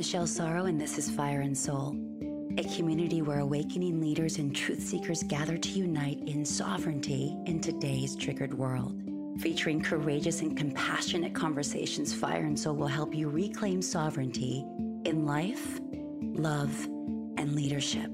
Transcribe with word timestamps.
Michelle 0.00 0.26
Sorrow, 0.26 0.64
and 0.64 0.80
this 0.80 0.96
is 0.96 1.10
Fire 1.10 1.42
and 1.42 1.54
Soul, 1.54 1.94
a 2.56 2.64
community 2.74 3.20
where 3.20 3.40
awakening 3.40 4.00
leaders 4.00 4.38
and 4.38 4.56
truth 4.56 4.80
seekers 4.80 5.22
gather 5.22 5.58
to 5.58 5.68
unite 5.68 6.22
in 6.26 6.42
sovereignty 6.42 7.36
in 7.44 7.60
today's 7.60 8.16
triggered 8.16 8.54
world. 8.54 8.98
Featuring 9.42 9.82
courageous 9.82 10.40
and 10.40 10.56
compassionate 10.56 11.34
conversations, 11.34 12.14
Fire 12.14 12.46
and 12.46 12.58
Soul 12.58 12.76
will 12.76 12.86
help 12.86 13.14
you 13.14 13.28
reclaim 13.28 13.82
sovereignty 13.82 14.64
in 15.04 15.26
life, 15.26 15.78
love, 16.22 16.74
and 17.36 17.54
leadership. 17.54 18.10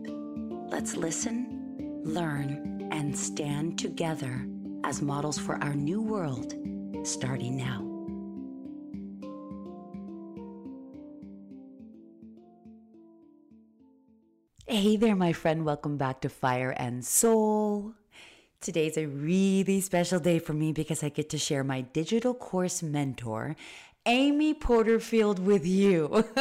Let's 0.69 0.97
listen, 0.97 2.03
learn, 2.05 2.89
and 2.91 3.17
stand 3.17 3.79
together 3.79 4.45
as 4.83 5.03
models 5.03 5.39
for 5.39 5.55
our 5.63 5.75
new 5.75 6.03
world 6.03 6.53
starting 7.05 7.57
now. 7.57 7.96
Hey 14.97 15.09
there, 15.09 15.15
my 15.15 15.35
friend. 15.35 15.67
Welcome 15.67 15.99
back 15.99 16.23
to 16.23 16.31
Fire 16.31 16.71
and 16.71 17.05
Soul. 17.05 17.93
Today's 18.63 18.97
a 18.97 19.05
really 19.05 19.83
special 19.83 20.19
day 20.19 20.39
for 20.39 20.55
me 20.55 20.73
because 20.73 21.05
I 21.05 21.11
get 21.11 21.29
to 21.29 21.39
share 21.39 21.63
my 21.63 21.83
digital 21.83 22.33
course 22.33 22.83
mentor, 22.83 23.57
Amy 24.07 24.55
Porterfield, 24.55 25.39
with 25.39 25.67
you. 25.67 26.25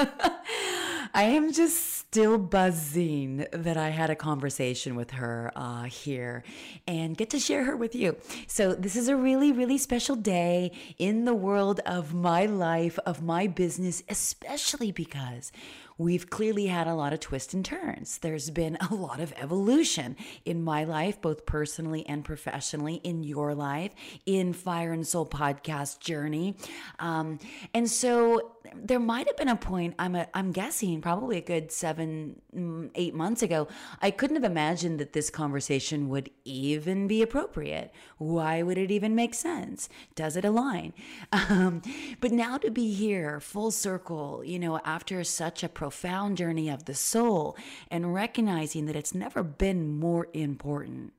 I 1.13 1.23
am 1.23 1.52
just 1.52 1.96
still 1.96 2.38
buzzing 2.38 3.46
that 3.52 3.76
I 3.76 3.90
had 3.90 4.10
a 4.10 4.16
conversation 4.16 4.96
with 4.96 5.12
her 5.12 5.52
uh, 5.54 5.84
here 5.84 6.46
and 6.88 7.18
get 7.18 7.32
to 7.32 7.40
share 7.40 7.66
her 7.66 7.76
with 7.76 7.94
you. 7.94 8.16
So, 8.48 8.74
this 8.74 8.96
is 8.96 9.10
a 9.10 9.18
really, 9.18 9.52
really 9.52 9.77
special 9.77 10.16
day 10.16 10.72
in 10.98 11.26
the 11.26 11.34
world 11.34 11.82
of 11.85 12.13
my 12.13 12.46
life, 12.46 12.98
of 13.05 13.22
my 13.22 13.48
business, 13.48 14.01
especially 14.07 14.94
because 14.94 15.51
we've 15.98 16.29
clearly 16.29 16.68
had 16.68 16.88
a 16.88 16.96
lot 16.96 17.13
of 17.13 17.20
twists 17.20 17.54
and 17.54 17.63
turns. 17.63 18.18
There's 18.18 18.49
been 18.49 18.77
a 18.90 18.96
lot 18.96 19.20
of 19.20 19.34
evolution 19.38 20.15
in 20.43 20.63
my 20.63 20.84
life, 20.84 21.21
both 21.21 21.46
personally 21.46 22.05
and 22.07 22.24
professionally, 22.24 22.96
in 22.96 23.24
your 23.24 23.55
life, 23.55 23.93
in 24.26 24.54
Fire 24.54 24.91
and 24.91 25.07
Soul 25.07 25.26
podcast 25.26 25.99
journey. 25.99 26.55
Um, 26.99 27.40
and 27.73 27.90
so 27.90 28.54
there 28.84 28.99
might 28.99 29.27
have 29.27 29.37
been 29.37 29.49
a 29.49 29.55
point, 29.55 29.95
I'm, 29.99 30.15
a, 30.15 30.27
I'm 30.34 30.51
guessing 30.51 31.01
probably 31.01 31.37
a 31.37 31.41
good 31.41 31.71
seven, 31.71 32.41
mm, 32.55 32.90
eight 32.95 33.13
months 33.13 33.41
ago, 33.41 33.67
I 34.01 34.12
couldn't 34.12 34.35
have 34.35 34.43
imagined 34.49 34.99
that 34.99 35.13
this 35.13 35.29
conversation 35.29 36.09
would 36.09 36.29
even 36.43 37.07
be 37.07 37.21
appropriate. 37.21 37.91
Why 38.17 38.62
would 38.62 38.77
it 38.77 38.91
even 38.91 39.15
make 39.15 39.34
sense? 39.34 39.90
Does 40.15 40.35
it 40.35 40.45
align? 40.45 40.93
Um, 41.48 41.82
but 42.21 42.32
now 42.32 42.57
to 42.57 42.71
be 42.71 42.93
here, 42.93 43.40
full 43.40 43.70
circle, 43.70 44.41
you 44.43 44.57
know, 44.57 44.79
after 44.84 45.23
such 45.23 45.63
a 45.63 45.70
profound 45.70 46.37
journey 46.37 46.70
of 46.70 46.85
the 46.85 46.93
soul 46.93 47.55
and 47.91 48.13
recognizing 48.13 48.85
that 48.85 48.95
it's 48.95 49.13
never 49.13 49.43
been 49.43 49.99
more 49.99 50.27
important 50.34 51.13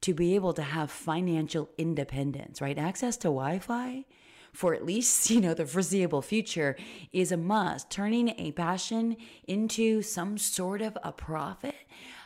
to 0.00 0.14
be 0.14 0.34
able 0.34 0.52
to 0.54 0.62
have 0.62 0.90
financial 0.90 1.68
independence, 1.76 2.60
right? 2.60 2.78
Access 2.78 3.16
to 3.18 3.28
Wi 3.28 3.58
Fi 3.58 4.04
for 4.52 4.74
at 4.74 4.84
least, 4.84 5.30
you 5.30 5.40
know, 5.40 5.54
the 5.54 5.66
foreseeable 5.66 6.22
future 6.22 6.76
is 7.12 7.32
a 7.32 7.36
must. 7.36 7.90
Turning 7.90 8.30
a 8.38 8.52
passion 8.52 9.16
into 9.46 10.02
some 10.02 10.38
sort 10.38 10.82
of 10.82 10.96
a 11.02 11.12
profit 11.12 11.74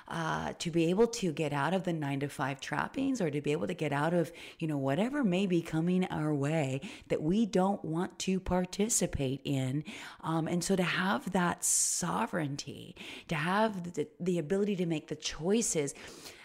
uh, 0.08 0.52
to 0.58 0.70
be 0.70 0.90
able 0.90 1.06
to 1.06 1.32
get 1.32 1.52
out 1.52 1.72
of 1.72 1.84
the 1.84 1.92
nine 1.92 2.20
to 2.20 2.28
five 2.28 2.60
trappings 2.60 3.20
or 3.20 3.30
to 3.30 3.40
be 3.40 3.52
able 3.52 3.66
to 3.66 3.74
get 3.74 3.92
out 3.92 4.12
of, 4.12 4.30
you 4.58 4.68
know, 4.68 4.76
whatever 4.76 5.24
may 5.24 5.46
be 5.46 5.62
coming 5.62 6.04
our 6.06 6.34
way 6.34 6.80
that 7.08 7.22
we 7.22 7.46
don't 7.46 7.82
want 7.84 8.18
to 8.18 8.38
participate 8.38 9.40
in. 9.44 9.82
Um, 10.22 10.46
and 10.46 10.62
so 10.62 10.76
to 10.76 10.82
have 10.82 11.32
that 11.32 11.64
sovereignty, 11.64 12.94
to 13.28 13.34
have 13.34 13.94
the, 13.94 14.06
the 14.20 14.38
ability 14.38 14.76
to 14.76 14.86
make 14.86 15.08
the 15.08 15.16
choices, 15.16 15.94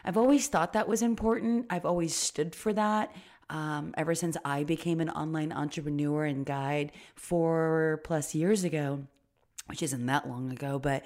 I've 0.06 0.18
always 0.18 0.48
thought 0.48 0.74
that 0.74 0.88
was 0.88 1.02
important. 1.02 1.66
I've 1.70 1.86
always 1.86 2.16
stood 2.16 2.56
for 2.56 2.72
that. 2.74 3.14
Um, 3.50 3.96
ever 3.98 4.14
since 4.14 4.38
I 4.46 4.64
became 4.64 5.00
an 5.00 5.10
online 5.10 5.52
entrepreneur 5.52 6.26
and 6.26 6.46
guide 6.46 6.92
four 7.16 8.00
plus 8.04 8.36
years 8.36 8.64
ago, 8.64 9.08
which 9.66 9.82
isn't 9.82 10.06
that 10.06 10.30
long 10.30 10.52
ago, 10.52 10.78
but 10.78 11.04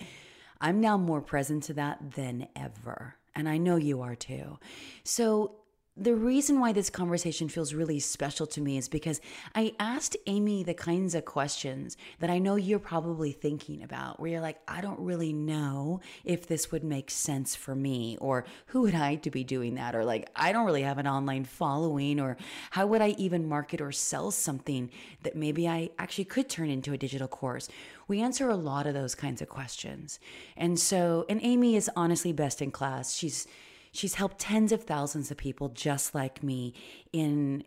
I'm 0.59 0.81
now 0.81 0.97
more 0.97 1.21
present 1.21 1.63
to 1.63 1.73
that 1.75 2.15
than 2.15 2.47
ever. 2.55 3.15
And 3.35 3.47
I 3.47 3.57
know 3.57 3.77
you 3.77 4.01
are 4.01 4.15
too. 4.15 4.59
So 5.03 5.55
the 5.95 6.15
reason 6.15 6.59
why 6.59 6.71
this 6.71 6.89
conversation 6.89 7.47
feels 7.47 7.75
really 7.75 7.99
special 7.99 8.47
to 8.47 8.61
me 8.61 8.77
is 8.77 8.89
because 8.89 9.21
I 9.53 9.73
asked 9.79 10.17
Amy 10.25 10.63
the 10.63 10.73
kinds 10.73 11.13
of 11.13 11.23
questions 11.23 11.97
that 12.19 12.31
I 12.31 12.39
know 12.39 12.55
you're 12.55 12.79
probably 12.79 13.31
thinking 13.31 13.83
about, 13.83 14.19
where 14.19 14.31
you're 14.31 14.41
like, 14.41 14.59
I 14.67 14.81
don't 14.81 14.99
really 14.99 15.33
know 15.33 16.01
if 16.25 16.47
this 16.47 16.71
would 16.71 16.83
make 16.83 17.11
sense 17.11 17.55
for 17.55 17.75
me, 17.75 18.17
or 18.19 18.43
who 18.67 18.81
would 18.81 18.95
I 18.95 19.15
to 19.17 19.29
be 19.29 19.43
doing 19.43 19.75
that, 19.75 19.93
or 19.93 20.03
like, 20.03 20.29
I 20.35 20.51
don't 20.51 20.65
really 20.65 20.81
have 20.81 20.97
an 20.97 21.07
online 21.07 21.45
following, 21.45 22.19
or 22.19 22.37
how 22.71 22.87
would 22.87 23.01
I 23.01 23.09
even 23.19 23.47
market 23.47 23.79
or 23.79 23.91
sell 23.91 24.31
something 24.31 24.89
that 25.21 25.35
maybe 25.35 25.67
I 25.67 25.91
actually 25.99 26.25
could 26.25 26.49
turn 26.49 26.71
into 26.71 26.93
a 26.93 26.97
digital 26.97 27.27
course? 27.27 27.69
We 28.07 28.19
answer 28.19 28.49
a 28.49 28.55
lot 28.55 28.87
of 28.87 28.95
those 28.95 29.13
kinds 29.13 29.43
of 29.43 29.49
questions. 29.49 30.19
And 30.57 30.79
so, 30.79 31.27
and 31.29 31.39
Amy 31.43 31.75
is 31.75 31.89
honestly 31.95 32.33
best 32.33 32.63
in 32.63 32.71
class. 32.71 33.13
She's, 33.13 33.47
She's 33.93 34.15
helped 34.15 34.39
tens 34.39 34.71
of 34.71 34.83
thousands 34.83 35.31
of 35.31 35.37
people 35.37 35.69
just 35.69 36.13
like 36.13 36.43
me 36.43 36.73
in 37.13 37.63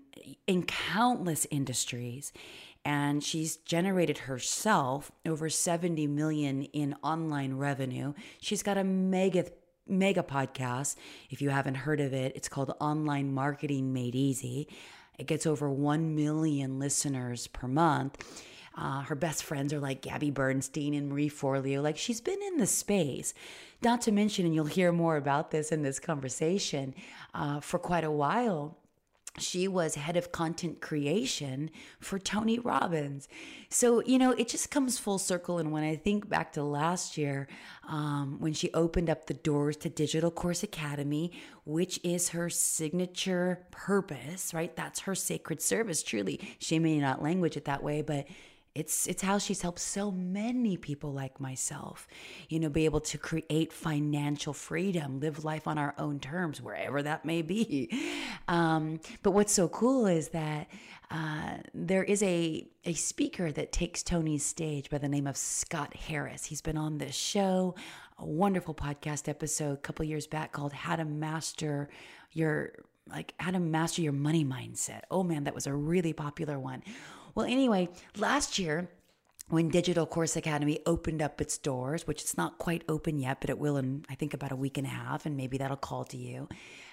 in 0.47 0.65
countless 0.65 1.47
industries 1.51 2.33
and 2.85 3.23
she's 3.23 3.57
generated 3.57 4.19
herself 4.19 5.11
over 5.25 5.49
70 5.49 6.07
million 6.09 6.63
in 6.63 6.95
online 7.03 7.55
revenue. 7.55 8.13
She's 8.41 8.63
got 8.63 8.77
a 8.77 8.85
mega 8.85 9.47
mega 9.87 10.25
podcast. 10.25 10.97
If 11.31 11.41
you 11.41 11.51
haven't 11.51 11.77
heard 11.77 12.01
of 12.01 12.13
it, 12.13 12.35
it's 12.35 12.49
called 12.49 12.75
Online 12.81 13.33
Marketing 13.33 13.93
Made 13.93 14.17
Easy. 14.17 14.69
It 15.19 15.29
gets 15.29 15.47
over 15.47 15.71
1 15.71 16.15
million 16.17 16.81
listeners 16.81 17.47
per 17.47 17.69
month 17.69 18.19
uh, 18.77 19.03
her 19.03 19.15
best 19.15 19.45
friends 19.45 19.73
are 19.73 19.81
like 19.81 20.03
Gabby 20.03 20.31
Bernstein 20.31 20.95
and 20.95 21.09
Marie 21.09 21.31
Forleo. 21.31 21.83
Like 21.83 21.97
she's 21.97 22.21
been 22.21 22.43
in 22.43 22.59
the 22.59 22.67
space. 22.67 23.35
Not 23.83 24.01
to 24.03 24.13
mention, 24.13 24.47
and 24.47 24.55
you'll 24.55 24.65
hear 24.67 24.93
more 24.93 25.17
about 25.17 25.51
this 25.51 25.71
in 25.71 25.83
this 25.83 25.99
conversation, 25.99 26.95
uh, 27.35 27.61
for 27.61 27.79
quite 27.79 28.05
a 28.05 28.11
while 28.11 28.77
she 29.39 29.69
was 29.69 29.95
head 29.95 30.17
of 30.17 30.33
content 30.33 30.81
creation 30.81 31.71
for 32.01 32.19
Tony 32.19 32.59
Robbins. 32.59 33.29
So, 33.69 34.03
you 34.03 34.19
know, 34.19 34.31
it 34.33 34.49
just 34.49 34.71
comes 34.71 34.99
full 34.99 35.19
circle. 35.19 35.59
And 35.59 35.73
when 35.73 35.83
I 35.83 35.97
think 35.97 36.29
back 36.29 36.53
to 36.53 36.63
last 36.63 37.19
year, 37.19 37.49
um, 37.89 38.37
when 38.41 38.53
she 38.53 38.73
opened 38.73 39.11
up 39.11 39.27
the 39.27 39.35
doors 39.35 39.77
to 39.79 39.89
Digital 39.89 40.31
Course 40.31 40.63
Academy, 40.63 41.33
which 41.65 42.01
is 42.03 42.31
her 42.31 42.49
signature 42.49 43.67
purpose, 43.71 44.55
right? 44.55 44.75
That's 44.75 45.01
her 45.01 45.15
sacred 45.15 45.61
service, 45.61 46.03
truly. 46.03 46.41
She 46.59 46.79
may 46.79 46.99
not 46.99 47.23
language 47.23 47.57
it 47.57 47.67
that 47.67 47.83
way, 47.83 48.03
but 48.03 48.27
it's 48.77 49.07
it's 49.07 49.23
how 49.23 49.39
she's 49.39 49.63
helped 49.63 49.79
so 49.79 50.11
many 50.11 50.77
people 50.77 51.11
like 51.11 51.41
myself, 51.41 52.07
you 52.51 52.61
know, 52.61 52.69
be 52.69 52.85
able 52.85 53.01
to 53.01 53.17
create 53.17 53.73
financial 53.73 54.53
freedom, 54.53 55.19
live 55.19 55.45
life 55.45 55.67
on 55.67 55.79
our 55.79 55.95
own 55.97 56.21
terms, 56.21 56.61
wherever 56.61 57.03
that 57.03 57.25
may 57.25 57.43
be. 57.43 57.91
Um, 58.49 59.01
but 59.25 59.33
what's 59.33 59.53
so 59.53 59.67
cool 59.67 60.07
is 60.07 60.29
that 60.29 60.69
uh, 61.11 61.57
there 61.75 62.05
is 62.05 62.23
a 62.23 62.69
a 62.85 62.93
speaker 62.93 63.51
that 63.51 63.73
takes 63.73 64.05
Tony's 64.05 64.45
stage 64.45 64.89
by 64.89 64.99
the 64.99 65.09
name 65.09 65.27
of 65.27 65.37
Scott 65.37 65.97
Harris. 65.97 66.45
He's 66.45 66.61
been 66.61 66.77
on 66.77 66.99
this 66.99 67.17
show, 67.17 67.75
a 68.21 68.25
wonderful 68.25 68.73
podcast 68.73 69.29
episode 69.29 69.73
a 69.73 69.77
couple 69.79 70.05
years 70.05 70.29
back 70.29 70.53
called 70.53 70.73
"How 70.73 70.95
to 70.95 71.05
Master 71.05 71.89
Your." 72.33 72.73
Like 73.09 73.35
how 73.39 73.53
to 73.53 73.61
master 73.61 74.03
your 74.03 74.13
money 74.13 74.45
mindset. 74.45 75.03
Oh 75.13 75.23
man, 75.23 75.45
that 75.45 75.55
was 75.55 75.69
a 75.69 75.73
really 75.73 76.13
popular 76.13 76.59
one. 76.59 76.83
Well, 77.37 77.47
anyway, 77.47 77.91
last 78.17 78.59
year, 78.59 78.89
when 79.49 79.69
Digital 79.69 80.07
Course 80.07 80.37
Academy 80.37 80.81
opened 80.87 81.21
up 81.21 81.41
its 81.41 81.59
doors, 81.59 82.07
which 82.07 82.23
it's 82.23 82.37
not 82.37 82.59
quite 82.59 82.83
open 82.89 83.19
yet, 83.19 83.41
but 83.41 83.51
it 83.51 83.59
will 83.59 83.77
in, 83.77 84.05
I 84.09 84.15
think, 84.17 84.35
about 84.35 84.53
a 84.53 84.57
week 84.57 84.79
and 84.79 84.87
a 84.87 84.91
half, 84.91 85.27
and 85.27 85.37
maybe 85.37 85.59
that'll 85.59 85.77
call 85.77 86.05
to 86.07 86.17
you. 86.17 86.49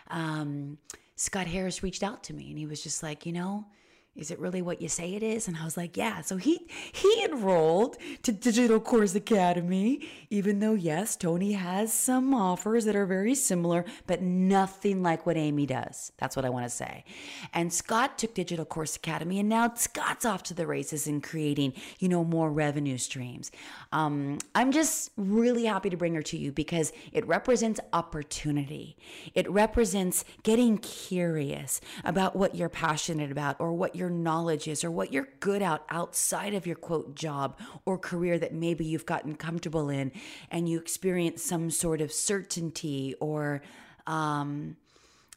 Um, 0.09 0.77
Scott 1.15 1.47
Harris 1.47 1.81
reached 1.81 2.03
out 2.03 2.23
to 2.25 2.33
me 2.33 2.49
and 2.49 2.59
he 2.59 2.65
was 2.65 2.83
just 2.83 3.01
like, 3.01 3.25
you 3.25 3.31
know, 3.31 3.65
is 4.15 4.29
it 4.29 4.39
really 4.39 4.61
what 4.61 4.79
you 4.79 4.87
say 4.87 5.15
it 5.15 5.23
is? 5.23 5.47
And 5.47 5.57
I 5.57 5.65
was 5.65 5.75
like, 5.75 5.97
yeah. 5.97 6.21
So 6.21 6.37
he 6.37 6.67
he 6.91 7.23
enrolled 7.25 7.97
to 8.21 8.31
Digital 8.31 8.79
Course 8.79 9.15
Academy, 9.15 10.07
even 10.29 10.59
though 10.59 10.75
yes, 10.75 11.15
Tony 11.15 11.53
has 11.53 11.91
some 11.91 12.31
offers 12.33 12.85
that 12.85 12.95
are 12.95 13.07
very 13.07 13.33
similar, 13.33 13.85
but 14.05 14.21
nothing 14.21 15.01
like 15.01 15.25
what 15.25 15.35
Amy 15.35 15.65
does. 15.65 16.11
That's 16.19 16.35
what 16.35 16.45
I 16.45 16.49
want 16.49 16.65
to 16.65 16.69
say. 16.69 17.05
And 17.53 17.73
Scott 17.73 18.19
took 18.19 18.35
Digital 18.35 18.65
Course 18.65 18.95
Academy, 18.95 19.39
and 19.39 19.49
now 19.49 19.73
Scott's 19.73 20.25
off 20.25 20.43
to 20.43 20.53
the 20.53 20.67
races 20.67 21.07
in 21.07 21.19
creating, 21.19 21.73
you 21.97 22.07
know, 22.07 22.23
more 22.23 22.51
revenue 22.51 22.99
streams. 22.99 23.51
Um, 23.91 24.37
I'm 24.53 24.71
just 24.71 25.09
really 25.17 25.65
happy 25.65 25.89
to 25.89 25.97
bring 25.97 26.13
her 26.13 26.21
to 26.23 26.37
you 26.37 26.51
because 26.51 26.93
it 27.11 27.27
represents 27.27 27.79
opportunity. 27.93 28.95
It 29.33 29.49
represents 29.49 30.23
getting 30.43 30.77
curious 30.77 31.81
about 32.03 32.35
what 32.35 32.53
you're 32.53 32.69
passionate 32.69 33.31
about 33.31 33.59
or 33.59 33.73
what 33.73 33.95
you're 33.95 34.02
your 34.03 34.09
knowledge 34.09 34.67
is 34.67 34.83
or 34.83 34.91
what 34.91 35.13
you're 35.13 35.29
good 35.39 35.61
at 35.61 35.81
outside 35.87 36.53
of 36.53 36.67
your 36.67 36.75
quote 36.75 37.15
job 37.15 37.57
or 37.85 37.97
career 37.97 38.37
that 38.37 38.53
maybe 38.53 38.83
you've 38.83 39.05
gotten 39.05 39.33
comfortable 39.33 39.87
in 39.87 40.11
and 40.51 40.67
you 40.67 40.77
experience 40.77 41.41
some 41.41 41.71
sort 41.71 42.01
of 42.01 42.11
certainty 42.11 43.15
or 43.21 43.61
um, 44.05 44.75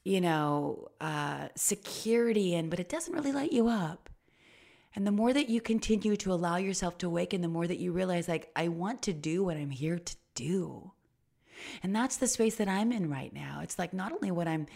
you 0.02 0.20
know 0.20 0.88
uh, 1.00 1.46
security 1.54 2.54
in 2.54 2.68
but 2.68 2.80
it 2.80 2.88
doesn't 2.88 3.14
really 3.14 3.30
light 3.30 3.52
you 3.52 3.68
up. 3.68 4.10
And 4.96 5.06
the 5.06 5.12
more 5.12 5.32
that 5.32 5.48
you 5.48 5.60
continue 5.60 6.16
to 6.16 6.32
allow 6.32 6.56
yourself 6.56 6.98
to 6.98 7.06
awaken 7.06 7.42
the 7.42 7.48
more 7.48 7.68
that 7.68 7.78
you 7.78 7.92
realize 7.92 8.26
like 8.26 8.50
i 8.56 8.66
want 8.66 9.00
to 9.02 9.12
do 9.12 9.44
what 9.44 9.56
i'm 9.56 9.70
here 9.70 10.00
to 10.00 10.16
do. 10.34 10.90
And 11.84 11.94
that's 11.94 12.16
the 12.16 12.26
space 12.26 12.56
that 12.56 12.66
i'm 12.66 12.90
in 12.90 13.08
right 13.08 13.32
now. 13.32 13.60
It's 13.62 13.78
like 13.78 13.92
not 13.94 14.10
only 14.10 14.32
what 14.32 14.48
i'm 14.48 14.66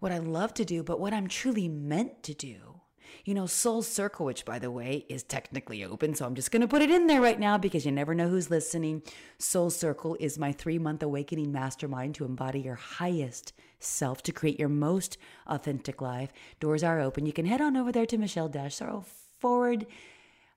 what 0.00 0.12
I 0.12 0.18
love 0.18 0.54
to 0.54 0.64
do, 0.64 0.82
but 0.82 1.00
what 1.00 1.12
I'm 1.12 1.26
truly 1.26 1.68
meant 1.68 2.22
to 2.24 2.34
do. 2.34 2.77
You 3.24 3.34
know, 3.34 3.46
Soul 3.46 3.82
Circle, 3.82 4.26
which 4.26 4.44
by 4.44 4.58
the 4.58 4.70
way 4.70 5.04
is 5.08 5.22
technically 5.22 5.84
open, 5.84 6.14
so 6.14 6.26
I'm 6.26 6.34
just 6.34 6.50
going 6.50 6.62
to 6.62 6.68
put 6.68 6.82
it 6.82 6.90
in 6.90 7.06
there 7.06 7.20
right 7.20 7.38
now 7.38 7.58
because 7.58 7.84
you 7.84 7.92
never 7.92 8.14
know 8.14 8.28
who's 8.28 8.50
listening. 8.50 9.02
Soul 9.38 9.70
Circle 9.70 10.16
is 10.20 10.38
my 10.38 10.52
three 10.52 10.78
month 10.78 11.02
awakening 11.02 11.52
mastermind 11.52 12.14
to 12.16 12.24
embody 12.24 12.60
your 12.60 12.74
highest 12.74 13.52
self 13.80 14.22
to 14.24 14.32
create 14.32 14.58
your 14.58 14.68
most 14.68 15.18
authentic 15.46 16.00
life. 16.00 16.32
Doors 16.60 16.82
are 16.82 17.00
open. 17.00 17.26
You 17.26 17.32
can 17.32 17.46
head 17.46 17.60
on 17.60 17.76
over 17.76 17.92
there 17.92 18.06
to 18.06 18.18
Michelle 18.18 18.48
Dash 18.48 18.76
Sorrow 18.76 19.04
forward 19.38 19.86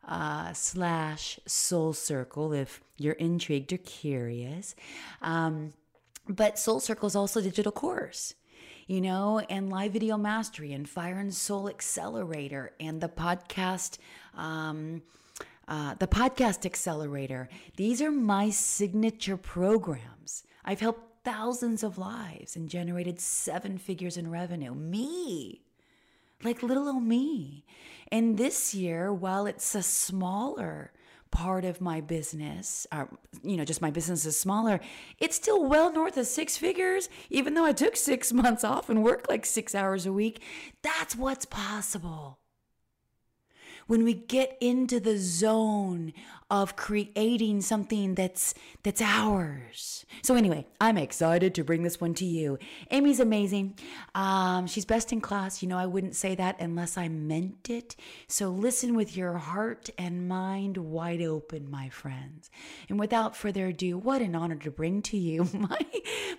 uh, 0.07 0.53
slash 0.53 1.39
Soul 1.45 1.93
Circle 1.93 2.53
if 2.53 2.81
you're 2.97 3.13
intrigued 3.13 3.73
or 3.73 3.77
curious. 3.77 4.75
Um, 5.21 5.73
but 6.27 6.59
Soul 6.59 6.79
Circle 6.79 7.07
is 7.07 7.15
also 7.15 7.39
a 7.39 7.43
digital 7.43 7.71
course 7.71 8.35
you 8.91 8.99
know, 8.99 9.39
and 9.49 9.69
live 9.69 9.93
video 9.93 10.17
mastery 10.17 10.73
and 10.73 10.89
fire 10.89 11.17
and 11.17 11.33
soul 11.33 11.69
accelerator 11.69 12.73
and 12.77 12.99
the 12.99 13.07
podcast, 13.07 13.97
um, 14.35 15.01
uh, 15.69 15.95
the 15.95 16.07
podcast 16.07 16.65
accelerator. 16.65 17.47
These 17.77 18.01
are 18.01 18.11
my 18.11 18.49
signature 18.49 19.37
programs. 19.37 20.43
I've 20.65 20.81
helped 20.81 21.23
thousands 21.23 21.83
of 21.83 21.97
lives 21.97 22.57
and 22.57 22.67
generated 22.67 23.21
seven 23.21 23.77
figures 23.77 24.17
in 24.17 24.29
revenue. 24.29 24.75
Me, 24.75 25.61
like 26.43 26.61
little 26.61 26.89
old 26.89 27.03
me. 27.03 27.63
And 28.11 28.37
this 28.37 28.73
year, 28.73 29.13
while 29.13 29.45
it's 29.45 29.73
a 29.73 29.83
smaller 29.83 30.91
part 31.31 31.65
of 31.65 31.81
my 31.81 32.01
business, 32.01 32.85
or, 32.91 33.09
you 33.43 33.57
know, 33.57 33.65
just 33.65 33.81
my 33.81 33.91
business 33.91 34.25
is 34.25 34.39
smaller, 34.39 34.79
it's 35.19 35.35
still 35.35 35.63
well 35.65 35.91
north 35.91 36.17
of 36.17 36.27
six 36.27 36.57
figures, 36.57 37.09
even 37.29 37.53
though 37.53 37.65
I 37.65 37.73
took 37.73 37.95
six 37.95 38.31
months 38.43 38.63
off 38.63 38.89
and 38.89 39.03
worked 39.03 39.29
like 39.29 39.45
six 39.45 39.73
hours 39.73 40.05
a 40.05 40.13
week. 40.13 40.41
That's 40.81 41.15
what's 41.15 41.45
possible 41.45 42.40
when 43.87 44.03
we 44.03 44.13
get 44.13 44.57
into 44.61 44.99
the 44.99 45.17
zone 45.17 46.13
of 46.51 46.75
creating 46.75 47.61
something 47.61 48.13
that's 48.13 48.53
that's 48.83 49.01
ours. 49.01 50.05
So 50.21 50.35
anyway, 50.35 50.67
I'm 50.81 50.97
excited 50.97 51.55
to 51.55 51.63
bring 51.63 51.83
this 51.83 52.01
one 52.01 52.13
to 52.15 52.25
you. 52.25 52.59
Amy's 52.91 53.21
amazing. 53.21 53.79
Um, 54.13 54.67
she's 54.67 54.83
best 54.83 55.13
in 55.13 55.21
class. 55.21 55.63
You 55.63 55.69
know, 55.69 55.77
I 55.77 55.85
wouldn't 55.85 56.15
say 56.15 56.35
that 56.35 56.59
unless 56.59 56.97
I 56.97 57.07
meant 57.07 57.69
it. 57.69 57.95
So 58.27 58.49
listen 58.49 58.95
with 58.95 59.15
your 59.15 59.37
heart 59.37 59.89
and 59.97 60.27
mind 60.27 60.75
wide 60.75 61.21
open, 61.21 61.71
my 61.71 61.87
friends. 61.87 62.49
And 62.89 62.99
without 62.99 63.37
further 63.37 63.67
ado, 63.67 63.97
what 63.97 64.21
an 64.21 64.35
honor 64.35 64.57
to 64.57 64.71
bring 64.71 65.01
to 65.03 65.17
you 65.17 65.43
my 65.53 65.79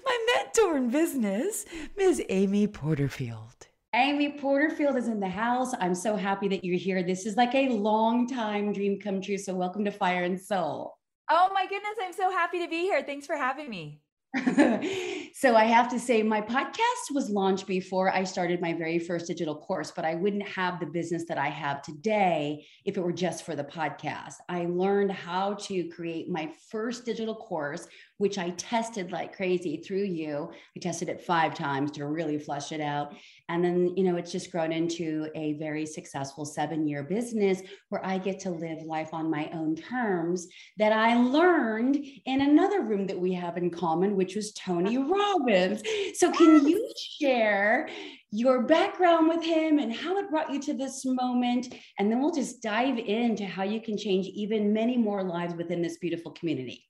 my 0.05 0.27
mentor 0.35 0.77
in 0.77 0.91
business, 0.91 1.65
Ms. 1.97 2.23
Amy 2.29 2.67
Porterfield. 2.67 3.69
Amy 3.95 4.33
Porterfield 4.33 4.97
is 4.97 5.07
in 5.07 5.21
the 5.21 5.29
house. 5.29 5.75
I'm 5.79 5.95
so 5.95 6.17
happy 6.17 6.49
that 6.49 6.65
you're 6.65 6.79
here. 6.79 7.03
This 7.03 7.27
is 7.27 7.37
like 7.37 7.55
a 7.55 7.69
long 7.69 8.27
time 8.27 8.73
dream 8.73 8.99
come 8.99 9.21
true. 9.21 9.37
So 9.37 9.55
welcome 9.55 9.85
to 9.85 9.91
Fire 9.91 10.25
and 10.25 10.41
Soul. 10.41 10.95
Oh 11.31 11.51
my 11.53 11.65
goodness, 11.65 11.99
I'm 12.03 12.15
so 12.15 12.31
happy 12.31 12.61
to 12.61 12.69
be 12.69 12.81
here. 12.85 13.03
Thanks 13.03 13.27
for 13.27 13.37
having 13.37 13.69
me. 13.69 14.01
so 15.35 15.55
I 15.55 15.65
have 15.65 15.91
to 15.91 16.01
say, 16.01 16.23
my 16.23 16.41
podcast 16.41 17.13
was 17.13 17.29
launched 17.29 17.67
before 17.67 18.11
I 18.11 18.25
started 18.25 18.63
my 18.63 18.73
very 18.73 18.99
first 18.99 19.27
digital 19.27 19.55
course, 19.55 19.93
but 19.95 20.07
I 20.07 20.15
wouldn't 20.15 20.49
have 20.49 20.81
the 20.81 20.87
business 20.87 21.27
that 21.29 21.37
I 21.37 21.49
have 21.49 21.83
today 21.83 22.65
if 22.87 22.97
it 22.97 23.03
were 23.03 23.13
just 23.13 23.45
for 23.45 23.55
the 23.55 23.65
podcast. 23.65 24.37
I 24.49 24.65
learned 24.65 25.13
how 25.13 25.53
to 25.55 25.87
create 25.91 26.31
my 26.31 26.51
first 26.71 27.05
digital 27.05 27.35
course, 27.35 27.87
which 28.23 28.39
I 28.39 28.51
tested 28.51 29.11
like 29.11 29.37
crazy 29.37 29.79
through 29.79 30.05
you. 30.05 30.49
I 30.77 30.79
tested 30.79 31.09
it 31.09 31.21
five 31.21 31.57
times 31.57 31.91
to 31.93 32.07
really 32.07 32.39
flush 32.39 32.71
it 32.71 32.81
out. 32.81 33.15
And 33.49 33.65
then, 33.65 33.97
you 33.97 34.05
know, 34.05 34.17
it's 34.17 34.31
just 34.31 34.53
grown 34.53 34.71
into 34.71 35.29
a 35.35 35.55
very 35.55 35.85
successful 35.85 36.45
seven 36.45 36.87
year 36.87 37.03
business 37.03 37.63
where 37.89 38.07
I 38.07 38.19
get 38.19 38.39
to 38.41 38.51
live 38.51 38.85
life 38.85 39.13
on 39.13 39.29
my 39.29 39.51
own 39.53 39.75
terms 39.75 40.47
that 40.79 40.93
I 40.93 41.17
learned 41.17 41.97
in 42.25 42.43
another 42.43 42.83
room 42.83 43.09
that 43.09 43.19
we 43.19 43.33
have 43.33 43.57
in 43.57 43.71
common, 43.71 44.15
which 44.15 44.37
was 44.37 44.53
Tony 44.53 44.99
Robbins. 45.13 45.83
So, 46.15 46.31
can 46.31 46.65
you 46.65 46.89
share 46.97 47.89
your 48.31 48.63
background 48.63 49.29
with 49.29 49.43
him 49.43 49.81
and 49.81 49.93
how 49.93 50.17
it 50.19 50.31
brought 50.31 50.53
you 50.53 50.61
to 50.61 50.75
this 50.75 51.05
moment? 51.05 51.75
And 51.99 52.09
then 52.09 52.21
we'll 52.23 52.33
just 52.33 52.63
dive 52.63 52.99
into 52.99 53.47
how 53.47 53.65
you 53.65 53.81
can 53.81 53.99
change 53.99 54.27
even 54.29 54.73
many 54.73 54.97
more 54.97 55.25
lives 55.25 55.55
within 55.55 55.83
this 55.83 55.99
beautiful 55.99 56.31
community. 56.31 56.87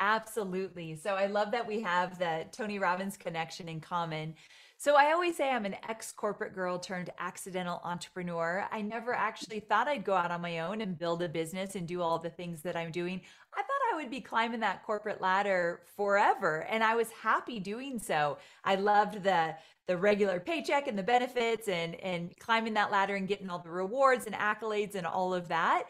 Absolutely. 0.00 0.96
So 0.96 1.14
I 1.14 1.26
love 1.26 1.52
that 1.52 1.66
we 1.66 1.80
have 1.80 2.18
the 2.18 2.44
Tony 2.52 2.78
Robbins 2.78 3.16
connection 3.16 3.68
in 3.68 3.80
common 3.80 4.34
so 4.78 4.94
I 4.94 5.12
always 5.12 5.36
say 5.36 5.50
I'm 5.50 5.64
an 5.64 5.76
ex 5.88 6.12
corporate 6.12 6.54
girl 6.54 6.78
turned 6.78 7.08
accidental 7.18 7.80
entrepreneur. 7.82 8.68
I 8.70 8.82
never 8.82 9.14
actually 9.14 9.60
thought 9.60 9.88
I'd 9.88 10.04
go 10.04 10.14
out 10.14 10.30
on 10.30 10.42
my 10.42 10.58
own 10.58 10.82
and 10.82 10.98
build 10.98 11.22
a 11.22 11.30
business 11.30 11.76
and 11.76 11.88
do 11.88 12.02
all 12.02 12.18
the 12.18 12.28
things 12.28 12.60
that 12.62 12.76
I'm 12.76 12.90
doing. 12.90 13.22
I 13.54 13.62
thought 13.62 13.92
I 13.92 13.96
would 13.96 14.10
be 14.10 14.20
climbing 14.20 14.60
that 14.60 14.84
corporate 14.84 15.22
ladder 15.22 15.80
forever 15.96 16.66
and 16.70 16.84
I 16.84 16.94
was 16.94 17.10
happy 17.10 17.58
doing 17.58 17.98
so. 17.98 18.36
I 18.64 18.74
loved 18.74 19.22
the 19.22 19.54
the 19.86 19.96
regular 19.96 20.40
paycheck 20.40 20.88
and 20.88 20.98
the 20.98 21.02
benefits 21.02 21.68
and 21.68 21.94
and 21.96 22.38
climbing 22.38 22.74
that 22.74 22.92
ladder 22.92 23.14
and 23.14 23.26
getting 23.26 23.48
all 23.48 23.60
the 23.60 23.70
rewards 23.70 24.26
and 24.26 24.34
accolades 24.34 24.94
and 24.94 25.06
all 25.06 25.32
of 25.32 25.48
that. 25.48 25.84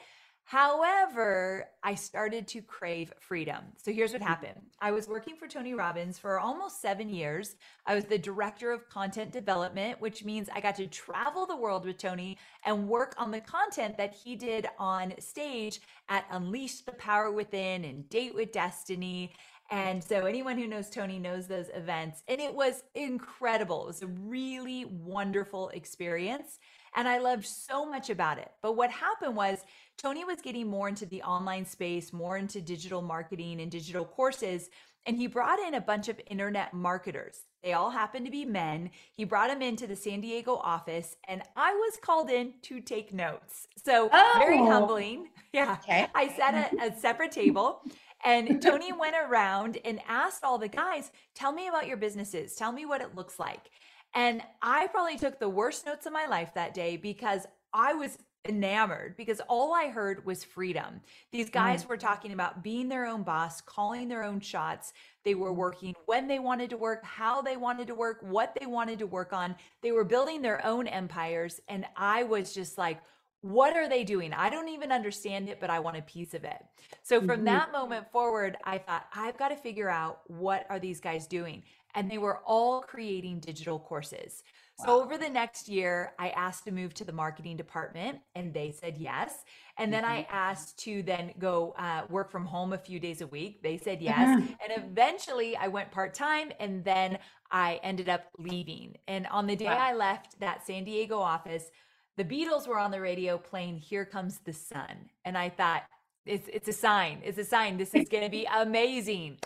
However, 0.47 1.71
I 1.83 1.97
started 1.97 2.47
to 2.49 2.63
crave 2.63 3.13
freedom. 3.19 3.65
So 3.79 3.93
here's 3.93 4.13
what 4.13 4.23
mm-hmm. 4.23 4.29
happened 4.29 4.61
I 4.81 4.93
was 4.93 5.09
working 5.09 5.35
for 5.35 5.49
Tony 5.49 5.75
Robbins 5.75 6.21
for 6.21 6.39
almost 6.39 6.81
seven 6.81 7.09
years. 7.09 7.57
I 7.85 7.97
was 7.97 8.05
the 8.05 8.17
director 8.17 8.71
of 8.71 8.89
content 8.89 9.33
development, 9.33 10.01
which 10.01 10.25
means 10.25 10.49
I 10.55 10.61
got 10.61 10.77
to 10.77 10.87
travel 10.87 11.47
the 11.47 11.57
world 11.57 11.85
with 11.85 11.99
Tony 11.99 12.39
and 12.65 12.89
work 12.89 13.17
on 13.19 13.33
the 13.33 13.41
content 13.41 13.99
that 13.99 14.15
he 14.15 14.37
did 14.37 14.69
on 14.79 15.15
stage 15.19 15.81
at 16.09 16.27
Unleash 16.31 16.83
the 16.83 16.93
Power 16.93 17.33
Within 17.33 17.85
and 17.85 18.09
Date 18.09 18.37
with 18.37 18.53
Destiny. 18.53 19.33
And 19.73 20.03
so 20.03 20.27
anyone 20.27 20.59
who 20.59 20.69
knows 20.69 20.89
Tony 20.89 21.19
knows 21.19 21.49
those 21.49 21.71
events. 21.75 22.23
And 22.29 22.41
it 22.41 22.55
was 22.55 22.85
incredible. 22.95 23.83
It 23.83 23.87
was 23.89 24.03
a 24.03 24.07
really 24.07 24.85
wonderful 24.85 25.71
experience. 25.71 26.61
And 26.97 27.07
I 27.07 27.19
loved 27.19 27.47
so 27.47 27.85
much 27.85 28.09
about 28.09 28.39
it. 28.39 28.51
But 28.63 28.73
what 28.73 28.91
happened 28.91 29.37
was 29.37 29.65
Tony 29.99 30.25
was 30.25 30.41
getting 30.41 30.67
more 30.67 30.89
into 30.89 31.07
the 31.07 31.23
online 31.23 31.67
space, 31.67 32.13
more 32.13 32.39
into 32.39 32.61
digital 32.61 33.03
marketing 33.03 33.61
and 33.61 33.71
digital 33.71 34.05
courses. 34.05 34.71
And 35.05 35.17
he 35.17 35.27
brought 35.27 35.61
in 35.61 35.75
a 35.75 35.81
bunch 35.81 36.09
of 36.09 36.21
internet 36.27 36.73
marketers. 36.73 37.45
They 37.63 37.75
all 37.75 37.91
happened 37.91 38.25
to 38.27 38.33
be 38.33 38.45
men. 38.45 38.91
He 39.13 39.25
brought 39.25 39.49
them 39.49 39.63
into 39.63 39.87
the 39.87 39.95
San 39.95 40.21
Diego 40.21 40.55
office, 40.57 41.17
and 41.29 41.43
I 41.57 41.73
was 41.75 41.99
called 42.01 42.31
in 42.31 42.55
to 42.63 42.81
take 42.81 43.13
notes. 43.13 43.67
So, 43.85 44.09
oh. 44.13 44.35
very 44.39 44.59
humbling. 44.59 45.29
Yeah. 45.53 45.79
Okay. 45.83 46.07
I 46.15 46.29
sat 46.37 46.53
at 46.53 46.75
a 46.75 46.99
separate 47.01 47.33
table. 47.33 47.81
And 48.25 48.61
Tony 48.63 48.93
went 48.93 49.15
around 49.17 49.79
and 49.87 50.01
asked 50.07 50.45
all 50.45 50.59
the 50.59 50.69
guys, 50.69 51.11
Tell 51.35 51.51
me 51.51 51.69
about 51.69 51.87
your 51.87 51.97
businesses. 51.97 52.55
Tell 52.57 52.73
me 52.73 52.85
what 52.85 53.01
it 53.01 53.15
looks 53.15 53.39
like. 53.39 53.71
And 54.17 54.41
I 54.63 54.87
probably 54.87 55.19
took 55.19 55.39
the 55.39 55.49
worst 55.49 55.85
notes 55.85 56.07
of 56.07 56.13
my 56.13 56.27
life 56.27 56.55
that 56.55 56.73
day 56.73 56.97
because 56.97 57.47
I 57.75 57.93
was 57.93 58.17
enamored 58.49 59.15
because 59.15 59.43
all 59.47 59.75
I 59.75 59.89
heard 59.89 60.25
was 60.25 60.43
freedom. 60.43 61.03
These 61.33 61.51
guys 61.51 61.85
mm. 61.85 61.89
were 61.89 61.99
talking 61.99 62.33
about 62.33 62.63
being 62.63 62.89
their 62.89 63.05
own 63.05 63.25
boss, 63.25 63.61
calling 63.61 64.09
their 64.09 64.25
own 64.25 64.41
shots. 64.41 64.95
They 65.23 65.35
were 65.35 65.53
working 65.53 65.95
when 66.07 66.29
they 66.29 66.39
wanted 66.39 66.71
to 66.71 66.79
work, 66.79 67.05
how 67.05 67.43
they 67.43 67.59
wanted 67.59 67.89
to 67.89 67.95
work, 67.95 68.21
what 68.23 68.57
they 68.59 68.65
wanted 68.65 69.01
to 69.01 69.07
work 69.07 69.35
on. 69.35 69.55
They 69.83 69.93
were 69.93 70.05
building 70.05 70.41
their 70.41 70.65
own 70.65 70.87
empires. 70.87 71.61
And 71.69 71.85
I 71.95 72.23
was 72.23 72.55
just 72.55 72.79
like, 72.79 73.03
what 73.43 73.77
are 73.77 73.89
they 73.89 74.03
doing? 74.03 74.33
I 74.33 74.49
don't 74.49 74.69
even 74.69 74.91
understand 74.91 75.51
it, 75.51 75.61
but 75.61 75.69
I 75.69 75.79
want 75.79 75.99
a 75.99 76.03
piece 76.03 76.33
of 76.33 76.45
it. 76.45 76.65
So 77.03 77.21
from 77.21 77.29
mm-hmm. 77.29 77.45
that 77.45 77.71
moment 77.71 78.11
forward, 78.11 78.57
I 78.65 78.79
thought, 78.79 79.07
I've 79.15 79.37
got 79.37 79.49
to 79.49 79.57
figure 79.57 79.91
out 79.91 80.23
what 80.27 80.67
are 80.71 80.79
these 80.79 81.01
guys 81.01 81.27
doing? 81.27 81.63
And 81.97 82.11
they 82.11 82.19
were 82.19 82.41
all 82.47 82.83
creating 82.83 83.41
digital 83.41 83.81
courses. 83.81 84.45
Wow. 84.79 84.85
So 84.85 85.03
over 85.03 85.17
the 85.17 85.31
next 85.31 85.67
year, 85.69 86.13
I 86.19 86.29
asked 86.29 86.65
to 86.65 86.71
move 86.71 86.93
to 86.95 87.05
the 87.05 87.13
marketing 87.13 87.57
department 87.57 88.19
and 88.35 88.53
they 88.53 88.71
said 88.71 88.99
yes. 88.99 89.33
And 89.79 89.91
then 89.91 90.05
mm-hmm. 90.05 90.13
I 90.13 90.27
asked 90.31 90.79
to 90.81 91.03
then 91.03 91.33
go 91.39 91.75
uh, 91.79 92.03
work 92.11 92.31
from 92.31 92.45
home 92.45 92.75
a 92.75 92.79
few 92.79 93.01
days 93.01 93.23
a 93.23 93.27
week. 93.27 93.63
They 93.63 93.79
said 93.79 94.03
yes. 94.03 94.19
Mm-hmm. 94.19 94.53
And 94.63 94.85
eventually 94.85 95.57
I 95.57 95.69
went 95.69 95.91
part 95.91 96.13
time 96.13 96.53
and 96.61 96.85
then 96.85 97.19
I 97.51 97.81
ended 97.83 98.11
up 98.11 98.27
leaving. 98.39 98.99
And 99.09 99.27
on 99.29 99.47
the 99.47 99.57
day 99.57 99.65
wow. 99.65 99.79
I 99.79 99.95
left 99.95 100.39
that 100.41 100.67
San 100.67 100.85
Diego 100.85 101.19
office, 101.19 101.71
the 102.19 102.25
Beatles 102.25 102.69
were 102.69 102.79
on 102.79 102.91
the 102.91 103.01
radio 103.01 103.39
playing 103.39 103.79
Here 103.79 104.05
Comes 104.05 104.39
the 104.39 104.53
Sun. 104.53 105.11
And 105.25 105.39
I 105.39 105.49
thought, 105.49 105.85
it's, 106.27 106.49
it's 106.53 106.69
a 106.69 106.73
sign. 106.73 107.23
It's 107.25 107.39
a 107.39 107.45
sign. 107.45 107.79
This 107.79 107.95
is 107.95 108.09
going 108.11 108.25
to 108.25 108.31
be 108.31 108.47
amazing. 108.55 109.39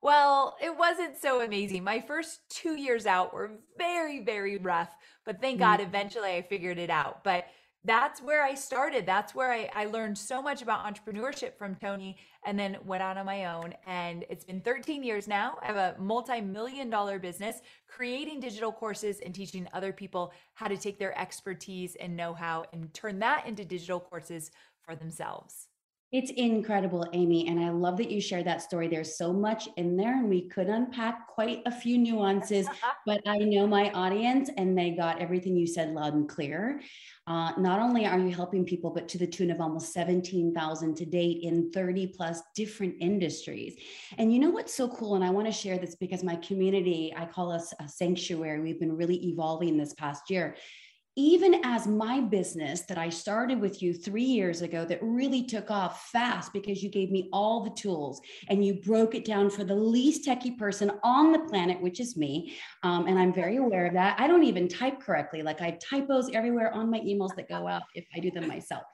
Well, 0.00 0.56
it 0.62 0.76
wasn't 0.76 1.16
so 1.16 1.40
amazing. 1.40 1.82
My 1.82 2.00
first 2.00 2.40
two 2.48 2.76
years 2.76 3.04
out 3.06 3.34
were 3.34 3.58
very, 3.76 4.20
very 4.20 4.56
rough, 4.56 4.94
but 5.24 5.40
thank 5.40 5.58
God 5.58 5.80
mm. 5.80 5.86
eventually 5.86 6.30
I 6.30 6.42
figured 6.42 6.78
it 6.78 6.90
out. 6.90 7.24
But 7.24 7.46
that's 7.84 8.20
where 8.20 8.42
I 8.42 8.54
started. 8.54 9.06
That's 9.06 9.34
where 9.34 9.52
I, 9.52 9.70
I 9.74 9.86
learned 9.86 10.18
so 10.18 10.42
much 10.42 10.62
about 10.62 10.84
entrepreneurship 10.84 11.56
from 11.56 11.76
Tony 11.76 12.16
and 12.44 12.58
then 12.58 12.76
went 12.84 13.02
out 13.02 13.16
on 13.16 13.26
my 13.26 13.46
own. 13.46 13.72
And 13.86 14.24
it's 14.28 14.44
been 14.44 14.60
13 14.60 15.02
years 15.02 15.26
now. 15.26 15.58
I 15.62 15.66
have 15.66 15.76
a 15.76 15.96
multi 15.98 16.40
million 16.40 16.90
dollar 16.90 17.18
business 17.18 17.60
creating 17.88 18.40
digital 18.40 18.72
courses 18.72 19.20
and 19.20 19.34
teaching 19.34 19.66
other 19.72 19.92
people 19.92 20.32
how 20.54 20.68
to 20.68 20.76
take 20.76 20.98
their 20.98 21.18
expertise 21.18 21.96
and 21.96 22.16
know 22.16 22.34
how 22.34 22.66
and 22.72 22.92
turn 22.92 23.20
that 23.20 23.46
into 23.46 23.64
digital 23.64 24.00
courses 24.00 24.50
for 24.84 24.94
themselves. 24.94 25.67
It's 26.10 26.30
incredible, 26.30 27.06
Amy. 27.12 27.48
And 27.48 27.60
I 27.60 27.68
love 27.68 27.98
that 27.98 28.10
you 28.10 28.18
shared 28.18 28.46
that 28.46 28.62
story. 28.62 28.88
There's 28.88 29.18
so 29.18 29.30
much 29.30 29.68
in 29.76 29.94
there, 29.94 30.16
and 30.16 30.30
we 30.30 30.48
could 30.48 30.68
unpack 30.68 31.26
quite 31.26 31.60
a 31.66 31.70
few 31.70 31.98
nuances, 31.98 32.66
but 33.06 33.20
I 33.26 33.36
know 33.36 33.66
my 33.66 33.90
audience 33.90 34.48
and 34.56 34.76
they 34.76 34.92
got 34.92 35.20
everything 35.20 35.54
you 35.54 35.66
said 35.66 35.90
loud 35.90 36.14
and 36.14 36.26
clear. 36.26 36.80
Uh, 37.26 37.52
not 37.58 37.78
only 37.78 38.06
are 38.06 38.18
you 38.18 38.34
helping 38.34 38.64
people, 38.64 38.90
but 38.90 39.06
to 39.08 39.18
the 39.18 39.26
tune 39.26 39.50
of 39.50 39.60
almost 39.60 39.92
17,000 39.92 40.96
to 40.96 41.04
date 41.04 41.40
in 41.42 41.70
30 41.72 42.06
plus 42.06 42.40
different 42.54 42.94
industries. 43.00 43.76
And 44.16 44.32
you 44.32 44.38
know 44.38 44.48
what's 44.48 44.72
so 44.72 44.88
cool? 44.88 45.14
And 45.14 45.22
I 45.22 45.28
want 45.28 45.46
to 45.46 45.52
share 45.52 45.76
this 45.76 45.94
because 45.94 46.24
my 46.24 46.36
community, 46.36 47.12
I 47.14 47.26
call 47.26 47.52
us 47.52 47.74
a 47.80 47.86
sanctuary. 47.86 48.60
We've 48.60 48.80
been 48.80 48.96
really 48.96 49.26
evolving 49.26 49.76
this 49.76 49.92
past 49.92 50.30
year 50.30 50.56
even 51.18 51.60
as 51.64 51.88
my 51.88 52.20
business 52.20 52.82
that 52.82 52.96
I 52.96 53.08
started 53.08 53.60
with 53.60 53.82
you 53.82 53.92
three 53.92 54.22
years 54.22 54.62
ago 54.62 54.84
that 54.84 55.02
really 55.02 55.42
took 55.42 55.68
off 55.68 56.10
fast 56.12 56.52
because 56.52 56.80
you 56.80 56.88
gave 56.88 57.10
me 57.10 57.28
all 57.32 57.64
the 57.64 57.70
tools 57.70 58.20
and 58.48 58.64
you 58.64 58.74
broke 58.74 59.16
it 59.16 59.24
down 59.24 59.50
for 59.50 59.64
the 59.64 59.74
least 59.74 60.24
techie 60.24 60.56
person 60.56 60.92
on 61.02 61.32
the 61.32 61.40
planet, 61.40 61.82
which 61.82 61.98
is 61.98 62.16
me. 62.16 62.56
Um, 62.84 63.08
and 63.08 63.18
I'm 63.18 63.34
very 63.34 63.56
aware 63.56 63.86
of 63.86 63.94
that. 63.94 64.20
I 64.20 64.28
don't 64.28 64.44
even 64.44 64.68
type 64.68 65.00
correctly. 65.00 65.42
Like 65.42 65.60
I 65.60 65.70
have 65.70 65.80
typos 65.80 66.30
everywhere 66.32 66.72
on 66.72 66.88
my 66.88 67.00
emails 67.00 67.34
that 67.34 67.48
go 67.48 67.66
out 67.66 67.82
if 67.96 68.06
I 68.14 68.20
do 68.20 68.30
them 68.30 68.46
myself. 68.46 68.84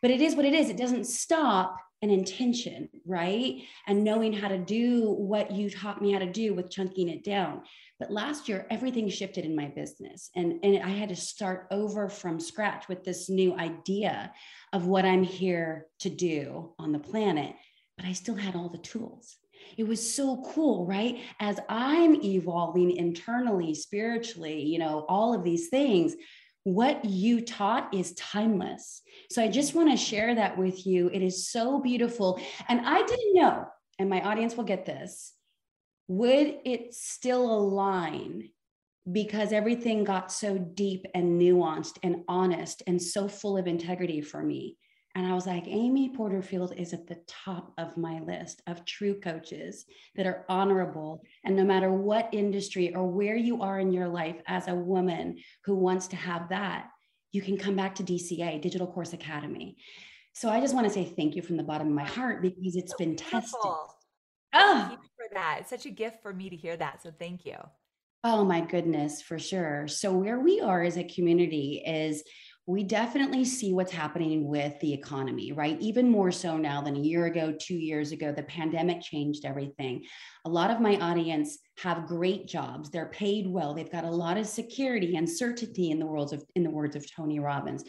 But 0.00 0.10
it 0.10 0.22
is 0.22 0.34
what 0.34 0.46
it 0.46 0.54
is. 0.54 0.70
It 0.70 0.78
doesn't 0.78 1.04
stop 1.04 1.76
an 2.02 2.10
intention, 2.10 2.88
right? 3.06 3.62
And 3.86 4.04
knowing 4.04 4.32
how 4.32 4.48
to 4.48 4.58
do 4.58 5.10
what 5.10 5.50
you 5.50 5.70
taught 5.70 6.02
me 6.02 6.12
how 6.12 6.18
to 6.18 6.30
do 6.30 6.54
with 6.54 6.70
chunking 6.70 7.08
it 7.08 7.24
down. 7.24 7.62
But 7.98 8.10
last 8.10 8.48
year, 8.48 8.66
everything 8.70 9.08
shifted 9.08 9.44
in 9.44 9.56
my 9.56 9.68
business. 9.68 10.30
And, 10.34 10.60
and 10.62 10.82
I 10.82 10.90
had 10.90 11.08
to 11.08 11.16
start 11.16 11.66
over 11.70 12.08
from 12.08 12.40
scratch 12.40 12.88
with 12.88 13.04
this 13.04 13.30
new 13.30 13.56
idea 13.56 14.32
of 14.72 14.86
what 14.86 15.04
I'm 15.04 15.22
here 15.22 15.86
to 16.00 16.10
do 16.10 16.74
on 16.78 16.92
the 16.92 16.98
planet. 16.98 17.54
But 17.96 18.06
I 18.06 18.12
still 18.12 18.34
had 18.34 18.56
all 18.56 18.68
the 18.68 18.78
tools. 18.78 19.36
It 19.78 19.88
was 19.88 20.14
so 20.14 20.42
cool, 20.52 20.86
right? 20.86 21.20
As 21.40 21.58
I'm 21.68 22.22
evolving 22.22 22.90
internally, 22.90 23.74
spiritually, 23.74 24.62
you 24.62 24.78
know, 24.78 25.06
all 25.08 25.34
of 25.34 25.42
these 25.42 25.68
things, 25.68 26.14
what 26.64 27.04
you 27.04 27.42
taught 27.42 27.94
is 27.94 28.14
timeless. 28.14 29.02
So 29.30 29.42
I 29.42 29.48
just 29.48 29.74
want 29.74 29.90
to 29.90 29.96
share 29.96 30.34
that 30.34 30.58
with 30.58 30.86
you. 30.86 31.10
It 31.12 31.22
is 31.22 31.48
so 31.48 31.80
beautiful. 31.80 32.40
And 32.68 32.80
I 32.80 33.02
didn't 33.02 33.34
know, 33.34 33.66
and 33.98 34.10
my 34.10 34.22
audience 34.22 34.56
will 34.56 34.64
get 34.64 34.86
this 34.86 35.34
would 36.06 36.58
it 36.64 36.92
still 36.94 37.50
align 37.50 38.50
because 39.10 39.52
everything 39.52 40.04
got 40.04 40.32
so 40.32 40.58
deep 40.58 41.06
and 41.14 41.40
nuanced 41.40 41.98
and 42.02 42.24
honest 42.28 42.82
and 42.86 43.00
so 43.00 43.28
full 43.28 43.56
of 43.56 43.66
integrity 43.66 44.20
for 44.20 44.42
me? 44.42 44.76
And 45.16 45.26
I 45.26 45.34
was 45.34 45.46
like, 45.46 45.68
Amy 45.68 46.08
Porterfield 46.08 46.74
is 46.76 46.92
at 46.92 47.06
the 47.06 47.20
top 47.28 47.72
of 47.78 47.96
my 47.96 48.18
list 48.20 48.62
of 48.66 48.84
true 48.84 49.20
coaches 49.20 49.84
that 50.16 50.26
are 50.26 50.44
honorable. 50.48 51.22
And 51.44 51.54
no 51.54 51.64
matter 51.64 51.92
what 51.92 52.30
industry 52.32 52.94
or 52.94 53.06
where 53.06 53.36
you 53.36 53.62
are 53.62 53.78
in 53.78 53.92
your 53.92 54.08
life 54.08 54.40
as 54.48 54.66
a 54.66 54.74
woman 54.74 55.38
who 55.64 55.76
wants 55.76 56.08
to 56.08 56.16
have 56.16 56.48
that, 56.48 56.88
you 57.30 57.42
can 57.42 57.56
come 57.56 57.76
back 57.76 57.94
to 57.96 58.02
DCA, 58.02 58.60
Digital 58.60 58.88
Course 58.88 59.12
Academy. 59.12 59.76
So 60.32 60.48
I 60.48 60.60
just 60.60 60.74
want 60.74 60.86
to 60.88 60.92
say 60.92 61.04
thank 61.04 61.36
you 61.36 61.42
from 61.42 61.56
the 61.56 61.62
bottom 61.62 61.86
of 61.86 61.94
my 61.94 62.04
heart 62.04 62.42
because 62.42 62.74
it's 62.74 62.94
been 62.94 63.14
tested. 63.14 63.60
Oh, 64.52 64.98
for 65.16 65.34
that. 65.34 65.58
It's 65.60 65.70
such 65.70 65.86
a 65.86 65.90
gift 65.90 66.22
for 66.22 66.32
me 66.32 66.50
to 66.50 66.56
hear 66.56 66.76
that. 66.76 67.02
So 67.02 67.12
thank 67.16 67.46
you. 67.46 67.56
Oh 68.24 68.44
my 68.44 68.60
goodness, 68.62 69.20
for 69.20 69.38
sure. 69.38 69.86
So 69.86 70.12
where 70.12 70.40
we 70.40 70.60
are 70.60 70.82
as 70.82 70.96
a 70.96 71.04
community 71.04 71.82
is 71.86 72.24
we 72.66 72.82
definitely 72.82 73.44
see 73.44 73.74
what's 73.74 73.92
happening 73.92 74.48
with 74.48 74.78
the 74.80 74.92
economy, 74.92 75.52
right? 75.52 75.78
Even 75.80 76.10
more 76.10 76.32
so 76.32 76.56
now 76.56 76.80
than 76.80 76.96
a 76.96 77.00
year 77.00 77.26
ago, 77.26 77.54
two 77.60 77.74
years 77.74 78.10
ago, 78.10 78.32
the 78.32 78.42
pandemic 78.44 79.02
changed 79.02 79.44
everything. 79.44 80.02
A 80.46 80.48
lot 80.48 80.70
of 80.70 80.80
my 80.80 80.96
audience 80.96 81.58
have 81.78 82.06
great 82.06 82.46
jobs. 82.46 82.88
They're 82.88 83.06
paid 83.06 83.46
well. 83.46 83.74
They've 83.74 83.92
got 83.92 84.04
a 84.04 84.10
lot 84.10 84.38
of 84.38 84.46
security 84.46 85.16
and 85.16 85.28
certainty 85.28 85.90
in 85.90 85.98
the 85.98 86.06
worlds 86.06 86.32
of 86.32 86.42
in 86.54 86.62
the 86.62 86.70
words 86.70 86.96
of 86.96 87.04
Tony 87.14 87.38
Robbins. 87.38 87.84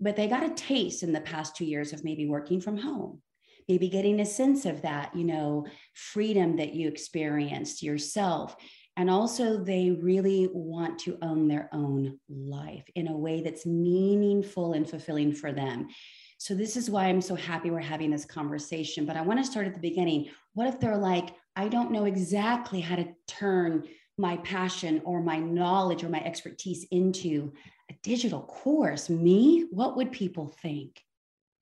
But 0.00 0.16
they 0.16 0.28
got 0.28 0.50
a 0.50 0.54
taste 0.54 1.02
in 1.02 1.12
the 1.12 1.20
past 1.20 1.54
two 1.54 1.66
years 1.66 1.92
of 1.92 2.04
maybe 2.04 2.26
working 2.26 2.60
from 2.60 2.78
home 2.78 3.20
maybe 3.68 3.88
getting 3.88 4.20
a 4.20 4.26
sense 4.26 4.64
of 4.64 4.82
that, 4.82 5.14
you 5.14 5.24
know, 5.24 5.66
freedom 5.92 6.56
that 6.56 6.74
you 6.74 6.88
experienced 6.88 7.82
yourself. 7.82 8.56
And 8.96 9.10
also, 9.10 9.58
they 9.58 9.90
really 9.90 10.48
want 10.52 10.98
to 11.00 11.18
own 11.20 11.48
their 11.48 11.68
own 11.72 12.18
life 12.28 12.84
in 12.94 13.08
a 13.08 13.16
way 13.16 13.42
that's 13.42 13.66
meaningful 13.66 14.72
and 14.72 14.88
fulfilling 14.88 15.34
for 15.34 15.52
them. 15.52 15.88
So, 16.38 16.54
this 16.54 16.76
is 16.76 16.88
why 16.88 17.06
I'm 17.06 17.20
so 17.20 17.34
happy 17.34 17.70
we're 17.70 17.80
having 17.80 18.10
this 18.10 18.24
conversation. 18.24 19.04
But 19.04 19.16
I 19.16 19.22
want 19.22 19.38
to 19.38 19.50
start 19.50 19.66
at 19.66 19.74
the 19.74 19.80
beginning. 19.80 20.30
What 20.54 20.66
if 20.66 20.80
they're 20.80 20.96
like, 20.96 21.34
I 21.56 21.68
don't 21.68 21.90
know 21.90 22.06
exactly 22.06 22.80
how 22.80 22.96
to 22.96 23.08
turn 23.28 23.84
my 24.16 24.38
passion 24.38 25.02
or 25.04 25.22
my 25.22 25.38
knowledge 25.38 26.02
or 26.02 26.08
my 26.08 26.24
expertise 26.24 26.86
into 26.90 27.52
a 27.90 27.94
digital 28.02 28.42
course? 28.42 29.10
Me? 29.10 29.66
What 29.70 29.96
would 29.96 30.10
people 30.10 30.48
think? 30.62 31.02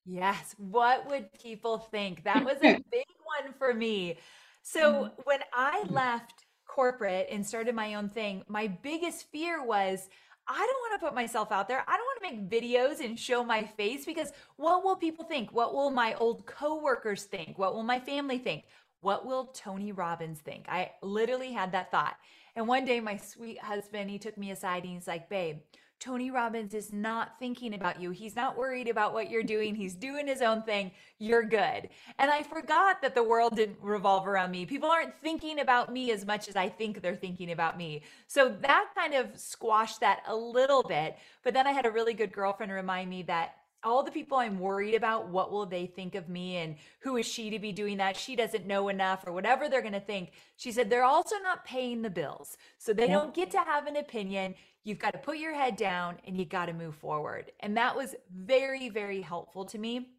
Yes. 0.05 0.55
What 0.57 1.09
would 1.09 1.33
people 1.33 1.79
think? 1.79 2.23
That 2.23 2.45
was 2.45 2.57
a 2.63 2.79
big 2.91 3.07
one 3.41 3.53
for 3.57 3.73
me. 3.73 4.19
So 4.61 4.93
mm-hmm. 4.93 5.21
when 5.25 5.39
I 5.53 5.83
left 5.89 6.44
corporate 6.75 7.27
and 7.31 7.45
started 7.45 7.73
my 7.73 7.93
own 7.93 8.09
thing, 8.09 8.43
my 8.49 8.67
biggest 8.67 9.31
fear 9.31 9.63
was 9.63 10.09
I 10.47 10.57
don't 10.57 10.91
want 10.91 10.99
to 10.99 11.05
put 11.07 11.15
myself 11.15 11.51
out 11.51 11.67
there. 11.67 11.83
I 11.87 11.97
don't 11.97 12.05
want 12.05 12.21
to 12.21 12.31
make 12.31 12.61
videos 12.61 13.03
and 13.03 13.17
show 13.17 13.43
my 13.43 13.63
face 13.63 14.05
because 14.05 14.31
what 14.57 14.83
will 14.83 14.97
people 14.97 15.25
think? 15.25 15.51
What 15.51 15.73
will 15.73 15.89
my 15.89 16.13
old 16.15 16.45
coworkers 16.45 17.23
think? 17.23 17.57
What 17.57 17.73
will 17.73 17.83
my 17.83 17.99
family 17.99 18.37
think? 18.37 18.65
What 19.01 19.25
will 19.25 19.45
Tony 19.45 19.91
Robbins 19.91 20.39
think? 20.39 20.65
I 20.67 20.91
literally 21.01 21.51
had 21.51 21.71
that 21.71 21.89
thought. 21.91 22.15
And 22.55 22.67
one 22.67 22.85
day, 22.85 22.99
my 22.99 23.17
sweet 23.17 23.59
husband, 23.59 24.09
he 24.09 24.19
took 24.19 24.37
me 24.37 24.51
aside 24.51 24.83
and 24.83 24.93
he's 24.93 25.07
like, 25.07 25.29
Babe, 25.29 25.57
Tony 25.99 26.29
Robbins 26.29 26.73
is 26.73 26.93
not 26.93 27.39
thinking 27.39 27.73
about 27.73 27.99
you. 27.99 28.11
He's 28.11 28.35
not 28.35 28.57
worried 28.57 28.87
about 28.87 29.13
what 29.13 29.29
you're 29.29 29.43
doing. 29.43 29.75
He's 29.75 29.95
doing 29.95 30.27
his 30.27 30.41
own 30.41 30.61
thing. 30.61 30.91
You're 31.17 31.43
good. 31.43 31.89
And 32.19 32.29
I 32.29 32.43
forgot 32.43 33.01
that 33.01 33.15
the 33.15 33.23
world 33.23 33.55
didn't 33.55 33.77
revolve 33.81 34.27
around 34.27 34.51
me. 34.51 34.65
People 34.65 34.89
aren't 34.89 35.17
thinking 35.19 35.59
about 35.59 35.91
me 35.91 36.11
as 36.11 36.25
much 36.25 36.47
as 36.47 36.55
I 36.55 36.69
think 36.69 37.01
they're 37.01 37.15
thinking 37.15 37.51
about 37.51 37.77
me. 37.77 38.03
So 38.27 38.49
that 38.61 38.89
kind 38.95 39.13
of 39.13 39.37
squashed 39.39 40.01
that 40.01 40.21
a 40.27 40.35
little 40.35 40.83
bit. 40.83 41.17
But 41.43 41.53
then 41.53 41.65
I 41.65 41.71
had 41.71 41.85
a 41.85 41.91
really 41.91 42.13
good 42.13 42.31
girlfriend 42.31 42.71
remind 42.71 43.09
me 43.09 43.23
that 43.23 43.55
all 43.85 44.03
the 44.03 44.11
people 44.11 44.37
I'm 44.37 44.59
worried 44.59 44.95
about, 44.95 45.29
what 45.29 45.51
will 45.51 45.65
they 45.65 45.85
think 45.85 46.15
of 46.15 46.27
me 46.27 46.57
and 46.57 46.75
who 46.99 47.17
is 47.17 47.25
she 47.25 47.51
to 47.51 47.59
be 47.59 47.71
doing 47.71 47.97
that? 47.97 48.17
She 48.17 48.35
doesn't 48.35 48.65
know 48.65 48.89
enough 48.89 49.25
or 49.25 49.31
whatever 49.31 49.69
they're 49.69 49.81
going 49.81 49.93
to 49.93 49.99
think. 49.99 50.31
She 50.57 50.71
said 50.71 50.89
they're 50.89 51.03
also 51.03 51.35
not 51.43 51.63
paying 51.63 52.01
the 52.01 52.09
bills. 52.09 52.57
So 52.79 52.91
they 52.91 53.07
don't 53.07 53.33
get 53.33 53.51
to 53.51 53.59
have 53.59 53.85
an 53.85 53.95
opinion. 53.95 54.55
You've 54.83 54.99
got 54.99 55.13
to 55.13 55.19
put 55.19 55.37
your 55.37 55.53
head 55.53 55.77
down 55.77 56.17
and 56.25 56.35
you 56.35 56.45
got 56.45 56.65
to 56.65 56.73
move 56.73 56.95
forward. 56.95 57.51
And 57.59 57.77
that 57.77 57.95
was 57.95 58.15
very, 58.35 58.89
very 58.89 59.21
helpful 59.21 59.65
to 59.65 59.77
me. 59.77 60.09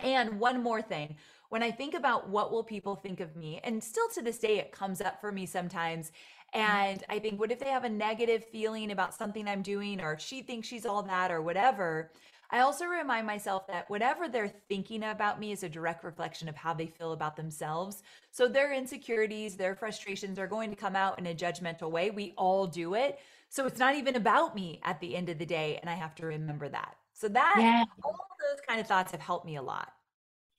And 0.00 0.38
one 0.38 0.62
more 0.62 0.82
thing, 0.82 1.16
when 1.48 1.62
I 1.62 1.70
think 1.70 1.94
about 1.94 2.28
what 2.28 2.50
will 2.50 2.64
people 2.64 2.96
think 2.96 3.20
of 3.20 3.36
me, 3.36 3.60
and 3.62 3.82
still 3.82 4.08
to 4.14 4.22
this 4.22 4.38
day, 4.38 4.58
it 4.58 4.72
comes 4.72 5.00
up 5.00 5.20
for 5.20 5.30
me 5.30 5.46
sometimes. 5.46 6.10
Mm-hmm. 6.52 6.60
And 6.60 7.04
I 7.08 7.18
think, 7.20 7.38
what 7.38 7.52
if 7.52 7.60
they 7.60 7.68
have 7.68 7.84
a 7.84 7.88
negative 7.88 8.44
feeling 8.44 8.90
about 8.90 9.14
something 9.14 9.46
I'm 9.46 9.62
doing, 9.62 10.00
or 10.00 10.18
she 10.18 10.42
thinks 10.42 10.66
she's 10.66 10.84
all 10.86 11.02
that, 11.04 11.30
or 11.30 11.42
whatever? 11.42 12.10
I 12.50 12.60
also 12.60 12.86
remind 12.86 13.26
myself 13.26 13.66
that 13.68 13.88
whatever 13.90 14.28
they're 14.28 14.52
thinking 14.68 15.02
about 15.02 15.40
me 15.40 15.52
is 15.52 15.62
a 15.62 15.68
direct 15.68 16.04
reflection 16.04 16.48
of 16.48 16.56
how 16.56 16.74
they 16.74 16.86
feel 16.86 17.12
about 17.12 17.36
themselves. 17.36 18.02
So 18.30 18.48
their 18.48 18.72
insecurities, 18.72 19.56
their 19.56 19.74
frustrations 19.74 20.38
are 20.38 20.46
going 20.46 20.70
to 20.70 20.76
come 20.76 20.96
out 20.96 21.18
in 21.18 21.26
a 21.26 21.34
judgmental 21.34 21.90
way. 21.90 22.10
We 22.10 22.34
all 22.36 22.66
do 22.66 22.94
it. 22.94 23.18
So 23.48 23.66
it's 23.66 23.78
not 23.78 23.94
even 23.94 24.16
about 24.16 24.54
me 24.54 24.80
at 24.82 25.00
the 25.00 25.16
end 25.16 25.28
of 25.28 25.38
the 25.38 25.46
day. 25.46 25.78
And 25.80 25.88
I 25.88 25.94
have 25.94 26.14
to 26.16 26.26
remember 26.26 26.68
that. 26.68 26.96
So 27.12 27.28
that, 27.28 27.54
yeah. 27.58 27.84
all 28.02 28.16
those 28.50 28.60
kind 28.66 28.80
of 28.80 28.86
thoughts 28.86 29.12
have 29.12 29.20
helped 29.20 29.46
me 29.46 29.56
a 29.56 29.62
lot. 29.62 29.92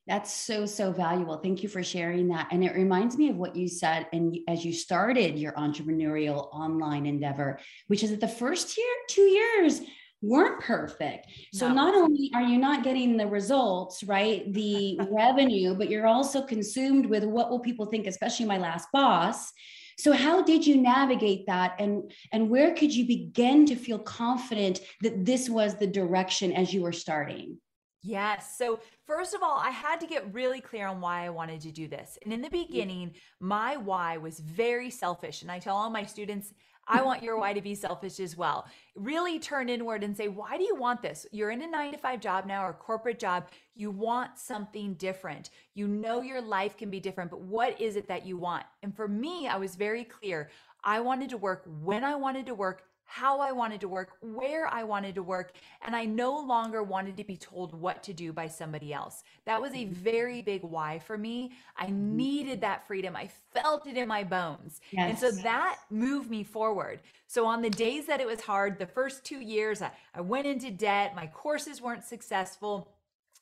That's 0.07 0.31
so, 0.31 0.67
so 0.67 0.91
valuable. 0.91 1.37
Thank 1.37 1.63
you 1.63 1.69
for 1.69 1.81
sharing 1.81 2.27
that. 2.27 2.47
And 2.51 2.63
it 2.63 2.75
reminds 2.75 3.17
me 3.17 3.29
of 3.29 3.37
what 3.37 3.55
you 3.55 3.67
said. 3.67 4.07
And 4.13 4.37
as 4.47 4.63
you 4.63 4.71
started 4.71 5.39
your 5.39 5.53
entrepreneurial 5.53 6.47
online 6.53 7.07
endeavor, 7.07 7.59
which 7.87 8.03
is 8.03 8.11
that 8.11 8.21
the 8.21 8.27
first 8.27 8.77
year, 8.77 8.87
two 9.09 9.23
years, 9.23 9.81
weren't 10.25 10.59
perfect. 10.61 11.27
So 11.53 11.67
No. 11.67 11.75
not 11.75 11.95
only 11.95 12.31
are 12.33 12.41
you 12.41 12.57
not 12.57 12.83
getting 12.83 13.17
the 13.17 13.27
results, 13.27 14.03
right? 14.03 14.51
The 14.53 14.99
revenue, 15.11 15.75
but 15.75 15.89
you're 15.89 16.07
also 16.07 16.41
consumed 16.41 17.05
with 17.05 17.23
what 17.23 17.49
will 17.49 17.59
people 17.59 17.85
think, 17.85 18.07
especially 18.07 18.45
my 18.45 18.57
last 18.57 18.87
boss. 18.91 19.51
So 19.97 20.11
how 20.11 20.41
did 20.43 20.67
you 20.67 20.75
navigate 20.77 21.45
that 21.47 21.75
and 21.79 22.11
and 22.33 22.49
where 22.49 22.73
could 22.73 22.93
you 22.93 23.05
begin 23.07 23.65
to 23.67 23.75
feel 23.75 23.99
confident 23.99 24.81
that 25.01 25.23
this 25.23 25.49
was 25.49 25.75
the 25.75 25.87
direction 25.87 26.51
as 26.51 26.73
you 26.73 26.81
were 26.81 26.91
starting? 26.91 27.57
Yes. 28.01 28.55
So, 28.55 28.79
first 29.07 29.33
of 29.33 29.41
all, 29.41 29.57
I 29.57 29.71
had 29.71 29.99
to 30.01 30.05
get 30.05 30.31
really 30.31 30.61
clear 30.61 30.85
on 30.85 31.01
why 31.01 31.25
I 31.25 31.31
wanted 31.31 31.61
to 31.61 31.71
do 31.71 31.87
this. 31.87 32.19
And 32.23 32.31
in 32.31 32.41
the 32.43 32.51
beginning, 32.51 33.15
my 33.39 33.77
why 33.77 34.17
was 34.17 34.39
very 34.39 34.91
selfish. 34.91 35.41
And 35.41 35.49
I 35.51 35.57
tell 35.57 35.75
all 35.75 35.89
my 35.89 36.05
students, 36.05 36.53
I 36.87 37.01
want 37.01 37.23
your 37.23 37.37
why 37.37 37.53
to 37.53 37.61
be 37.61 37.75
selfish 37.75 38.19
as 38.19 38.37
well. 38.37 38.67
Really 38.95 39.39
turn 39.39 39.69
inward 39.69 40.03
and 40.03 40.15
say, 40.15 40.27
why 40.27 40.57
do 40.57 40.63
you 40.63 40.75
want 40.75 41.01
this? 41.01 41.25
You're 41.31 41.51
in 41.51 41.61
a 41.61 41.67
nine 41.67 41.91
to 41.93 41.97
five 41.97 42.19
job 42.19 42.45
now 42.45 42.65
or 42.65 42.73
corporate 42.73 43.19
job. 43.19 43.47
You 43.75 43.91
want 43.91 44.37
something 44.37 44.93
different. 44.95 45.49
You 45.73 45.87
know 45.87 46.21
your 46.21 46.41
life 46.41 46.77
can 46.77 46.89
be 46.89 46.99
different, 46.99 47.31
but 47.31 47.41
what 47.41 47.79
is 47.81 47.95
it 47.95 48.07
that 48.07 48.25
you 48.25 48.37
want? 48.37 48.65
And 48.83 48.95
for 48.95 49.07
me, 49.07 49.47
I 49.47 49.57
was 49.57 49.75
very 49.75 50.03
clear. 50.03 50.49
I 50.83 50.99
wanted 50.99 51.29
to 51.31 51.37
work 51.37 51.63
when 51.81 52.03
I 52.03 52.15
wanted 52.15 52.45
to 52.45 52.53
work 52.53 52.83
how 53.05 53.39
I 53.39 53.51
wanted 53.51 53.81
to 53.81 53.87
work, 53.87 54.13
where 54.21 54.67
I 54.67 54.83
wanted 54.83 55.15
to 55.15 55.23
work, 55.23 55.53
and 55.85 55.95
I 55.95 56.05
no 56.05 56.37
longer 56.39 56.83
wanted 56.83 57.17
to 57.17 57.23
be 57.23 57.37
told 57.37 57.73
what 57.73 58.03
to 58.03 58.13
do 58.13 58.33
by 58.33 58.47
somebody 58.47 58.93
else. 58.93 59.23
That 59.45 59.61
was 59.61 59.71
a 59.73 59.85
mm-hmm. 59.85 59.93
very 59.93 60.41
big 60.41 60.63
why 60.63 60.99
for 60.99 61.17
me. 61.17 61.51
I 61.77 61.85
mm-hmm. 61.85 62.17
needed 62.17 62.61
that 62.61 62.87
freedom. 62.87 63.15
I 63.15 63.29
felt 63.53 63.87
it 63.87 63.97
in 63.97 64.07
my 64.07 64.23
bones. 64.23 64.81
And 64.97 65.17
so 65.17 65.31
that 65.31 65.77
moved 65.89 66.29
me 66.29 66.43
forward. 66.43 67.01
So 67.27 67.45
on 67.45 67.61
the 67.61 67.69
days 67.69 68.05
that 68.07 68.21
it 68.21 68.27
was 68.27 68.41
hard, 68.41 68.79
the 68.79 68.85
first 68.85 69.23
two 69.23 69.39
years, 69.39 69.81
I, 69.81 69.91
I 70.13 70.21
went 70.21 70.47
into 70.47 70.71
debt, 70.71 71.15
my 71.15 71.27
courses 71.27 71.81
weren't 71.81 72.03
successful. 72.03 72.89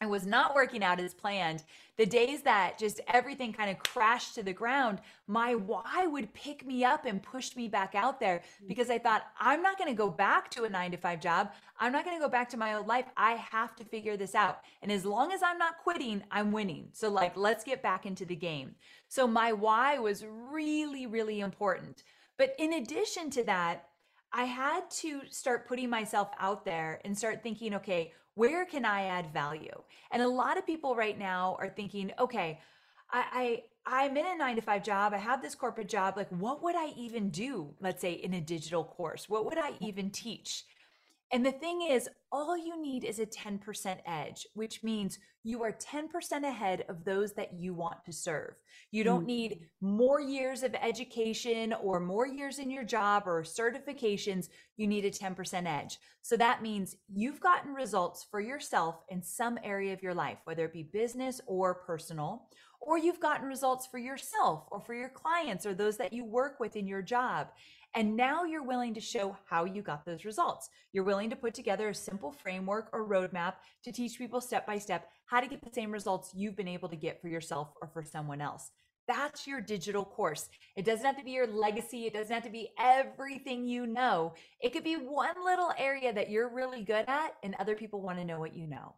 I 0.03 0.05
was 0.05 0.25
not 0.25 0.53
working 0.53 0.83
out 0.83 0.99
as 0.99 1.13
planned. 1.13 1.63
The 1.95 2.05
days 2.05 2.41
that 2.41 2.77
just 2.77 2.99
everything 3.07 3.53
kind 3.53 3.71
of 3.71 3.79
crashed 3.79 4.35
to 4.35 4.43
the 4.43 4.51
ground, 4.51 4.99
my 5.27 5.55
why 5.55 6.05
would 6.05 6.33
pick 6.33 6.65
me 6.65 6.83
up 6.83 7.05
and 7.05 7.23
push 7.23 7.55
me 7.55 7.69
back 7.69 7.95
out 7.95 8.19
there 8.19 8.41
mm. 8.61 8.67
because 8.67 8.89
I 8.89 8.99
thought, 8.99 9.23
I'm 9.39 9.61
not 9.61 9.77
going 9.77 9.89
to 9.89 9.95
go 9.95 10.09
back 10.09 10.51
to 10.51 10.65
a 10.65 10.69
nine 10.69 10.91
to 10.91 10.97
five 10.97 11.21
job. 11.21 11.53
I'm 11.79 11.93
not 11.93 12.03
going 12.03 12.17
to 12.17 12.21
go 12.21 12.27
back 12.27 12.49
to 12.49 12.57
my 12.57 12.73
old 12.73 12.85
life. 12.85 13.05
I 13.15 13.33
have 13.33 13.77
to 13.77 13.85
figure 13.85 14.17
this 14.17 14.35
out. 14.35 14.59
And 14.81 14.91
as 14.91 15.05
long 15.05 15.31
as 15.31 15.41
I'm 15.41 15.57
not 15.57 15.77
quitting, 15.77 16.21
I'm 16.31 16.51
winning. 16.51 16.89
So, 16.91 17.09
like, 17.09 17.37
let's 17.37 17.63
get 17.63 17.81
back 17.81 18.05
into 18.05 18.25
the 18.25 18.35
game. 18.35 18.75
So, 19.07 19.25
my 19.25 19.53
why 19.53 19.99
was 19.99 20.25
really, 20.25 21.05
really 21.05 21.39
important. 21.39 22.03
But 22.37 22.55
in 22.59 22.73
addition 22.73 23.29
to 23.31 23.43
that, 23.45 23.85
I 24.33 24.45
had 24.45 24.89
to 24.89 25.21
start 25.29 25.67
putting 25.67 25.89
myself 25.89 26.29
out 26.39 26.65
there 26.65 26.99
and 27.05 27.17
start 27.17 27.41
thinking, 27.41 27.75
okay, 27.75 28.11
where 28.35 28.65
can 28.65 28.85
I 28.85 29.05
add 29.05 29.31
value? 29.33 29.81
And 30.11 30.21
a 30.21 30.27
lot 30.27 30.57
of 30.57 30.65
people 30.65 30.95
right 30.95 31.17
now 31.17 31.57
are 31.59 31.69
thinking, 31.69 32.11
okay, 32.19 32.59
I, 33.11 33.23
I 33.33 33.63
I'm 33.85 34.15
in 34.15 34.25
a 34.25 34.37
nine 34.37 34.55
to 34.55 34.61
five 34.61 34.83
job. 34.83 35.13
I 35.13 35.17
have 35.17 35.41
this 35.41 35.55
corporate 35.55 35.89
job. 35.89 36.15
Like, 36.15 36.29
what 36.29 36.63
would 36.63 36.75
I 36.75 36.93
even 36.97 37.29
do? 37.29 37.73
Let's 37.81 38.01
say 38.01 38.13
in 38.13 38.33
a 38.33 38.41
digital 38.41 38.83
course. 38.83 39.27
What 39.27 39.45
would 39.45 39.57
I 39.57 39.71
even 39.81 40.09
teach? 40.09 40.63
And 41.33 41.43
the 41.43 41.51
thing 41.51 41.81
is, 41.89 42.07
all 42.31 42.55
you 42.55 42.79
need 42.79 43.03
is 43.03 43.17
a 43.17 43.25
10% 43.25 43.97
edge, 44.05 44.45
which 44.53 44.83
means 44.83 45.17
you 45.43 45.63
are 45.63 45.71
10% 45.71 46.47
ahead 46.47 46.85
of 46.87 47.03
those 47.03 47.33
that 47.33 47.53
you 47.53 47.73
want 47.73 48.05
to 48.05 48.13
serve. 48.13 48.53
You 48.91 49.03
don't 49.03 49.23
mm. 49.23 49.27
need 49.27 49.59
more 49.81 50.21
years 50.21 50.61
of 50.61 50.75
education 50.75 51.73
or 51.73 51.99
more 51.99 52.27
years 52.27 52.59
in 52.59 52.69
your 52.69 52.83
job 52.83 53.23
or 53.25 53.41
certifications. 53.41 54.49
You 54.77 54.85
need 54.85 55.05
a 55.05 55.11
10% 55.11 55.65
edge. 55.65 55.97
So 56.21 56.37
that 56.37 56.61
means 56.61 56.97
you've 57.11 57.41
gotten 57.41 57.73
results 57.73 58.27
for 58.29 58.39
yourself 58.39 59.01
in 59.09 59.23
some 59.23 59.57
area 59.63 59.91
of 59.91 60.03
your 60.03 60.13
life, 60.13 60.37
whether 60.43 60.65
it 60.65 60.73
be 60.73 60.83
business 60.83 61.41
or 61.47 61.73
personal, 61.73 62.47
or 62.79 62.99
you've 62.99 63.19
gotten 63.19 63.47
results 63.47 63.87
for 63.87 63.97
yourself 63.97 64.65
or 64.69 64.81
for 64.81 64.93
your 64.93 65.09
clients 65.09 65.65
or 65.65 65.73
those 65.73 65.97
that 65.97 66.13
you 66.13 66.25
work 66.25 66.59
with 66.59 66.75
in 66.75 66.85
your 66.85 67.01
job. 67.01 67.47
And 67.95 68.15
now 68.15 68.43
you're 68.43 68.63
willing 68.63 68.93
to 68.95 68.99
show 68.99 69.37
how 69.47 69.65
you 69.65 69.83
got 69.83 70.03
those 70.03 70.25
results. 70.25 70.69
You're 70.93 71.03
willing 71.03 71.29
to 71.29 71.35
put 71.35 71.53
together 71.53 71.89
a 71.89 71.95
simple 71.95 72.31
framework 72.31 72.89
or 72.91 73.07
roadmap 73.07 73.53
to 73.83 73.91
teach 73.91 74.17
people 74.17 74.41
step 74.41 74.65
by 74.65 74.79
step 74.79 75.09
how 75.25 75.39
to 75.39 75.47
get 75.47 75.63
the 75.63 75.71
same 75.71 75.91
results 75.91 76.31
you've 76.35 76.55
been 76.55 76.67
able 76.67 76.89
to 76.89 76.95
get 76.95 77.21
for 77.21 77.27
yourself 77.27 77.69
or 77.81 77.87
for 77.87 78.03
someone 78.03 78.41
else. 78.41 78.71
That's 79.07 79.45
your 79.45 79.61
digital 79.61 80.05
course. 80.05 80.49
It 80.75 80.85
doesn't 80.85 81.05
have 81.05 81.17
to 81.17 81.23
be 81.23 81.31
your 81.31 81.47
legacy. 81.47 82.05
It 82.05 82.13
doesn't 82.13 82.33
have 82.33 82.43
to 82.43 82.49
be 82.49 82.69
everything 82.79 83.65
you 83.65 83.85
know. 83.85 84.33
It 84.61 84.71
could 84.73 84.83
be 84.83 84.95
one 84.95 85.35
little 85.43 85.71
area 85.77 86.13
that 86.13 86.29
you're 86.29 86.47
really 86.47 86.83
good 86.83 87.05
at, 87.07 87.33
and 87.43 87.55
other 87.59 87.75
people 87.75 88.01
want 88.01 88.19
to 88.19 88.25
know 88.25 88.39
what 88.39 88.55
you 88.55 88.65
know. 88.65 88.95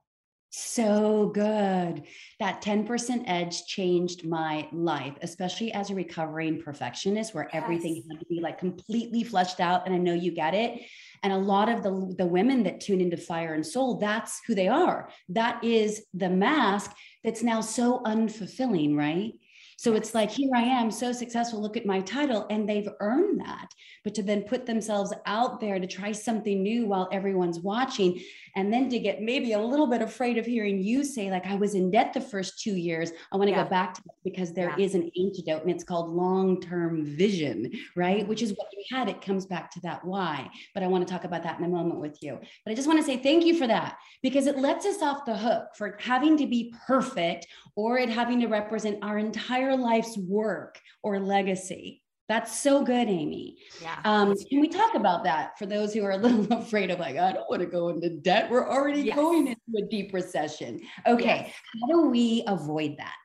So 0.57 1.31
good. 1.33 2.03
That 2.39 2.61
10% 2.61 3.23
edge 3.27 3.65
changed 3.65 4.25
my 4.25 4.69
life, 4.71 5.17
especially 5.21 5.73
as 5.73 5.89
a 5.89 5.95
recovering 5.95 6.61
perfectionist 6.61 7.35
where 7.35 7.53
everything 7.53 7.95
Yes. 7.95 8.05
had 8.09 8.19
to 8.21 8.25
be 8.27 8.39
like 8.39 8.57
completely 8.57 9.23
fleshed 9.23 9.59
out. 9.59 9.85
And 9.85 9.93
I 9.93 9.97
know 9.97 10.13
you 10.13 10.31
get 10.31 10.53
it. 10.53 10.81
And 11.23 11.33
a 11.33 11.37
lot 11.37 11.67
of 11.67 11.83
the, 11.83 12.15
the 12.17 12.25
women 12.25 12.63
that 12.63 12.79
tune 12.79 13.01
into 13.01 13.17
fire 13.17 13.53
and 13.53 13.65
soul, 13.65 13.97
that's 13.97 14.41
who 14.47 14.55
they 14.55 14.69
are. 14.69 15.09
That 15.27 15.61
is 15.61 16.05
the 16.13 16.29
mask 16.29 16.95
that's 17.21 17.43
now 17.43 17.59
so 17.59 17.99
unfulfilling, 18.05 18.95
right? 18.95 19.33
So 19.77 19.93
it's 19.93 20.15
like, 20.15 20.31
here 20.31 20.49
I 20.55 20.61
am, 20.61 20.89
so 20.89 21.11
successful. 21.11 21.61
Look 21.61 21.77
at 21.77 21.85
my 21.85 21.99
title. 22.01 22.45
And 22.49 22.67
they've 22.67 22.89
earned 22.99 23.41
that. 23.41 23.67
But 24.03 24.15
to 24.15 24.23
then 24.23 24.43
put 24.43 24.65
themselves 24.65 25.13
out 25.25 25.59
there 25.59 25.79
to 25.79 25.87
try 25.87 26.11
something 26.11 26.63
new 26.63 26.85
while 26.85 27.09
everyone's 27.11 27.59
watching, 27.59 28.21
and 28.55 28.71
then 28.71 28.89
to 28.89 28.99
get 28.99 29.21
maybe 29.21 29.51
a 29.51 29.59
little 29.59 29.87
bit 29.87 30.01
afraid 30.01 30.37
of 30.37 30.45
hearing 30.45 30.81
you 30.81 31.03
say, 31.03 31.29
like, 31.29 31.45
I 31.45 31.55
was 31.55 31.75
in 31.75 31.91
debt 31.91 32.13
the 32.13 32.21
first 32.21 32.59
two 32.61 32.75
years. 32.75 33.11
I 33.31 33.37
want 33.37 33.49
to 33.49 33.55
Yeah. 33.55 33.63
go 33.63 33.69
back 33.69 33.95
to 33.95 34.01
that 34.05 34.15
because 34.23 34.53
there 34.53 34.73
Yeah. 34.77 34.85
is 34.85 34.95
an 34.95 35.11
antidote 35.19 35.63
and 35.63 35.71
it's 35.71 35.83
called 35.83 36.09
long 36.09 36.61
term 36.61 37.03
vision, 37.05 37.71
right? 37.95 38.25
Which 38.27 38.41
is 38.41 38.51
what 38.55 38.67
you 38.71 38.83
had. 38.95 39.09
It 39.09 39.21
comes 39.21 39.45
back 39.45 39.71
to 39.71 39.81
that 39.81 40.05
why. 40.05 40.49
But 40.73 40.83
I 40.83 40.87
want 40.87 41.05
to 41.05 41.11
talk 41.13 41.25
about 41.25 41.43
that 41.43 41.59
in 41.59 41.65
a 41.65 41.69
moment 41.69 41.99
with 41.99 42.17
you. 42.21 42.39
But 42.63 42.71
I 42.71 42.75
just 42.75 42.87
want 42.87 42.99
to 42.99 43.05
say 43.05 43.17
thank 43.17 43.45
you 43.45 43.57
for 43.57 43.67
that 43.67 43.97
because 44.23 44.47
it 44.47 44.57
lets 44.57 44.85
us 44.85 45.01
off 45.01 45.25
the 45.25 45.35
hook 45.37 45.75
for 45.75 45.97
having 45.99 46.37
to 46.37 46.47
be 46.47 46.73
perfect 46.87 47.47
or 47.75 47.97
it 47.97 48.09
having 48.09 48.39
to 48.39 48.47
represent 48.47 48.99
our 49.03 49.17
entire 49.17 49.64
life's 49.73 50.17
work 50.17 50.77
or 51.01 51.19
legacy. 51.19 52.01
That's 52.27 52.59
so 52.59 52.83
good, 52.83 53.07
Amy. 53.07 53.57
Yeah. 53.81 53.99
Um, 54.03 54.33
can 54.49 54.59
we 54.59 54.67
talk 54.67 54.95
about 54.95 55.23
that 55.25 55.57
for 55.59 55.67
those 55.67 55.93
who 55.93 56.03
are 56.03 56.11
a 56.11 56.17
little 56.25 56.57
afraid 56.57 56.89
of 56.89 56.99
like, 56.99 57.17
I 57.17 57.31
don't 57.31 57.49
want 57.49 57.61
to 57.61 57.67
go 57.67 57.89
into 57.89 58.09
debt. 58.09 58.49
We're 58.49 58.67
already 58.67 59.01
Yes. 59.01 59.15
going 59.15 59.47
into 59.47 59.85
a 59.85 59.87
deep 59.89 60.11
recession. 60.13 60.81
Okay. 61.05 61.45
Yes. 61.47 61.53
How 61.81 61.87
do 61.87 62.09
we 62.09 62.43
avoid 62.47 62.95
that? 62.97 63.15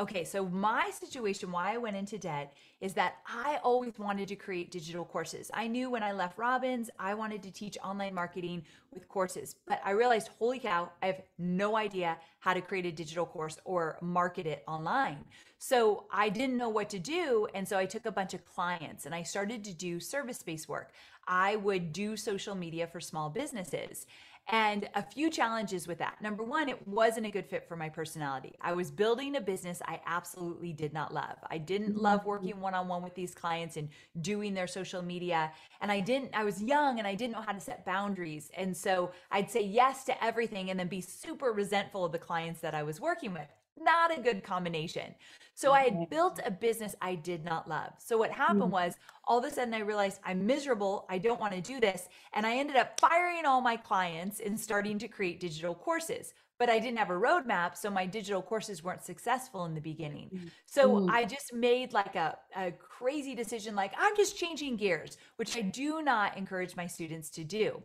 Okay, 0.00 0.24
so 0.24 0.46
my 0.46 0.90
situation, 0.90 1.52
why 1.52 1.74
I 1.74 1.76
went 1.76 1.96
into 1.96 2.16
debt, 2.16 2.54
is 2.80 2.94
that 2.94 3.16
I 3.26 3.58
always 3.62 3.98
wanted 3.98 4.26
to 4.28 4.36
create 4.36 4.70
digital 4.70 5.04
courses. 5.04 5.50
I 5.52 5.66
knew 5.66 5.90
when 5.90 6.02
I 6.02 6.12
left 6.12 6.38
Robbins, 6.38 6.88
I 6.98 7.12
wanted 7.12 7.42
to 7.42 7.50
teach 7.50 7.76
online 7.84 8.14
marketing 8.14 8.64
with 8.90 9.06
courses, 9.06 9.56
but 9.66 9.82
I 9.84 9.90
realized, 9.90 10.30
holy 10.38 10.58
cow, 10.58 10.90
I 11.02 11.06
have 11.06 11.20
no 11.38 11.76
idea 11.76 12.16
how 12.40 12.54
to 12.54 12.62
create 12.62 12.86
a 12.86 12.90
digital 12.90 13.26
course 13.26 13.58
or 13.66 13.98
market 14.00 14.46
it 14.46 14.64
online. 14.66 15.24
So 15.58 16.06
I 16.10 16.30
didn't 16.30 16.56
know 16.56 16.70
what 16.70 16.88
to 16.90 16.98
do. 16.98 17.46
And 17.54 17.68
so 17.68 17.76
I 17.78 17.84
took 17.84 18.06
a 18.06 18.10
bunch 18.10 18.32
of 18.32 18.46
clients 18.46 19.04
and 19.04 19.14
I 19.14 19.22
started 19.22 19.62
to 19.64 19.74
do 19.74 20.00
service 20.00 20.42
based 20.42 20.68
work. 20.68 20.92
I 21.28 21.56
would 21.56 21.92
do 21.92 22.16
social 22.16 22.54
media 22.54 22.86
for 22.86 22.98
small 22.98 23.30
businesses. 23.30 24.06
And 24.48 24.88
a 24.94 25.02
few 25.02 25.30
challenges 25.30 25.86
with 25.86 25.98
that. 25.98 26.20
Number 26.20 26.42
one, 26.42 26.68
it 26.68 26.86
wasn't 26.86 27.26
a 27.26 27.30
good 27.30 27.46
fit 27.46 27.66
for 27.68 27.76
my 27.76 27.88
personality. 27.88 28.54
I 28.60 28.72
was 28.72 28.90
building 28.90 29.36
a 29.36 29.40
business 29.40 29.80
I 29.86 30.00
absolutely 30.04 30.72
did 30.72 30.92
not 30.92 31.14
love. 31.14 31.36
I 31.48 31.58
didn't 31.58 31.92
mm-hmm. 31.92 32.00
love 32.00 32.26
working 32.26 32.60
one 32.60 32.74
on 32.74 32.88
one 32.88 33.02
with 33.02 33.14
these 33.14 33.34
clients 33.34 33.76
and 33.76 33.88
doing 34.20 34.52
their 34.52 34.66
social 34.66 35.00
media. 35.00 35.52
And 35.80 35.92
I 35.92 36.00
didn't, 36.00 36.34
I 36.34 36.44
was 36.44 36.62
young 36.62 36.98
and 36.98 37.06
I 37.06 37.14
didn't 37.14 37.34
know 37.34 37.40
how 37.40 37.52
to 37.52 37.60
set 37.60 37.86
boundaries. 37.86 38.50
And 38.56 38.76
so 38.76 39.12
I'd 39.30 39.50
say 39.50 39.62
yes 39.62 40.04
to 40.04 40.24
everything 40.24 40.70
and 40.70 40.78
then 40.78 40.88
be 40.88 41.00
super 41.00 41.52
resentful 41.52 42.04
of 42.04 42.12
the 42.12 42.18
clients 42.18 42.60
that 42.60 42.74
I 42.74 42.82
was 42.82 43.00
working 43.00 43.32
with. 43.32 43.48
Not 43.78 44.16
a 44.16 44.20
good 44.20 44.44
combination. 44.44 45.14
So 45.54 45.72
I 45.72 45.82
had 45.82 46.10
built 46.10 46.40
a 46.44 46.50
business 46.50 46.94
I 47.00 47.14
did 47.14 47.44
not 47.44 47.68
love. 47.68 47.92
So 47.98 48.16
what 48.16 48.30
happened 48.30 48.62
mm. 48.62 48.70
was 48.70 48.96
all 49.24 49.38
of 49.38 49.44
a 49.44 49.50
sudden 49.50 49.74
I 49.74 49.80
realized 49.80 50.20
I'm 50.24 50.46
miserable. 50.46 51.06
I 51.08 51.18
don't 51.18 51.40
want 51.40 51.54
to 51.54 51.60
do 51.60 51.78
this. 51.80 52.08
And 52.32 52.46
I 52.46 52.56
ended 52.56 52.76
up 52.76 52.98
firing 53.00 53.44
all 53.44 53.60
my 53.60 53.76
clients 53.76 54.40
and 54.40 54.58
starting 54.58 54.98
to 54.98 55.08
create 55.08 55.40
digital 55.40 55.74
courses. 55.74 56.32
But 56.58 56.70
I 56.70 56.78
didn't 56.78 56.98
have 56.98 57.10
a 57.10 57.14
roadmap. 57.14 57.76
So 57.76 57.90
my 57.90 58.06
digital 58.06 58.40
courses 58.40 58.82
weren't 58.84 59.02
successful 59.02 59.64
in 59.64 59.74
the 59.74 59.80
beginning. 59.80 60.30
Mm, 60.32 60.50
so 60.66 60.90
mm. 60.90 61.10
I 61.10 61.24
just 61.24 61.52
made 61.52 61.92
like 61.92 62.14
a, 62.14 62.38
a 62.56 62.72
crazy 62.72 63.34
decision 63.34 63.74
like, 63.74 63.92
I'm 63.98 64.16
just 64.16 64.38
changing 64.38 64.76
gears, 64.76 65.16
which 65.36 65.56
I 65.56 65.62
do 65.62 66.02
not 66.02 66.36
encourage 66.36 66.76
my 66.76 66.86
students 66.86 67.30
to 67.30 67.44
do. 67.44 67.82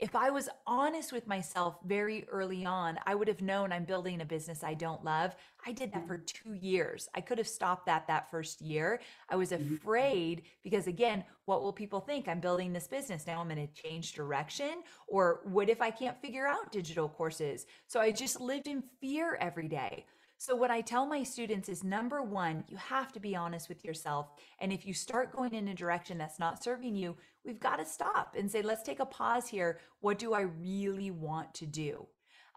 If 0.00 0.16
I 0.16 0.30
was 0.30 0.48
honest 0.66 1.12
with 1.12 1.28
myself 1.28 1.76
very 1.84 2.26
early 2.30 2.64
on, 2.64 2.98
I 3.06 3.14
would 3.14 3.28
have 3.28 3.42
known 3.42 3.72
I'm 3.72 3.84
building 3.84 4.22
a 4.22 4.24
business 4.24 4.64
I 4.64 4.74
don't 4.74 5.04
love. 5.04 5.36
I 5.66 5.72
did 5.72 5.92
that 5.92 6.06
for 6.06 6.18
two 6.18 6.54
years. 6.54 7.08
I 7.14 7.20
could 7.20 7.38
have 7.38 7.48
stopped 7.48 7.86
that 7.86 8.06
that 8.08 8.30
first 8.30 8.62
year. 8.62 9.00
I 9.28 9.36
was 9.36 9.52
Mm-hmm. 9.52 9.76
afraid 9.76 10.42
because, 10.62 10.86
again, 10.86 11.24
what 11.44 11.62
will 11.62 11.72
people 11.72 12.00
think? 12.00 12.28
I'm 12.28 12.40
building 12.40 12.72
this 12.72 12.88
business. 12.88 13.26
Now 13.26 13.40
I'm 13.40 13.48
going 13.48 13.68
to 13.68 13.82
change 13.82 14.14
direction. 14.14 14.82
Or 15.08 15.40
what 15.44 15.68
if 15.68 15.82
I 15.82 15.90
can't 15.90 16.20
figure 16.22 16.46
out 16.48 16.72
digital 16.72 17.08
courses? 17.08 17.66
So 17.86 18.00
I 18.00 18.10
just 18.12 18.40
lived 18.40 18.68
in 18.68 18.82
fear 19.00 19.36
every 19.40 19.68
day. 19.68 20.06
So, 20.38 20.56
what 20.56 20.70
I 20.70 20.80
tell 20.80 21.06
my 21.06 21.22
students 21.22 21.68
is 21.68 21.84
number 21.84 22.22
one, 22.22 22.64
you 22.68 22.76
have 22.78 23.12
to 23.12 23.20
be 23.20 23.36
honest 23.36 23.68
with 23.68 23.84
yourself. 23.84 24.28
And 24.60 24.72
if 24.72 24.86
you 24.86 24.94
start 24.94 25.36
going 25.36 25.54
in 25.54 25.68
a 25.68 25.74
direction 25.74 26.18
that's 26.18 26.38
not 26.38 26.64
serving 26.64 26.96
you, 26.96 27.16
we've 27.44 27.60
got 27.60 27.76
to 27.76 27.84
stop 27.84 28.34
and 28.38 28.50
say, 28.50 28.62
let's 28.62 28.82
take 28.82 29.00
a 29.00 29.06
pause 29.06 29.48
here. 29.48 29.80
What 30.00 30.18
do 30.18 30.34
I 30.34 30.42
really 30.42 31.10
want 31.10 31.54
to 31.54 31.66
do? 31.66 32.06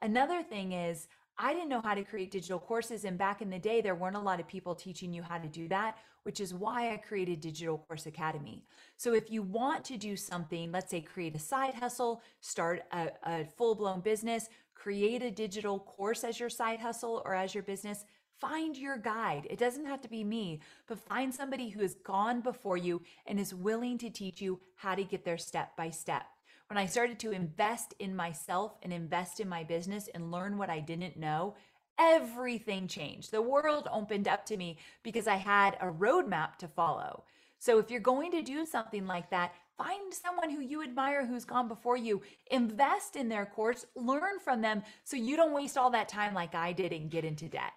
Another 0.01 0.43
thing 0.43 0.73
is, 0.73 1.07
I 1.37 1.53
didn't 1.53 1.69
know 1.69 1.81
how 1.81 1.95
to 1.95 2.03
create 2.03 2.31
digital 2.31 2.59
courses. 2.59 3.05
And 3.05 3.17
back 3.17 3.41
in 3.41 3.49
the 3.49 3.59
day, 3.59 3.81
there 3.81 3.95
weren't 3.95 4.15
a 4.15 4.19
lot 4.19 4.39
of 4.39 4.47
people 4.47 4.75
teaching 4.75 5.13
you 5.13 5.23
how 5.23 5.39
to 5.39 5.47
do 5.47 5.67
that, 5.69 5.97
which 6.23 6.39
is 6.39 6.53
why 6.53 6.93
I 6.93 6.97
created 6.97 7.41
Digital 7.41 7.79
Course 7.79 8.05
Academy. 8.05 8.63
So 8.97 9.13
if 9.13 9.31
you 9.31 9.41
want 9.41 9.83
to 9.85 9.97
do 9.97 10.15
something, 10.15 10.71
let's 10.71 10.91
say 10.91 11.01
create 11.01 11.35
a 11.35 11.39
side 11.39 11.73
hustle, 11.73 12.21
start 12.39 12.83
a, 12.91 13.09
a 13.23 13.45
full 13.45 13.75
blown 13.75 14.01
business, 14.01 14.47
create 14.75 15.23
a 15.23 15.31
digital 15.31 15.79
course 15.79 16.23
as 16.23 16.39
your 16.39 16.49
side 16.49 16.79
hustle 16.79 17.23
or 17.25 17.33
as 17.33 17.55
your 17.55 17.63
business, 17.63 18.05
find 18.43 18.75
your 18.75 18.97
guide. 18.97 19.47
It 19.49 19.57
doesn't 19.57 19.85
have 19.85 20.01
to 20.01 20.09
be 20.09 20.21
me, 20.21 20.59
but 20.85 20.99
find 20.99 21.33
somebody 21.33 21.69
who 21.69 21.79
has 21.79 21.95
gone 21.95 22.41
before 22.41 22.75
you 22.75 23.01
and 23.25 23.39
is 23.39 23.55
willing 23.55 23.97
to 23.99 24.09
teach 24.09 24.41
you 24.41 24.59
how 24.75 24.95
to 24.95 25.05
get 25.05 25.23
there 25.23 25.37
step 25.37 25.77
by 25.77 25.89
step. 25.89 26.23
When 26.67 26.77
I 26.77 26.85
started 26.85 27.19
to 27.19 27.31
invest 27.31 27.93
in 27.99 28.13
myself 28.13 28.73
and 28.83 28.91
invest 28.91 29.39
in 29.39 29.47
my 29.47 29.63
business 29.63 30.09
and 30.13 30.29
learn 30.29 30.57
what 30.57 30.69
I 30.69 30.81
didn't 30.81 31.15
know, 31.15 31.55
everything 31.97 32.89
changed. 32.89 33.31
The 33.31 33.41
world 33.41 33.87
opened 33.89 34.27
up 34.27 34.45
to 34.47 34.57
me 34.57 34.77
because 35.03 35.25
I 35.25 35.35
had 35.35 35.77
a 35.79 35.85
roadmap 35.85 36.57
to 36.57 36.67
follow. 36.67 37.23
So 37.59 37.79
if 37.79 37.89
you're 37.89 38.01
going 38.01 38.31
to 38.31 38.41
do 38.41 38.65
something 38.65 39.07
like 39.07 39.29
that, 39.29 39.53
find 39.77 40.13
someone 40.13 40.49
who 40.49 40.59
you 40.59 40.83
admire 40.83 41.25
who's 41.25 41.45
gone 41.45 41.69
before 41.69 41.95
you, 41.95 42.21
invest 42.51 43.15
in 43.15 43.29
their 43.29 43.45
course, 43.45 43.85
learn 43.95 44.39
from 44.43 44.61
them 44.61 44.83
so 45.05 45.15
you 45.15 45.37
don't 45.37 45.53
waste 45.53 45.77
all 45.77 45.91
that 45.91 46.09
time 46.09 46.33
like 46.33 46.55
I 46.55 46.73
did 46.73 46.91
and 46.91 47.09
get 47.09 47.23
into 47.23 47.47
debt. 47.47 47.71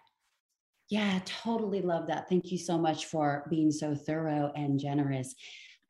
Yeah, 0.88 1.18
totally 1.24 1.82
love 1.82 2.06
that. 2.06 2.28
Thank 2.28 2.52
you 2.52 2.58
so 2.58 2.78
much 2.78 3.06
for 3.06 3.46
being 3.50 3.72
so 3.72 3.94
thorough 3.94 4.52
and 4.54 4.78
generous. 4.78 5.34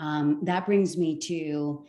Um, 0.00 0.40
that 0.44 0.66
brings 0.66 0.96
me 0.96 1.18
to 1.20 1.86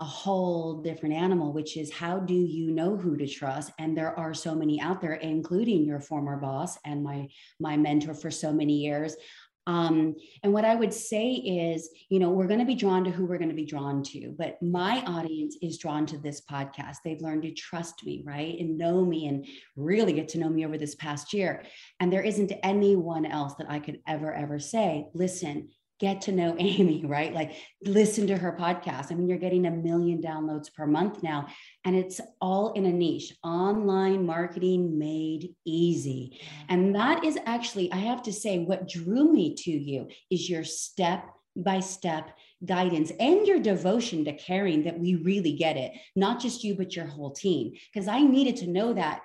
a 0.00 0.04
whole 0.04 0.80
different 0.80 1.14
animal, 1.14 1.52
which 1.52 1.76
is 1.76 1.92
how 1.92 2.18
do 2.18 2.34
you 2.34 2.70
know 2.70 2.96
who 2.96 3.16
to 3.18 3.26
trust? 3.26 3.70
And 3.78 3.96
there 3.96 4.18
are 4.18 4.32
so 4.32 4.54
many 4.54 4.80
out 4.80 5.00
there, 5.00 5.14
including 5.14 5.84
your 5.84 6.00
former 6.00 6.38
boss 6.38 6.78
and 6.86 7.04
my 7.04 7.28
my 7.58 7.76
mentor 7.76 8.14
for 8.14 8.30
so 8.30 8.52
many 8.52 8.74
years. 8.74 9.14
Um, 9.66 10.16
and 10.42 10.52
what 10.52 10.64
I 10.64 10.74
would 10.74 10.92
say 10.92 11.32
is, 11.32 11.90
you 12.08 12.18
know, 12.18 12.30
we're 12.30 12.46
going 12.46 12.60
to 12.60 12.66
be 12.66 12.74
drawn 12.74 13.04
to 13.04 13.10
who 13.10 13.26
we're 13.26 13.38
going 13.38 13.50
to 13.50 13.54
be 13.54 13.66
drawn 13.66 14.02
to, 14.04 14.34
but 14.36 14.60
my 14.62 15.02
audience 15.06 15.56
is 15.62 15.78
drawn 15.78 16.06
to 16.06 16.18
this 16.18 16.40
podcast. 16.40 16.96
They've 17.04 17.20
learned 17.20 17.42
to 17.42 17.52
trust 17.52 18.04
me, 18.04 18.22
right? 18.24 18.58
And 18.58 18.78
know 18.78 19.04
me 19.04 19.26
and 19.28 19.46
really 19.76 20.12
get 20.12 20.28
to 20.28 20.38
know 20.38 20.48
me 20.48 20.64
over 20.64 20.78
this 20.78 20.94
past 20.94 21.32
year. 21.32 21.62
And 22.00 22.12
there 22.12 22.22
isn't 22.22 22.52
anyone 22.62 23.26
else 23.26 23.54
that 23.56 23.70
I 23.70 23.78
could 23.78 24.00
ever, 24.06 24.34
ever 24.34 24.58
say, 24.58 25.08
listen, 25.14 25.68
get 26.00 26.22
to 26.22 26.32
know 26.32 26.56
Amy, 26.58 27.04
right? 27.04 27.32
Like 27.32 27.54
listen 27.84 28.26
to 28.28 28.36
her 28.36 28.56
podcast. 28.58 29.12
I 29.12 29.14
mean, 29.14 29.28
you're 29.28 29.38
getting 29.38 29.66
a 29.66 29.70
million 29.70 30.20
downloads 30.20 30.72
per 30.72 30.86
month 30.86 31.22
now, 31.22 31.46
and 31.84 31.94
it's 31.94 32.20
all 32.40 32.72
in 32.72 32.86
a 32.86 32.92
niche 32.92 33.34
online 33.44 34.26
marketing 34.26 34.98
made 34.98 35.54
easy. 35.64 36.40
And 36.68 36.94
that 36.96 37.24
is 37.24 37.38
actually, 37.46 37.92
I 37.92 37.96
have 37.96 38.22
to 38.24 38.32
say, 38.32 38.58
what 38.58 38.88
drew 38.88 39.32
me 39.32 39.54
to 39.54 39.70
you 39.70 40.08
is 40.30 40.48
your 40.48 40.64
step 40.64 41.24
by 41.56 41.80
step 41.80 42.30
guidance 42.64 43.10
and 43.18 43.46
your 43.46 43.58
devotion 43.58 44.24
to 44.24 44.32
caring 44.32 44.84
that 44.84 44.98
we 44.98 45.16
really 45.16 45.52
get 45.52 45.76
it, 45.76 45.92
not 46.14 46.40
just 46.40 46.62
you, 46.62 46.74
but 46.74 46.94
your 46.94 47.06
whole 47.06 47.32
team. 47.32 47.72
Because 47.92 48.08
I 48.08 48.20
needed 48.20 48.56
to 48.56 48.70
know 48.70 48.92
that 48.94 49.22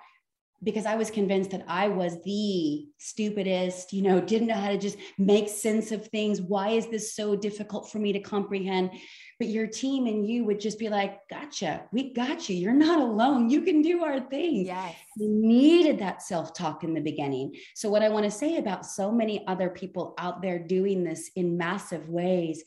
because 0.66 0.88
I 0.88 0.96
was 0.96 1.12
convinced 1.12 1.52
that 1.52 1.64
I 1.68 1.88
was 1.88 2.22
the 2.24 2.88
stupidest, 2.98 3.94
you 3.94 4.02
know, 4.02 4.20
didn't 4.20 4.48
know 4.48 4.56
how 4.56 4.70
to 4.70 4.80
just 4.80 4.98
make 5.20 5.48
sense 5.48 5.92
of 5.92 6.08
things. 6.08 6.42
Why 6.42 6.70
is 6.70 6.88
this 6.88 7.16
so 7.16 7.36
difficult 7.36 7.92
for 7.92 8.00
me 8.00 8.12
to 8.14 8.20
comprehend? 8.20 8.90
But 9.38 9.50
your 9.50 9.68
team 9.68 10.08
and 10.08 10.28
you 10.28 10.44
would 10.46 10.60
just 10.60 10.80
be 10.80 10.90
like, 10.90 11.20
gotcha, 11.30 11.84
we 11.92 12.14
got 12.14 12.50
you. 12.50 12.56
You're 12.56 12.74
not 12.74 13.00
alone. 13.00 13.50
You 13.50 13.62
can 13.62 13.84
do 13.84 14.04
our 14.04 14.20
thing. 14.20 14.66
Yes. 14.66 14.96
We 15.20 15.28
needed 15.28 16.00
that 16.00 16.24
self 16.24 16.54
talk 16.54 16.84
in 16.84 16.96
the 16.96 17.02
beginning. 17.02 17.54
So, 17.76 17.90
what 17.90 18.02
I 18.02 18.10
want 18.10 18.26
to 18.26 18.32
say 18.32 18.58
about 18.58 18.86
so 18.86 19.12
many 19.12 19.46
other 19.48 19.70
people 19.70 20.16
out 20.18 20.42
there 20.42 20.58
doing 20.58 21.04
this 21.04 21.30
in 21.36 21.58
massive 21.58 22.10
ways 22.10 22.64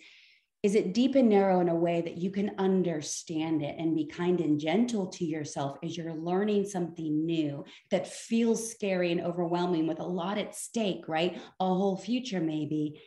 is 0.69 0.75
it 0.75 0.93
deep 0.93 1.15
and 1.15 1.31
narrow 1.31 1.61
in 1.61 1.71
a 1.71 1.75
way 1.75 2.03
that 2.03 2.19
you 2.19 2.31
can 2.31 2.51
understand 2.59 3.63
it 3.63 3.77
and 3.79 3.97
be 3.97 4.05
kind 4.05 4.39
and 4.43 4.61
gentle 4.61 5.07
to 5.07 5.25
yourself 5.25 5.79
as 5.83 5.97
you're 5.97 6.13
learning 6.13 6.67
something 6.67 7.25
new 7.25 7.65
that 7.91 8.07
feels 8.07 8.71
scary 8.71 9.11
and 9.11 9.23
overwhelming 9.23 9.87
with 9.87 9.99
a 9.99 10.05
lot 10.05 10.37
at 10.37 10.55
stake, 10.55 11.09
right? 11.09 11.39
A 11.59 11.65
whole 11.65 11.97
future, 11.97 12.39
maybe. 12.39 13.01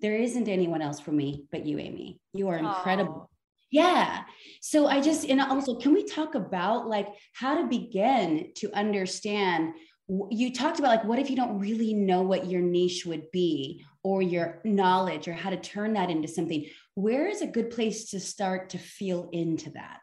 There 0.00 0.16
isn't 0.16 0.48
anyone 0.48 0.82
else 0.82 0.98
for 0.98 1.12
me 1.12 1.44
but 1.52 1.64
you, 1.64 1.78
Amy. 1.78 2.18
You 2.32 2.48
are 2.48 2.58
incredible. 2.58 3.28
Oh. 3.28 3.30
Yeah. 3.70 4.24
So 4.60 4.88
I 4.88 5.00
just, 5.00 5.24
and 5.24 5.40
also, 5.40 5.76
can 5.76 5.94
we 5.94 6.04
talk 6.04 6.34
about 6.34 6.88
like 6.88 7.06
how 7.32 7.60
to 7.60 7.68
begin 7.68 8.50
to 8.56 8.72
understand? 8.72 9.74
You 10.08 10.52
talked 10.52 10.80
about 10.80 10.88
like, 10.88 11.04
what 11.04 11.20
if 11.20 11.30
you 11.30 11.36
don't 11.36 11.60
really 11.60 11.94
know 11.94 12.22
what 12.22 12.50
your 12.50 12.60
niche 12.60 13.06
would 13.06 13.30
be 13.30 13.84
or 14.04 14.22
your 14.22 14.60
knowledge 14.64 15.26
or 15.26 15.32
how 15.32 15.50
to 15.50 15.56
turn 15.56 15.94
that 15.94 16.10
into 16.10 16.28
something? 16.28 16.66
Where 16.94 17.26
is 17.26 17.42
a 17.42 17.46
good 17.46 17.70
place 17.70 18.10
to 18.10 18.20
start 18.20 18.70
to 18.70 18.78
feel 18.78 19.28
into 19.32 19.70
that? 19.70 20.02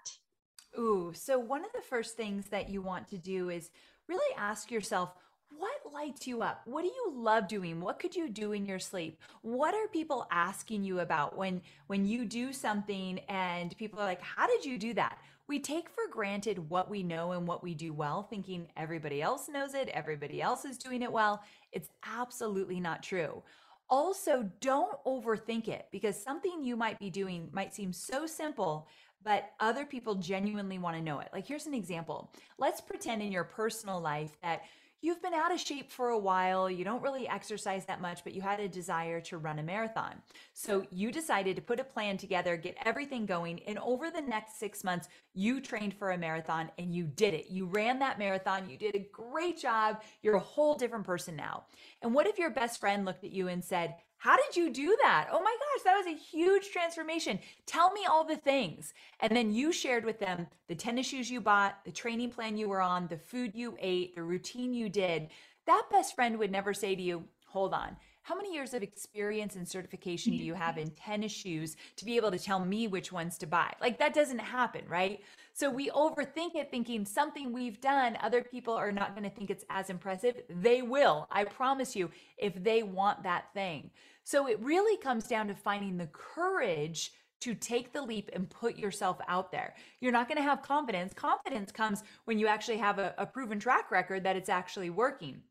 Ooh, 0.78 1.14
so 1.16 1.40
one 1.40 1.64
of 1.64 1.72
the 1.74 1.82
first 1.82 2.18
things 2.18 2.48
that 2.48 2.70
you 2.70 2.82
want 2.82 3.08
to 3.10 3.18
do 3.18 3.50
is 3.50 3.70
really 4.08 4.36
ask 4.38 4.72
yourself, 4.72 5.14
what 5.58 5.94
lights 5.94 6.26
you 6.26 6.42
up? 6.42 6.62
What 6.66 6.82
do 6.82 6.88
you 6.88 7.14
love 7.14 7.48
doing? 7.48 7.82
What 7.82 8.00
could 8.00 8.16
you 8.16 8.30
do 8.30 8.54
in 8.54 8.66
your 8.66 8.80
sleep? 8.80 9.22
What 9.42 9.76
are 9.76 9.88
people 9.90 10.26
asking 10.32 10.84
you 10.84 11.02
about 11.02 11.38
when 11.38 11.62
when 11.88 12.06
you 12.06 12.26
do 12.26 12.52
something 12.54 13.20
and 13.28 13.78
people 13.78 14.00
are 14.00 14.06
like, 14.06 14.22
"How 14.22 14.48
did 14.48 14.66
you 14.66 14.78
do 14.78 14.94
that?" 14.96 15.20
We 15.48 15.60
take 15.60 15.90
for 15.90 16.08
granted 16.10 16.70
what 16.70 16.90
we 16.90 17.04
know 17.04 17.34
and 17.34 17.46
what 17.46 17.62
we 17.62 17.76
do 17.76 17.94
well, 17.94 18.24
thinking 18.24 18.70
everybody 18.78 19.22
else 19.22 19.50
knows 19.50 19.74
it, 19.74 19.90
everybody 19.90 20.42
else 20.42 20.64
is 20.64 20.78
doing 20.78 21.02
it 21.02 21.12
well. 21.12 21.44
It's 21.74 21.90
absolutely 22.06 22.80
not 22.80 23.04
true. 23.04 23.44
Also, 23.92 24.50
don't 24.62 24.98
overthink 25.04 25.68
it 25.68 25.88
because 25.92 26.16
something 26.16 26.64
you 26.64 26.78
might 26.78 26.98
be 26.98 27.10
doing 27.10 27.50
might 27.52 27.74
seem 27.74 27.92
so 27.92 28.26
simple, 28.26 28.88
but 29.22 29.52
other 29.60 29.86
people 29.86 30.16
genuinely 30.16 30.80
want 30.80 30.96
to 30.96 31.04
know 31.04 31.20
it. 31.20 31.28
Like, 31.34 31.46
here's 31.46 31.68
an 31.68 31.74
example. 31.74 32.32
Let's 32.58 32.80
pretend 32.80 33.22
in 33.22 33.34
your 33.34 33.44
personal 33.44 34.00
life 34.00 34.38
that 34.42 34.62
you've 35.02 35.22
been 35.22 35.34
out 35.34 35.54
of 35.54 35.60
shape 35.60 35.92
for 35.92 36.10
a 36.10 36.18
while, 36.18 36.70
you 36.70 36.84
don't 36.84 37.02
really 37.02 37.28
exercise 37.28 37.86
that 37.86 38.02
much, 38.02 38.24
but 38.24 38.34
you 38.34 38.42
had 38.42 38.60
a 38.60 38.68
desire 38.68 39.20
to 39.22 39.38
run 39.38 39.60
a 39.60 39.64
marathon. 39.64 40.22
So 40.54 40.86
you 40.92 41.12
decided 41.12 41.56
to 41.56 41.62
put 41.62 41.80
a 41.80 41.84
plan 41.84 42.18
together, 42.18 42.56
get 42.56 42.78
everything 42.86 43.26
going, 43.26 43.62
and 43.68 43.80
over 43.80 44.12
the 44.12 44.22
next 44.22 44.60
six 44.60 44.84
months, 44.84 45.10
you 45.34 45.60
trained 45.60 45.96
for 45.96 46.12
a 46.12 46.18
marathon 46.18 46.70
and 46.78 46.94
you 46.94 47.06
did 47.06 47.34
it. 47.34 47.50
You 47.50 47.66
ran 47.66 48.00
that 48.00 48.20
marathon, 48.20 48.70
you 48.70 48.78
did 48.78 48.96
a 48.96 49.08
great 49.12 49.60
job, 49.60 50.02
you're 50.22 50.36
a 50.36 50.40
whole 50.40 50.76
different 50.76 51.06
person 51.06 51.36
now. 51.36 51.64
And 52.02 52.14
what 52.14 52.28
if 52.28 52.38
your 52.38 52.52
best 52.52 52.80
friend 52.80 53.06
looked 53.06 53.24
at 53.24 53.32
you 53.32 53.48
and 53.48 53.64
said, 53.64 53.96
how 54.22 54.38
did 54.38 54.56
you 54.56 54.70
do 54.70 54.96
that? 55.02 55.30
Oh 55.32 55.42
my 55.42 55.50
gosh, 55.50 55.84
that 55.84 55.98
was 55.98 56.06
a 56.06 56.16
huge 56.16 56.70
transformation. 56.70 57.40
Tell 57.66 57.92
me 57.92 58.06
all 58.06 58.24
the 58.24 58.36
things. 58.36 58.94
And 59.20 59.36
then 59.36 59.52
you 59.52 59.72
shared 59.72 60.06
with 60.06 60.20
them 60.20 60.46
the 60.68 60.76
tennis 60.76 61.08
shoes 61.08 61.32
you 61.32 61.42
bought, 61.42 61.80
the 61.86 61.92
training 61.92 62.30
plan 62.30 62.56
you 62.56 62.70
were 62.70 62.82
on, 62.82 63.08
the 63.08 63.18
food 63.18 63.54
you 63.56 63.76
ate, 63.80 64.14
the 64.14 64.22
routine 64.22 64.76
you 64.76 64.90
did. 64.90 65.30
That 65.66 65.88
best 65.92 66.14
friend 66.14 66.38
would 66.38 66.52
never 66.52 66.72
say 66.72 66.94
to 66.96 67.02
you, 67.02 67.24
hold 67.48 67.74
on. 67.74 67.98
How 68.22 68.36
many 68.36 68.54
years 68.54 68.76
of 68.76 68.84
experience 68.84 69.56
and 69.56 69.68
certification 69.68 70.34
do 70.34 70.44
you 70.44 70.54
have 70.54 70.78
in 70.78 70.92
tennis 70.92 71.32
shoes 71.32 71.76
to 71.96 72.06
be 72.06 72.16
able 72.16 72.30
to 72.30 72.38
tell 72.38 72.64
me 72.64 72.88
which 72.88 73.12
ones 73.12 73.40
to 73.40 73.48
buy? 73.48 73.74
Like 73.82 73.98
that 73.98 74.14
doesn't 74.14 74.38
happen, 74.38 74.84
right? 74.88 75.22
So 75.54 75.72
we 75.72 75.90
overthink 75.90 76.54
it 76.54 76.70
thinking 76.70 77.06
something 77.06 77.52
we've 77.52 77.82
done, 77.82 78.20
other 78.22 78.44
people 78.44 78.76
are 78.76 78.92
not 78.92 79.16
going 79.16 79.28
to 79.28 79.36
think 79.36 79.50
it's 79.50 79.66
as 79.72 79.90
impressive. 79.90 80.44
They 80.48 80.84
will, 80.84 81.28
I 81.32 81.46
promise 81.46 81.96
you, 81.96 82.12
if 82.38 82.64
they 82.64 82.84
want 82.84 83.24
that 83.24 83.46
thing. 83.56 83.90
So 84.24 84.48
it 84.48 84.60
really 84.62 84.98
comes 84.98 85.28
down 85.28 85.48
to 85.48 85.56
finding 85.56 85.98
the 85.98 86.08
courage 86.08 87.12
to 87.42 87.56
take 87.56 87.92
the 87.92 88.02
leap 88.02 88.30
and 88.34 88.50
put 88.50 88.78
yourself 88.78 89.18
out 89.28 89.52
there. 89.52 89.74
You're 90.00 90.12
not 90.12 90.28
going 90.28 90.38
to 90.38 90.44
have 90.44 90.62
confidence. 90.62 91.14
Confidence 91.14 91.72
comes 91.72 92.04
when 92.26 92.38
you 92.38 92.48
actually 92.48 92.78
have 92.78 93.00
a, 93.00 93.16
a, 93.18 93.26
proven 93.26 93.60
track 93.60 93.90
record 93.90 94.24
that 94.24 94.36
it's 94.36 94.50
actually 94.50 94.92
working. 94.92 95.42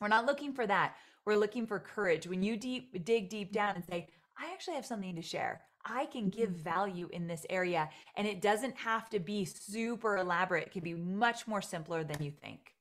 We're 0.00 0.08
not 0.08 0.26
looking 0.26 0.52
for 0.52 0.66
that. 0.66 0.96
We're 1.24 1.36
looking 1.36 1.66
for 1.66 1.78
courage. 1.78 2.26
When 2.26 2.42
you 2.42 2.56
deep 2.56 3.04
dig 3.04 3.28
deep 3.28 3.52
down 3.52 3.76
and 3.76 3.84
say, 3.84 4.08
I 4.38 4.52
actually 4.52 4.74
have 4.74 4.86
something 4.86 5.14
to 5.14 5.22
share. 5.22 5.62
I 5.84 6.06
can 6.06 6.30
give 6.30 6.50
Mm-hmm. 6.50 6.62
value 6.62 7.08
in 7.12 7.28
this 7.28 7.46
area. 7.48 7.88
And 8.16 8.26
it 8.26 8.42
doesn't 8.42 8.76
have 8.76 9.08
to 9.10 9.20
be 9.20 9.44
super 9.44 10.16
elaborate, 10.16 10.66
it 10.66 10.72
can 10.72 10.82
be 10.82 10.94
much 10.94 11.46
more 11.46 11.62
simpler 11.62 12.02
than 12.04 12.22
you 12.22 12.32
think. 12.32 12.75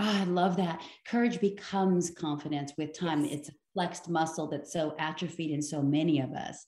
Ah, 0.00 0.22
I 0.22 0.24
love 0.24 0.56
that. 0.58 0.80
Courage 1.06 1.40
becomes 1.40 2.10
confidence 2.10 2.72
with 2.78 2.96
time. 2.96 3.24
Yes. 3.24 3.34
It's 3.34 3.48
a 3.48 3.52
flexed 3.74 4.08
muscle 4.08 4.46
that's 4.46 4.72
so 4.72 4.94
atrophied 4.98 5.50
in 5.50 5.60
so 5.60 5.82
many 5.82 6.20
of 6.20 6.32
us. 6.32 6.64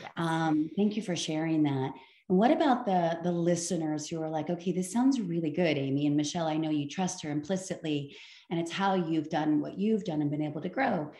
Yes. 0.00 0.10
Um, 0.16 0.68
thank 0.76 0.96
you 0.96 1.02
for 1.02 1.14
sharing 1.14 1.62
that. 1.62 1.92
And 2.28 2.38
what 2.38 2.50
about 2.50 2.84
the 2.84 3.18
the 3.22 3.30
listeners 3.30 4.08
who 4.08 4.20
are 4.20 4.28
like, 4.28 4.50
okay, 4.50 4.72
this 4.72 4.92
sounds 4.92 5.20
really 5.20 5.50
good, 5.50 5.78
Amy 5.78 6.06
and 6.08 6.16
Michelle. 6.16 6.48
I 6.48 6.56
know 6.56 6.70
you 6.70 6.88
trust 6.88 7.22
her 7.22 7.30
implicitly, 7.30 8.16
and 8.50 8.58
it's 8.58 8.72
how 8.72 8.94
you've 8.94 9.30
done 9.30 9.60
what 9.60 9.78
you've 9.78 10.04
done 10.04 10.20
and 10.20 10.30
been 10.30 10.42
able 10.42 10.62
to 10.62 10.68
grow. 10.68 11.12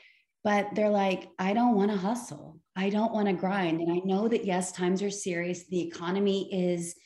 But 0.42 0.68
they're 0.74 0.90
like, 0.90 1.28
I 1.38 1.52
don't 1.52 1.76
want 1.76 1.92
to 1.92 1.96
hustle. 1.96 2.58
I 2.74 2.90
don't 2.90 3.12
want 3.12 3.28
to 3.28 3.34
grind. 3.34 3.80
And 3.80 3.92
I 3.92 4.00
know 4.04 4.26
that 4.26 4.44
yes, 4.44 4.72
times 4.72 5.02
are 5.02 5.10
serious. 5.10 5.66
The 5.66 5.86
economy 5.86 6.52
is 6.52 6.96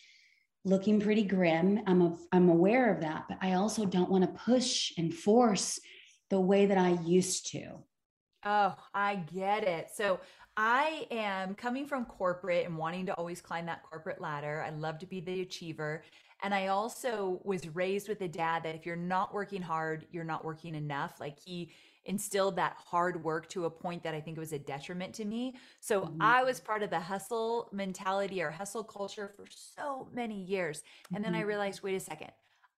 looking 0.67 1.01
pretty 1.01 1.23
grim. 1.23 1.81
I'm 1.87 2.03
a, 2.03 2.19
I'm 2.33 2.49
aware 2.49 2.93
of 2.93 3.01
that, 3.01 3.27
but 3.29 3.39
I 3.41 3.53
also 3.53 3.87
don't 3.87 4.11
want 4.11 4.25
to 4.25 4.41
push 4.41 4.93
and 4.99 5.15
force 5.15 5.79
the 6.29 6.41
way 6.41 6.67
that 6.67 6.77
I 6.77 6.99
used 7.05 7.53
to. 7.53 7.79
Oh, 8.45 8.75
I 8.93 9.17
get 9.33 9.63
it. 9.63 9.91
So 9.95 10.19
I 10.57 11.07
am 11.13 11.55
coming 11.55 11.87
from 11.87 12.05
corporate 12.05 12.67
and 12.67 12.77
wanting 12.77 13.07
to 13.07 13.15
always 13.15 13.41
climb 13.41 13.67
that 13.67 13.85
corporate 13.85 14.21
ladder. 14.21 14.65
I 14.67 14.71
love 14.71 14.99
to 14.99 15.07
be 15.07 15.21
the 15.21 15.43
achiever. 15.43 16.03
And 16.43 16.53
I 16.53 16.67
also 16.67 17.41
was 17.45 17.69
raised 17.69 18.09
with 18.09 18.21
a 18.23 18.29
dad 18.29 18.65
that 18.65 18.75
if 18.75 18.85
you're 18.85 18.97
not 18.97 19.33
working 19.33 19.63
hard, 19.63 20.07
you're 20.11 20.25
not 20.25 20.45
working 20.45 20.75
enough. 20.75 21.21
Like 21.21 21.39
he 21.45 21.71
instilled 22.07 22.57
that 22.57 22.77
hard 22.87 23.23
work 23.25 23.49
to 23.51 23.65
a 23.67 23.71
point 23.71 24.03
that 24.05 24.15
I 24.15 24.21
think 24.21 24.37
it 24.37 24.41
was 24.41 24.53
a 24.53 24.59
detriment 24.59 25.15
to 25.17 25.25
me. 25.25 25.57
So 25.81 26.09
Mhm. 26.09 26.21
I 26.21 26.43
was 26.45 26.61
part 26.61 26.83
of 26.83 26.91
the 26.91 27.01
hustle 27.01 27.69
mentality 27.73 28.43
or 28.43 28.51
hustle 28.51 28.85
culture 28.85 29.29
for 29.29 29.47
so 29.49 30.09
many 30.13 30.43
years. 30.43 30.83
And 31.15 31.25
then 31.25 31.35
I 31.35 31.41
Mhm. 31.41 31.43
realized, 31.43 31.83
wait 31.83 31.97
a 31.97 32.01
second, 32.01 32.31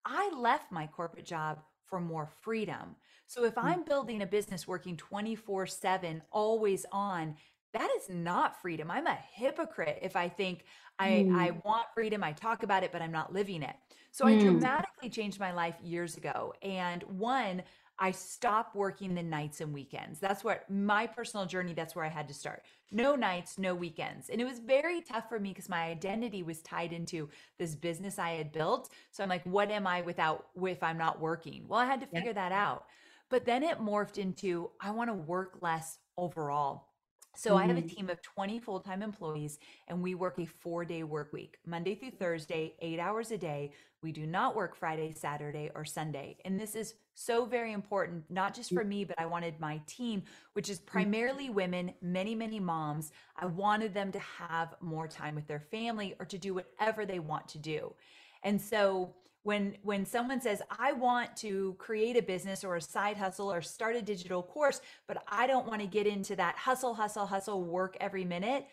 I 0.04 0.30
left 0.34 0.72
my 0.72 0.86
corporate 0.86 1.26
job 1.26 1.62
for 1.84 2.00
more 2.00 2.26
freedom. 2.26 2.96
So 3.26 3.44
if 3.44 3.56
Mm. 3.62 3.74
I'm 3.74 3.84
building 3.84 4.22
a 4.22 4.26
business 4.26 4.66
working 4.66 4.96
24 4.96 5.66
7, 5.66 6.22
always 6.30 6.84
on, 6.92 7.36
that 7.72 7.90
is 7.96 8.08
not 8.08 8.60
freedom. 8.60 8.90
I'm 8.90 9.06
a 9.06 9.14
hypocrite 9.14 9.98
if 10.02 10.16
I 10.16 10.28
think 10.28 10.64
I, 10.98 11.26
I 11.30 11.50
Mm. 11.50 11.62
want 11.64 11.86
freedom, 11.94 12.24
I 12.24 12.32
talk 12.32 12.62
about 12.62 12.82
it, 12.82 12.92
but 12.92 13.02
I'm 13.02 13.12
not 13.12 13.32
living 13.32 13.62
it. 13.62 13.76
So 14.10 14.26
I 14.26 14.34
Mm. 14.34 14.34
dramatically 14.34 15.10
changed 15.10 15.38
my 15.38 15.52
life 15.52 15.76
years 15.82 16.16
ago. 16.16 16.54
And 16.62 17.02
one, 17.04 17.62
I 18.00 18.12
stopped 18.12 18.76
working 18.76 19.14
the 19.14 19.22
nights 19.24 19.61
and 19.61 19.74
weekends. 19.74 20.20
That's 20.20 20.44
what 20.44 20.70
my 20.70 21.06
personal 21.06 21.46
journey, 21.46 21.74
that's 21.74 21.96
where 21.96 22.04
I 22.04 22.08
had 22.08 22.28
to 22.28 22.34
start. 22.34 22.64
No 22.92 23.16
nights, 23.16 23.58
no 23.58 23.74
weekends. 23.74 24.30
And 24.30 24.40
it 24.40 24.44
was 24.44 24.61
very 24.61 25.02
tough 25.02 25.28
for 25.28 25.40
me 25.40 25.50
because 25.50 25.68
my 25.68 25.84
identity 25.87 26.42
was 26.44 26.62
tied 26.62 26.92
into 26.92 27.28
this 27.58 27.74
business 27.74 28.18
I 28.18 28.30
had 28.32 28.52
built. 28.52 28.92
So 29.11 29.22
I'm 29.24 29.28
like, 29.28 29.44
what 29.44 29.70
am 29.70 29.87
I 29.87 30.02
without 30.02 30.50
if 30.62 30.82
I'm 30.82 30.98
not 30.98 31.20
working? 31.20 31.66
Well, 31.66 31.80
I 31.80 31.87
had 31.87 32.00
to 32.00 32.06
Yeah. 32.11 32.22
figure 32.22 32.32
that 32.34 32.52
out. 32.52 32.87
But 33.30 33.44
then 33.44 33.62
it 33.64 33.78
morphed 33.78 34.16
into 34.18 34.72
I 34.80 34.92
want 34.92 35.08
to 35.11 35.14
work 35.14 35.58
less 35.61 35.98
overall. 36.16 36.87
So 37.37 37.56
I 37.56 37.66
have 37.66 37.76
a 37.76 37.82
Mhm. 37.82 37.82
team 37.82 38.11
of 38.11 38.20
20 38.22 38.58
full-time 38.58 39.02
employees 39.02 39.58
and 39.87 40.02
we 40.02 40.14
work 40.14 40.38
a 40.38 40.46
4-day 40.46 41.04
work 41.04 41.32
week, 41.32 41.58
Monday 41.64 41.94
through 41.94 42.12
Thursday, 42.12 42.76
8 42.80 42.98
hours 42.98 43.30
a 43.30 43.38
day. 43.38 43.74
We 44.02 44.12
do 44.12 44.26
not 44.26 44.54
work 44.54 44.76
Friday, 44.76 45.12
Saturday, 45.12 45.70
or 45.74 45.84
Sunday. 45.84 46.37
And 46.44 46.58
this 46.58 46.76
is 46.76 46.94
so 47.14 47.44
very 47.44 47.72
important, 47.72 48.24
not 48.30 48.54
just 48.54 48.72
for 48.72 48.84
mm. 48.84 48.88
me, 48.88 49.04
but 49.04 49.18
I 49.18 49.26
wanted 49.26 49.58
my 49.58 49.80
team, 49.87 50.22
which 50.52 50.70
is 50.70 50.78
mm. 50.78 50.87
primarily 50.87 51.50
women, 51.50 51.92
many, 52.00 52.34
many 52.34 52.61
moms. 52.61 53.11
I 53.37 53.46
wanted 53.46 53.94
them 53.94 54.12
to 54.12 54.20
have 54.20 54.74
more 54.80 55.08
time 55.08 55.34
with 55.34 55.48
their 55.48 55.61
family 55.61 56.14
or 56.20 56.26
to 56.26 56.38
do 56.38 56.54
whatever 56.54 57.04
they 57.04 57.18
want 57.18 57.48
to 57.48 57.58
do. 57.58 57.92
And 58.44 58.61
so 58.61 59.14
when 59.42 59.76
when 59.82 60.04
someone 60.04 60.40
says 60.40 60.61
I 60.78 60.92
want 60.92 61.37
to 61.38 61.74
create 61.78 62.16
a 62.16 62.22
business 62.22 62.64
or 62.64 62.76
a 62.76 62.82
side 62.82 63.16
hustle 63.16 63.50
or 63.50 63.62
start 63.62 63.96
a 63.96 64.02
digital 64.02 64.42
course, 64.42 64.80
but 65.06 65.22
I 65.26 65.46
don't 65.46 65.66
want 65.66 65.80
to 65.80 65.87
get 65.87 66.06
into 66.06 66.37
that 66.37 66.56
hustle, 66.56 66.94
hustle, 66.94 67.26
hustle, 67.26 67.62
work 67.62 67.96
every 68.00 68.24
minute, 68.24 68.66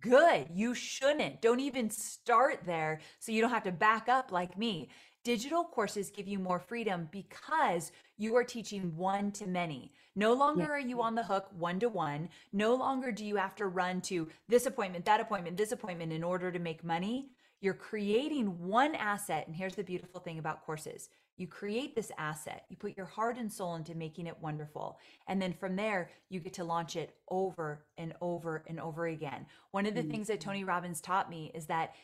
good. 0.00 0.48
You 0.52 0.74
shouldn't. 0.74 1.40
Don't 1.40 1.60
even 1.60 1.90
start 1.90 2.60
there 2.64 3.00
so 3.18 3.32
you 3.32 3.40
don't 3.40 3.50
have 3.50 3.64
to 3.64 3.72
back 3.72 4.08
up 4.08 4.32
like 4.32 4.58
me. 4.58 4.88
Digital 5.22 5.64
courses 5.64 6.10
give 6.10 6.26
you 6.26 6.38
more 6.38 6.58
freedom 6.58 7.06
because 7.10 7.92
you 8.16 8.34
are 8.36 8.44
teaching 8.44 8.96
one 8.96 9.30
to 9.32 9.46
many. 9.46 9.92
No 10.16 10.32
longer 10.32 10.72
are 10.72 10.80
you 10.80 11.02
on 11.02 11.14
the 11.14 11.22
hook 11.22 11.48
one 11.58 11.78
to 11.80 11.90
one. 11.90 12.30
No 12.52 12.74
longer 12.74 13.12
do 13.12 13.24
you 13.24 13.36
have 13.36 13.54
to 13.56 13.66
run 13.66 14.00
to 14.02 14.28
this 14.48 14.64
appointment, 14.64 15.04
that 15.04 15.20
appointment, 15.20 15.58
this 15.58 15.72
appointment 15.72 16.12
in 16.12 16.24
order 16.24 16.50
to 16.50 16.58
make 16.58 16.82
money. 16.82 17.28
You're 17.60 17.74
creating 17.74 18.66
one 18.66 18.94
asset. 18.94 19.46
And 19.46 19.54
here's 19.54 19.74
the 19.74 19.84
beautiful 19.84 20.20
thing 20.20 20.38
about 20.38 20.64
courses 20.64 21.10
you 21.40 21.46
create 21.46 21.94
this 21.96 22.12
asset, 22.18 22.66
you 22.68 22.76
put 22.76 22.96
your 22.96 23.06
heart 23.06 23.38
and 23.38 23.50
soul 23.50 23.76
into 23.76 23.94
making 23.94 24.26
it 24.26 24.36
wonderful. 24.40 24.98
And 25.26 25.40
then 25.40 25.54
from 25.54 25.74
there, 25.74 26.10
you 26.28 26.38
get 26.38 26.52
to 26.54 26.64
launch 26.64 26.96
it 26.96 27.14
over 27.30 27.86
and 27.96 28.12
over 28.20 28.62
and 28.68 28.78
over 28.78 29.06
again. 29.06 29.46
One 29.70 29.86
of 29.86 29.94
the 29.94 30.02
things 30.02 30.26
that 30.28 30.40
Tony 30.40 30.64
Robbins 30.64 31.00
taught 31.00 31.30
me 31.30 31.50
is 31.54 31.66
that 31.66 31.94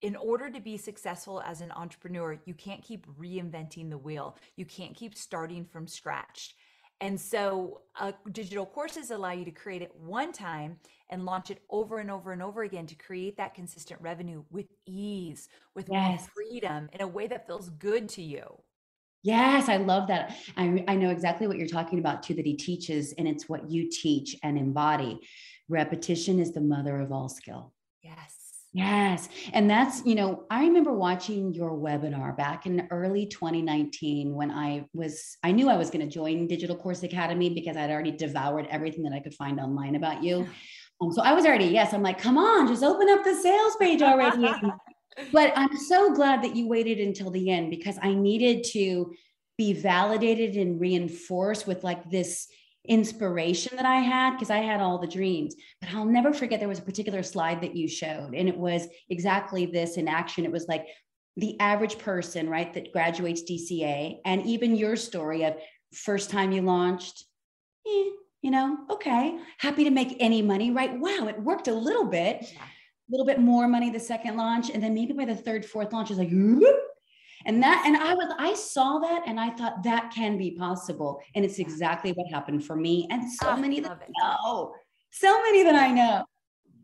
in 0.00 0.14
order 0.14 0.48
to 0.48 0.60
be 0.60 0.76
successful 0.76 1.42
as 1.44 1.60
an 1.60 1.72
entrepreneur, 1.72 2.40
you 2.44 2.54
can't 2.54 2.82
keep 2.82 3.06
reinventing 3.18 3.90
the 3.90 3.98
wheel, 3.98 4.36
you 4.54 4.64
can't 4.64 4.94
keep 4.94 5.16
starting 5.16 5.64
from 5.64 5.88
scratch. 5.88 6.54
And 7.00 7.20
so, 7.20 7.82
uh, 8.00 8.12
digital 8.32 8.66
courses 8.66 9.10
allow 9.10 9.30
you 9.30 9.44
to 9.44 9.52
create 9.52 9.82
it 9.82 9.94
one 9.94 10.32
time 10.32 10.78
and 11.10 11.24
launch 11.24 11.50
it 11.50 11.62
over 11.70 11.98
and 11.98 12.10
over 12.10 12.32
and 12.32 12.42
over 12.42 12.62
again 12.62 12.86
to 12.86 12.94
create 12.96 13.36
that 13.36 13.54
consistent 13.54 14.00
revenue 14.00 14.42
with 14.50 14.66
ease, 14.84 15.48
with 15.74 15.92
more 15.92 16.12
Yes. 16.12 16.28
freedom 16.34 16.88
in 16.92 17.00
a 17.00 17.06
way 17.06 17.26
that 17.28 17.46
feels 17.46 17.70
good 17.70 18.08
to 18.10 18.22
you. 18.22 18.62
Yes, 19.22 19.68
I 19.68 19.76
love 19.76 20.08
that. 20.08 20.36
I, 20.56 20.84
I 20.86 20.94
know 20.94 21.10
exactly 21.10 21.46
what 21.46 21.56
you're 21.56 21.66
talking 21.66 21.98
about 21.98 22.22
too, 22.22 22.34
that 22.34 22.46
he 22.46 22.54
teaches, 22.54 23.12
and 23.18 23.26
it's 23.26 23.48
what 23.48 23.70
you 23.70 23.88
teach 23.90 24.36
and 24.42 24.56
embody. 24.56 25.20
Repetition 25.68 26.38
is 26.38 26.52
the 26.52 26.60
mother 26.60 27.00
of 27.00 27.12
all 27.12 27.28
skill. 27.28 27.72
Yes. 28.02 28.38
Yes. 28.72 29.28
And 29.54 29.68
that's, 29.68 30.04
you 30.04 30.14
know, 30.14 30.44
I 30.50 30.60
remember 30.60 30.92
watching 30.92 31.54
your 31.54 31.72
webinar 31.72 32.36
back 32.36 32.66
in 32.66 32.86
early 32.90 33.26
2019 33.26 34.34
when 34.34 34.50
I 34.50 34.86
was, 34.92 35.36
I 35.42 35.52
knew 35.52 35.68
I 35.70 35.76
was 35.76 35.90
going 35.90 36.06
to 36.06 36.12
join 36.12 36.46
Digital 36.46 36.76
Course 36.76 37.02
Academy 37.02 37.50
because 37.50 37.76
I'd 37.76 37.90
already 37.90 38.12
devoured 38.12 38.68
everything 38.70 39.02
that 39.04 39.14
I 39.14 39.20
could 39.20 39.34
find 39.34 39.58
online 39.58 39.96
about 39.96 40.22
you. 40.22 40.46
Um, 41.00 41.12
so 41.12 41.22
I 41.22 41.32
was 41.32 41.46
already, 41.46 41.66
yes, 41.66 41.94
I'm 41.94 42.02
like, 42.02 42.18
come 42.18 42.36
on, 42.36 42.66
just 42.66 42.82
open 42.82 43.08
up 43.08 43.22
the 43.22 43.32
sales 43.32 43.76
page 43.76 44.02
already. 44.02 44.50
but 45.32 45.52
I'm 45.56 45.76
so 45.76 46.14
glad 46.14 46.42
that 46.42 46.56
you 46.56 46.68
waited 46.68 47.00
until 47.00 47.30
the 47.30 47.50
end 47.50 47.70
because 47.70 47.98
I 48.02 48.14
needed 48.14 48.64
to 48.72 49.12
be 49.56 49.72
validated 49.72 50.56
and 50.56 50.80
reinforced 50.80 51.66
with 51.66 51.82
like 51.82 52.08
this 52.10 52.46
inspiration 52.86 53.76
that 53.76 53.84
I 53.84 53.96
had 53.96 54.32
because 54.32 54.50
I 54.50 54.58
had 54.58 54.80
all 54.80 54.98
the 54.98 55.06
dreams. 55.06 55.54
But 55.80 55.90
I'll 55.92 56.04
never 56.04 56.32
forget 56.32 56.60
there 56.60 56.68
was 56.68 56.78
a 56.78 56.82
particular 56.82 57.22
slide 57.22 57.60
that 57.62 57.76
you 57.76 57.88
showed, 57.88 58.34
and 58.34 58.48
it 58.48 58.56
was 58.56 58.86
exactly 59.10 59.66
this 59.66 59.96
in 59.96 60.08
action. 60.08 60.44
It 60.44 60.52
was 60.52 60.66
like 60.68 60.86
the 61.36 61.58
average 61.60 61.98
person, 61.98 62.48
right, 62.48 62.72
that 62.74 62.92
graduates 62.92 63.42
DCA, 63.42 64.18
and 64.24 64.44
even 64.46 64.76
your 64.76 64.96
story 64.96 65.44
of 65.44 65.56
first 65.92 66.30
time 66.30 66.52
you 66.52 66.62
launched, 66.62 67.24
eh, 67.86 68.10
you 68.42 68.50
know, 68.50 68.78
okay, 68.90 69.38
happy 69.58 69.84
to 69.84 69.90
make 69.90 70.16
any 70.20 70.42
money, 70.42 70.70
right? 70.70 70.98
Wow, 70.98 71.26
it 71.28 71.40
worked 71.40 71.68
a 71.68 71.74
little 71.74 72.06
bit. 72.06 72.44
Little 73.10 73.26
bit 73.26 73.40
more 73.40 73.66
money 73.68 73.90
the 73.90 74.00
second 74.00 74.36
launch 74.36 74.70
and 74.70 74.82
then 74.82 74.94
maybe 74.94 75.12
by 75.12 75.24
the 75.24 75.34
third 75.34 75.64
fourth 75.64 75.92
launch 75.92 76.10
is 76.10 76.18
like 76.18 76.30
whoop. 76.30 76.76
and 77.46 77.62
that 77.62 77.82
and 77.86 77.96
i 77.96 78.14
was 78.14 78.32
i 78.38 78.52
saw 78.54 78.98
that 78.98 79.22
and 79.26 79.38
i 79.40 79.50
thought 79.50 79.82
that 79.82 80.12
can 80.14 80.36
be 80.36 80.50
possible 80.52 81.20
and 81.34 81.44
it's 81.44 81.58
exactly 81.58 82.12
what 82.12 82.26
happened 82.32 82.64
for 82.64 82.76
me 82.76 83.06
and 83.10 83.22
so 83.30 83.48
Ah, 83.48 83.56
many 83.56 83.80
that 83.80 83.92
it. 83.92 84.08
I 84.22 84.36
know 84.44 84.74
so 85.10 85.42
many 85.42 85.62
that 85.62 85.74
i 85.74 85.90
know 85.90 86.24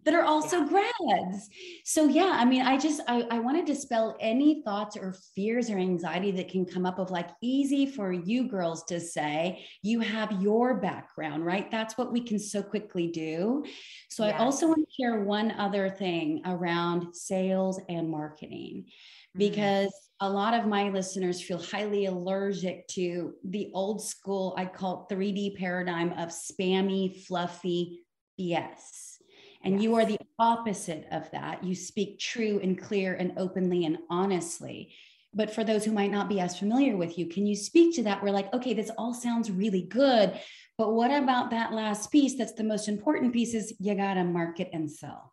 that 0.04 0.14
are 0.14 0.24
also 0.24 0.64
grads. 0.66 1.48
So 1.84 2.08
yeah 2.08 2.36
i 2.40 2.44
mean 2.44 2.62
i 2.62 2.76
just 2.78 3.00
I, 3.08 3.22
I 3.30 3.38
want 3.38 3.58
to 3.58 3.72
dispel 3.72 4.16
any 4.20 4.62
thoughts 4.62 4.96
or 4.96 5.14
fears 5.34 5.70
or 5.70 5.78
anxiety 5.78 6.30
that 6.32 6.48
can 6.48 6.64
come 6.64 6.86
up 6.86 6.98
of 6.98 7.10
like 7.10 7.30
easy 7.40 7.86
for 7.86 8.12
you 8.12 8.48
girls 8.48 8.84
to 8.84 9.00
say 9.00 9.64
you 9.82 10.00
have 10.00 10.42
your 10.42 10.74
background 10.80 11.44
right? 11.44 11.70
That's 11.70 11.96
what 11.98 12.12
we 12.12 12.20
can 12.20 12.38
so 12.38 12.62
quickly 12.62 13.08
do. 13.08 13.64
So 14.10 14.24
I 14.24 14.38
also 14.38 14.68
want 14.68 14.86
to 14.86 15.02
share 15.02 15.20
one 15.20 15.50
other 15.52 15.90
thing 15.90 16.42
around 16.44 17.14
sales 17.14 17.80
and 17.88 18.08
marketing 18.08 18.86
Mm. 19.34 19.38
because 19.38 19.92
a 20.20 20.28
lot 20.30 20.54
of 20.54 20.66
my 20.66 20.88
listeners 20.90 21.42
feel 21.42 21.58
highly 21.58 22.06
allergic 22.06 22.86
to 22.88 23.34
the 23.44 23.70
old 23.74 24.02
school, 24.02 24.54
I 24.56 24.64
call 24.66 25.06
it 25.10 25.14
3D 25.14 25.56
paradigm 25.56 26.12
of 26.12 26.28
spammy, 26.28 27.24
fluffy 27.26 28.00
BS. 28.38 29.13
And 29.64 29.82
you 29.82 29.94
are 29.96 30.04
the 30.04 30.18
opposite 30.38 31.06
of 31.10 31.30
that. 31.30 31.64
You 31.64 31.74
speak 31.74 32.18
true 32.18 32.60
and 32.62 32.80
clear 32.80 33.14
and 33.14 33.32
openly 33.38 33.86
and 33.86 33.98
honestly. 34.10 34.92
But 35.32 35.52
for 35.52 35.64
those 35.64 35.84
who 35.84 35.92
might 35.92 36.12
not 36.12 36.28
be 36.28 36.38
as 36.38 36.58
familiar 36.58 36.96
with 36.96 37.18
you, 37.18 37.26
can 37.26 37.46
you 37.46 37.56
speak 37.56 37.96
to 37.96 38.04
that? 38.04 38.22
We're 38.22 38.30
like, 38.30 38.52
okay, 38.54 38.74
this 38.74 38.90
all 38.96 39.14
sounds 39.14 39.50
really 39.50 39.82
good. 39.82 40.38
But 40.78 40.92
what 40.92 41.10
about 41.10 41.50
that 41.50 41.72
last 41.72 42.12
piece? 42.12 42.36
That's 42.36 42.52
the 42.52 42.62
most 42.62 42.88
important 42.88 43.32
piece 43.32 43.54
is 43.54 43.74
you 43.80 43.94
got 43.94 44.14
to 44.14 44.24
market 44.24 44.70
and 44.72 44.90
sell. 44.90 45.32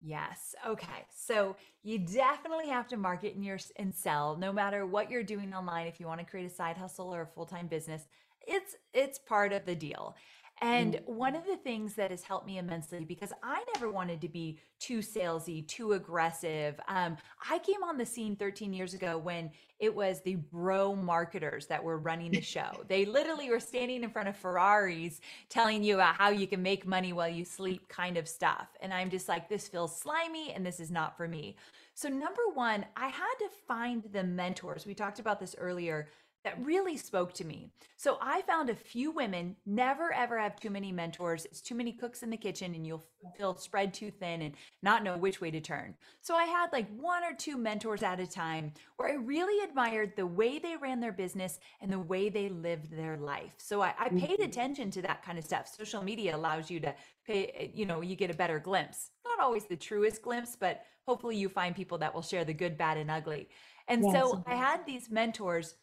Yes. 0.00 0.54
Okay. 0.66 1.06
So 1.10 1.56
you 1.82 1.98
definitely 1.98 2.68
have 2.68 2.86
to 2.88 2.96
market 2.96 3.34
and 3.34 3.44
your 3.44 3.58
and 3.76 3.94
sell 3.94 4.36
no 4.36 4.52
matter 4.52 4.86
what 4.86 5.10
you're 5.10 5.24
doing 5.24 5.52
online 5.52 5.86
if 5.86 5.98
you 5.98 6.06
want 6.06 6.20
to 6.20 6.26
create 6.26 6.46
a 6.46 6.54
side 6.54 6.76
hustle 6.76 7.12
or 7.14 7.22
a 7.22 7.26
full-time 7.26 7.66
business. 7.66 8.06
It's 8.46 8.76
it's 8.94 9.18
part 9.18 9.52
of 9.52 9.66
the 9.66 9.74
deal. 9.74 10.14
And 10.60 10.94
Mm. 10.94 11.06
one 11.06 11.36
of 11.36 11.44
the 11.46 11.56
things 11.56 11.94
that 11.94 12.10
has 12.10 12.22
helped 12.22 12.46
me 12.46 12.58
immensely 12.58 13.04
because 13.04 13.32
I 13.42 13.64
never 13.74 13.90
wanted 13.90 14.20
to 14.22 14.28
be 14.28 14.58
too 14.80 14.98
salesy, 14.98 15.66
too 15.66 15.92
aggressive. 15.92 16.80
Um, 16.88 17.16
I 17.50 17.58
came 17.60 17.82
on 17.82 17.96
the 17.98 18.06
scene 18.06 18.36
13 18.36 18.72
years 18.72 18.94
ago 18.94 19.18
when 19.18 19.52
it 19.78 19.94
was 19.94 20.20
the 20.22 20.36
bro 20.36 20.94
marketers 20.96 21.66
that 21.68 21.82
were 21.82 21.98
running 21.98 22.34
the 22.34 22.40
show. 22.40 22.84
They 22.88 23.04
literally 23.04 23.50
were 23.50 23.60
standing 23.60 24.02
in 24.02 24.10
front 24.10 24.28
of 24.28 24.36
Ferraris 24.36 25.20
telling 25.48 25.82
you 25.84 25.94
about 25.94 26.16
how 26.16 26.30
you 26.30 26.46
can 26.46 26.62
make 26.62 26.86
money 26.86 27.12
while 27.12 27.28
you 27.28 27.44
sleep, 27.44 27.88
kind 27.88 28.16
of 28.16 28.28
stuff. 28.28 28.68
And 28.80 28.92
I'm 28.92 29.10
just 29.10 29.28
like, 29.28 29.48
this 29.48 29.68
feels 29.68 29.98
slimy 30.00 30.52
and 30.52 30.64
this 30.66 30.80
is 30.80 30.90
not 30.90 31.16
for 31.16 31.28
me. 31.28 31.56
So, 31.94 32.08
number 32.08 32.42
one, 32.54 32.86
I 32.96 33.08
had 33.08 33.34
to 33.40 33.48
find 33.66 34.04
the 34.12 34.24
mentors. 34.24 34.86
We 34.86 34.94
talked 34.94 35.18
about 35.18 35.40
this 35.40 35.54
earlier 35.58 36.08
that 36.48 36.64
really 36.64 36.96
spoke 36.96 37.34
to 37.34 37.44
me. 37.44 37.70
So 37.96 38.16
I 38.22 38.40
found 38.42 38.70
a 38.70 38.74
few 38.74 39.10
women 39.10 39.56
never 39.66 40.12
ever 40.14 40.38
have 40.38 40.56
too 40.56 40.70
many 40.70 40.92
mentors. 40.92 41.44
It's 41.44 41.60
too 41.60 41.74
many 41.74 41.92
cooks 41.92 42.22
in 42.22 42.30
the 42.30 42.38
kitchen 42.38 42.74
and 42.74 42.86
you'll 42.86 43.04
feel 43.36 43.54
spread 43.56 43.92
too 43.92 44.10
thin 44.10 44.40
and 44.40 44.54
not 44.82 45.04
know 45.04 45.18
which 45.18 45.42
way 45.42 45.50
to 45.50 45.60
turn. 45.60 45.94
So 46.22 46.34
I 46.34 46.44
had 46.44 46.72
like 46.72 46.88
one 46.96 47.22
or 47.22 47.34
two 47.34 47.58
mentors 47.58 48.02
at 48.02 48.18
a 48.18 48.26
time 48.26 48.72
where 48.96 49.10
I 49.10 49.16
really 49.16 49.62
admired 49.62 50.14
the 50.16 50.26
way 50.26 50.58
they 50.58 50.76
ran 50.76 51.00
their 51.00 51.12
business 51.12 51.58
and 51.82 51.92
the 51.92 51.98
way 51.98 52.30
they 52.30 52.48
lived 52.48 52.90
their 52.92 53.18
life. 53.18 53.52
So 53.58 53.82
I, 53.82 53.92
I 53.98 54.08
paid 54.08 54.40
Mhm. 54.40 54.42
attention 54.42 54.90
to 54.92 55.02
that 55.02 55.22
kind 55.22 55.38
of 55.38 55.44
stuff. 55.44 55.68
Social 55.68 56.02
media 56.02 56.34
allows 56.34 56.70
you 56.70 56.80
to 56.80 56.94
pay, 57.26 57.70
you 57.74 57.84
know, 57.84 58.00
you 58.00 58.16
get 58.16 58.30
a 58.30 58.34
better 58.34 58.58
glimpse. 58.58 59.10
Not 59.26 59.44
always 59.44 59.66
the 59.66 59.76
truest 59.76 60.22
glimpse, 60.22 60.56
but 60.58 60.82
hopefully 61.06 61.36
you 61.36 61.50
find 61.50 61.76
people 61.76 61.98
that 61.98 62.14
will 62.14 62.22
share 62.22 62.44
the 62.46 62.54
good, 62.54 62.78
bad, 62.78 62.96
and 62.96 63.10
ugly. 63.10 63.50
And 63.86 64.04
Yes. 64.04 64.34
so 64.34 64.40
I 64.46 64.54
had 64.54 64.84
these 64.86 65.10
mentors 65.10 65.74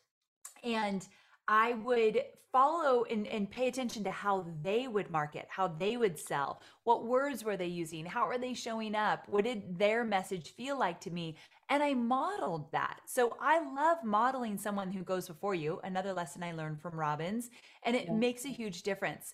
and 0.66 1.08
I 1.48 1.74
would 1.74 2.24
follow 2.52 3.04
and, 3.04 3.28
and 3.28 3.52
pay 3.52 3.68
attention 3.68 4.04
to 4.06 4.12
how 4.12 4.46
they 4.64 4.88
would 4.88 5.12
market, 5.12 5.46
how 5.50 5.68
they 5.68 5.98
would 5.98 6.18
sell, 6.18 6.62
what 6.86 7.06
words 7.06 7.44
were 7.44 7.58
they 7.58 7.68
using, 7.68 8.06
how 8.06 8.24
are 8.26 8.38
they 8.38 8.54
showing 8.54 8.96
up, 8.96 9.28
what 9.28 9.44
did 9.44 9.78
their 9.78 10.04
message 10.06 10.52
feel 10.56 10.80
like 10.80 11.02
to 11.02 11.12
me, 11.12 11.36
and 11.70 11.84
I 11.84 11.94
modeled 11.94 12.72
that. 12.72 13.02
So 13.06 13.36
I 13.42 13.60
love 13.74 13.98
modeling 14.06 14.58
someone 14.58 14.92
who 14.92 15.04
goes 15.04 15.28
before 15.28 15.56
you. 15.56 15.82
Another 15.84 16.14
lesson 16.14 16.44
I 16.44 16.54
learned 16.54 16.82
from 16.82 16.98
Robbins, 16.98 17.50
and 17.84 17.96
it 17.96 18.06
Yeah. 18.06 18.14
makes 18.14 18.46
a 18.46 18.50
huge 18.50 18.84
difference. 18.84 19.34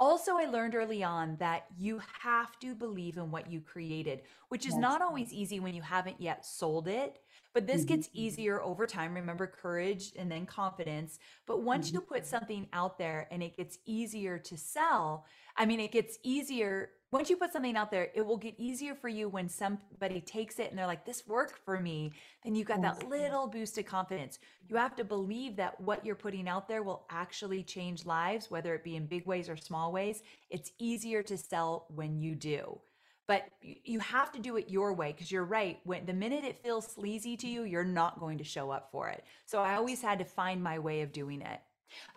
Also, 0.00 0.36
I 0.36 0.44
learned 0.44 0.76
early 0.76 1.02
on 1.02 1.36
that 1.38 1.66
you 1.76 2.00
have 2.22 2.56
to 2.60 2.74
believe 2.76 3.16
in 3.16 3.32
what 3.32 3.50
you 3.50 3.60
created, 3.60 4.22
which 4.48 4.64
is 4.64 4.76
Yes. 4.76 4.78
not 4.78 5.02
always 5.02 5.32
easy 5.32 5.58
when 5.58 5.74
you 5.74 5.82
haven't 5.82 6.20
yet 6.20 6.44
sold 6.46 6.86
it. 6.86 7.18
But 7.52 7.66
this 7.66 7.84
Mhm. 7.84 7.84
gets 7.84 8.08
easier 8.14 8.62
over 8.62 8.86
time. 8.86 9.12
Remember 9.14 9.48
courage 9.48 10.12
and 10.16 10.30
then 10.30 10.46
confidence. 10.46 11.18
But 11.46 11.62
once 11.62 11.92
you 11.92 12.00
Mhm. 12.00 12.06
put 12.08 12.24
something 12.26 12.68
out 12.72 12.98
there 12.98 13.26
and 13.32 13.42
it 13.42 13.56
gets 13.56 13.78
easier 13.86 14.38
to 14.38 14.56
sell, 14.56 15.26
I 15.58 15.66
mean, 15.66 15.80
it 15.80 15.90
gets 15.90 16.18
easier. 16.22 16.90
Once 17.10 17.28
you 17.28 17.36
put 17.36 17.52
something 17.52 17.76
out 17.76 17.90
there, 17.90 18.08
it 18.14 18.24
will 18.24 18.36
get 18.36 18.54
easier 18.58 18.94
for 18.94 19.08
you 19.08 19.28
when 19.28 19.48
somebody 19.48 20.20
takes 20.20 20.58
it 20.58 20.70
and 20.70 20.78
they're 20.78 20.86
like, 20.86 21.04
this 21.04 21.26
worked 21.26 21.58
for 21.64 21.80
me. 21.80 22.12
Then 22.44 22.54
you 22.54 22.64
got 22.64 22.80
that 22.82 23.08
little 23.08 23.48
boost 23.48 23.76
of 23.78 23.86
confidence. 23.86 24.38
You 24.68 24.76
have 24.76 24.94
to 24.96 25.04
believe 25.04 25.56
that 25.56 25.80
what 25.80 26.04
you're 26.06 26.14
putting 26.14 26.48
out 26.48 26.68
there 26.68 26.82
will 26.82 27.06
actually 27.10 27.64
change 27.64 28.06
lives, 28.06 28.50
whether 28.50 28.74
it 28.74 28.84
be 28.84 28.94
in 28.94 29.06
big 29.06 29.26
ways 29.26 29.48
or 29.48 29.56
small 29.56 29.90
ways. 29.90 30.22
It's 30.48 30.70
easier 30.78 31.22
to 31.24 31.36
sell 31.36 31.86
when 31.94 32.20
you 32.20 32.34
do. 32.34 32.78
But 33.26 33.48
you 33.60 34.00
have 34.00 34.32
to 34.32 34.38
do 34.38 34.56
it 34.56 34.70
your 34.70 34.94
way 34.94 35.12
because 35.12 35.30
you're 35.30 35.44
right. 35.44 35.80
When 35.84 36.06
the 36.06 36.14
minute 36.14 36.44
it 36.44 36.62
feels 36.62 36.86
sleazy 36.86 37.36
to 37.38 37.46
you, 37.46 37.64
you're 37.64 37.84
not 37.84 38.20
going 38.20 38.38
to 38.38 38.44
show 38.44 38.70
up 38.70 38.90
for 38.90 39.08
it. 39.08 39.24
So 39.44 39.60
I 39.60 39.74
always 39.74 40.00
had 40.00 40.18
to 40.20 40.24
find 40.24 40.62
my 40.62 40.78
way 40.78 41.02
of 41.02 41.12
doing 41.12 41.42
it. 41.42 41.60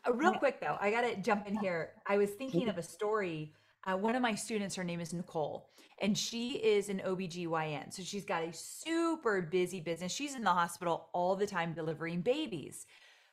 Uh, 0.07 0.13
real 0.13 0.34
quick 0.34 0.60
though, 0.60 0.77
I 0.79 0.91
got 0.91 1.01
to 1.01 1.15
jump 1.17 1.47
in 1.47 1.55
here. 1.57 1.91
I 2.07 2.17
was 2.17 2.31
thinking 2.31 2.69
of 2.69 2.77
a 2.77 2.84
story. 2.84 3.53
Uh, 3.86 3.97
one 3.97 4.15
of 4.15 4.21
my 4.21 4.36
students, 4.36 4.75
her 4.75 4.84
name 4.84 4.99
is 4.99 5.12
Nicole, 5.13 5.69
and 5.99 6.17
she 6.17 6.51
is 6.57 6.89
an 6.89 7.01
OBGYN. 7.05 7.91
So 7.91 8.03
she's 8.03 8.25
got 8.25 8.43
a 8.43 8.53
super 8.53 9.41
busy 9.41 9.79
business. 9.79 10.12
She's 10.12 10.36
in 10.36 10.43
the 10.43 10.51
hospital 10.51 11.10
all 11.13 11.36
the 11.36 11.47
time 11.47 11.73
delivering 11.73 12.21
babies. 12.21 12.86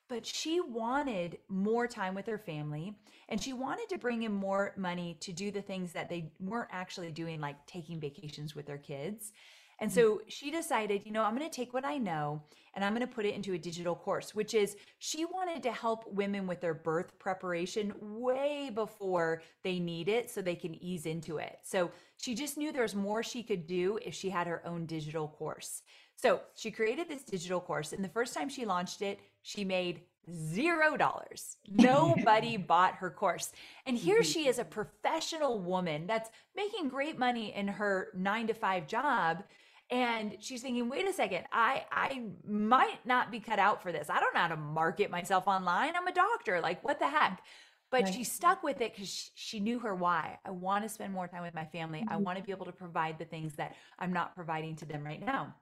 But 0.09 0.25
she 0.25 0.61
wanted 0.61 1.39
more 1.49 1.87
time 1.87 2.15
with 2.15 2.27
her 2.27 2.39
family 2.39 2.95
and 3.29 3.43
she 3.43 3.53
wanted 3.53 3.91
to 3.91 3.99
bring 3.99 4.23
in 4.23 4.33
more 4.33 4.73
money 4.79 5.19
to 5.21 5.33
do 5.33 5.51
the 5.51 5.61
things 5.61 5.93
that 5.93 6.09
they 6.09 6.33
weren't 6.41 6.71
actually 6.73 7.13
doing, 7.13 7.41
like 7.41 7.67
taking 7.67 8.01
vacations 8.01 8.55
with 8.55 8.65
their 8.65 8.79
kids. 8.79 9.33
And 9.81 9.91
mm. 9.91 9.95
so 9.95 10.21
she 10.27 10.51
decided, 10.51 11.03
you 11.05 11.13
know, 11.13 11.23
I'm 11.23 11.37
going 11.37 11.49
to 11.49 11.55
take 11.55 11.73
what 11.73 11.85
I 11.85 11.99
know 11.99 12.43
and 12.75 12.85
I'm 12.85 12.95
going 12.95 13.07
to 13.07 13.13
put 13.13 13.27
it 13.27 13.35
into 13.35 13.55
a 13.55 13.59
digital 13.59 13.97
course, 13.97 14.35
which 14.35 14.55
is 14.55 14.77
she 14.99 15.25
wanted 15.25 15.63
to 15.65 15.73
help 15.73 16.05
women 16.13 16.47
with 16.47 16.61
their 16.61 16.75
birth 16.75 17.19
preparation 17.19 17.93
way 18.01 18.71
before 18.73 19.43
they 19.65 19.81
need 19.81 20.09
it 20.09 20.31
so 20.31 20.41
they 20.41 20.55
can 20.55 20.81
ease 20.83 21.07
into 21.07 21.39
it. 21.39 21.59
So 21.65 21.91
she 22.19 22.35
just 22.35 22.57
knew 22.57 22.73
there 22.73 22.83
was 22.83 22.95
more 22.95 23.23
she 23.23 23.43
could 23.43 23.67
do 23.67 23.99
if 24.05 24.15
she 24.15 24.31
had 24.31 24.47
her 24.47 24.63
own 24.67 24.87
digital 24.87 25.29
course. 25.29 25.83
So 26.15 26.41
she 26.55 26.71
created 26.71 27.09
this 27.09 27.23
digital 27.23 27.61
course, 27.61 27.93
and 27.93 28.05
the 28.05 28.09
first 28.09 28.35
time 28.35 28.49
she 28.49 28.65
launched 28.65 29.03
it, 29.03 29.21
she 29.43 29.65
made 29.65 30.03
zero 30.33 30.97
dollars. 30.97 31.57
Nobody 31.69 32.57
bought 32.57 32.95
her 32.95 33.11
course. 33.11 33.53
And 33.87 33.97
here 33.97 34.23
she 34.23 34.49
is, 34.49 34.59
a 34.59 34.63
mm-hmm. 34.63 34.71
professional 34.71 35.59
woman 35.61 36.07
that's 36.07 36.31
making 36.57 36.89
great 36.89 37.19
money 37.19 37.55
in 37.55 37.69
her 37.69 38.09
nine 38.15 38.47
to 38.49 38.55
five 38.55 38.87
job. 38.87 39.45
And 39.91 40.37
she's 40.41 40.61
thinking, 40.63 40.89
wait 40.89 41.09
a 41.09 41.13
second, 41.13 41.45
I 41.53 41.85
I 41.91 42.23
might 42.47 43.05
not 43.07 43.31
be 43.31 43.41
cut 43.41 43.59
out 43.59 43.83
for 43.83 43.91
this. 43.93 44.11
I 44.11 44.21
don't 44.21 44.35
know 44.35 44.41
how 44.41 44.49
to 44.49 44.57
market 44.57 45.11
myself 45.11 45.47
online. 45.47 45.95
I'm 45.97 46.07
a 46.07 46.13
doctor. 46.13 46.61
Like, 46.61 46.85
what 46.85 46.99
the 46.99 47.09
heck? 47.09 47.43
But 47.91 48.05
Right. 48.05 48.15
she 48.15 48.23
stuck 48.25 48.63
with 48.63 48.83
it 48.83 48.93
because 48.93 49.31
she 49.35 49.61
knew 49.61 49.79
her 49.79 49.95
why. 49.95 50.39
I 50.45 50.51
want 50.51 50.83
to 50.85 50.91
spend 50.91 51.15
more 51.15 51.27
time 51.27 51.43
with 51.43 51.55
my 51.55 51.65
family. 51.65 52.05
I 52.07 52.17
Mhm. 52.17 52.21
want 52.21 52.37
to 52.39 52.45
be 52.45 52.53
able 52.53 52.67
to 52.67 52.73
provide 52.73 53.19
the 53.19 53.25
things 53.25 53.55
that 53.55 53.77
I'm 53.99 54.13
not 54.13 54.35
providing 54.35 54.77
to 54.77 54.85
them 54.85 55.05
right 55.05 55.21
now. 55.21 55.55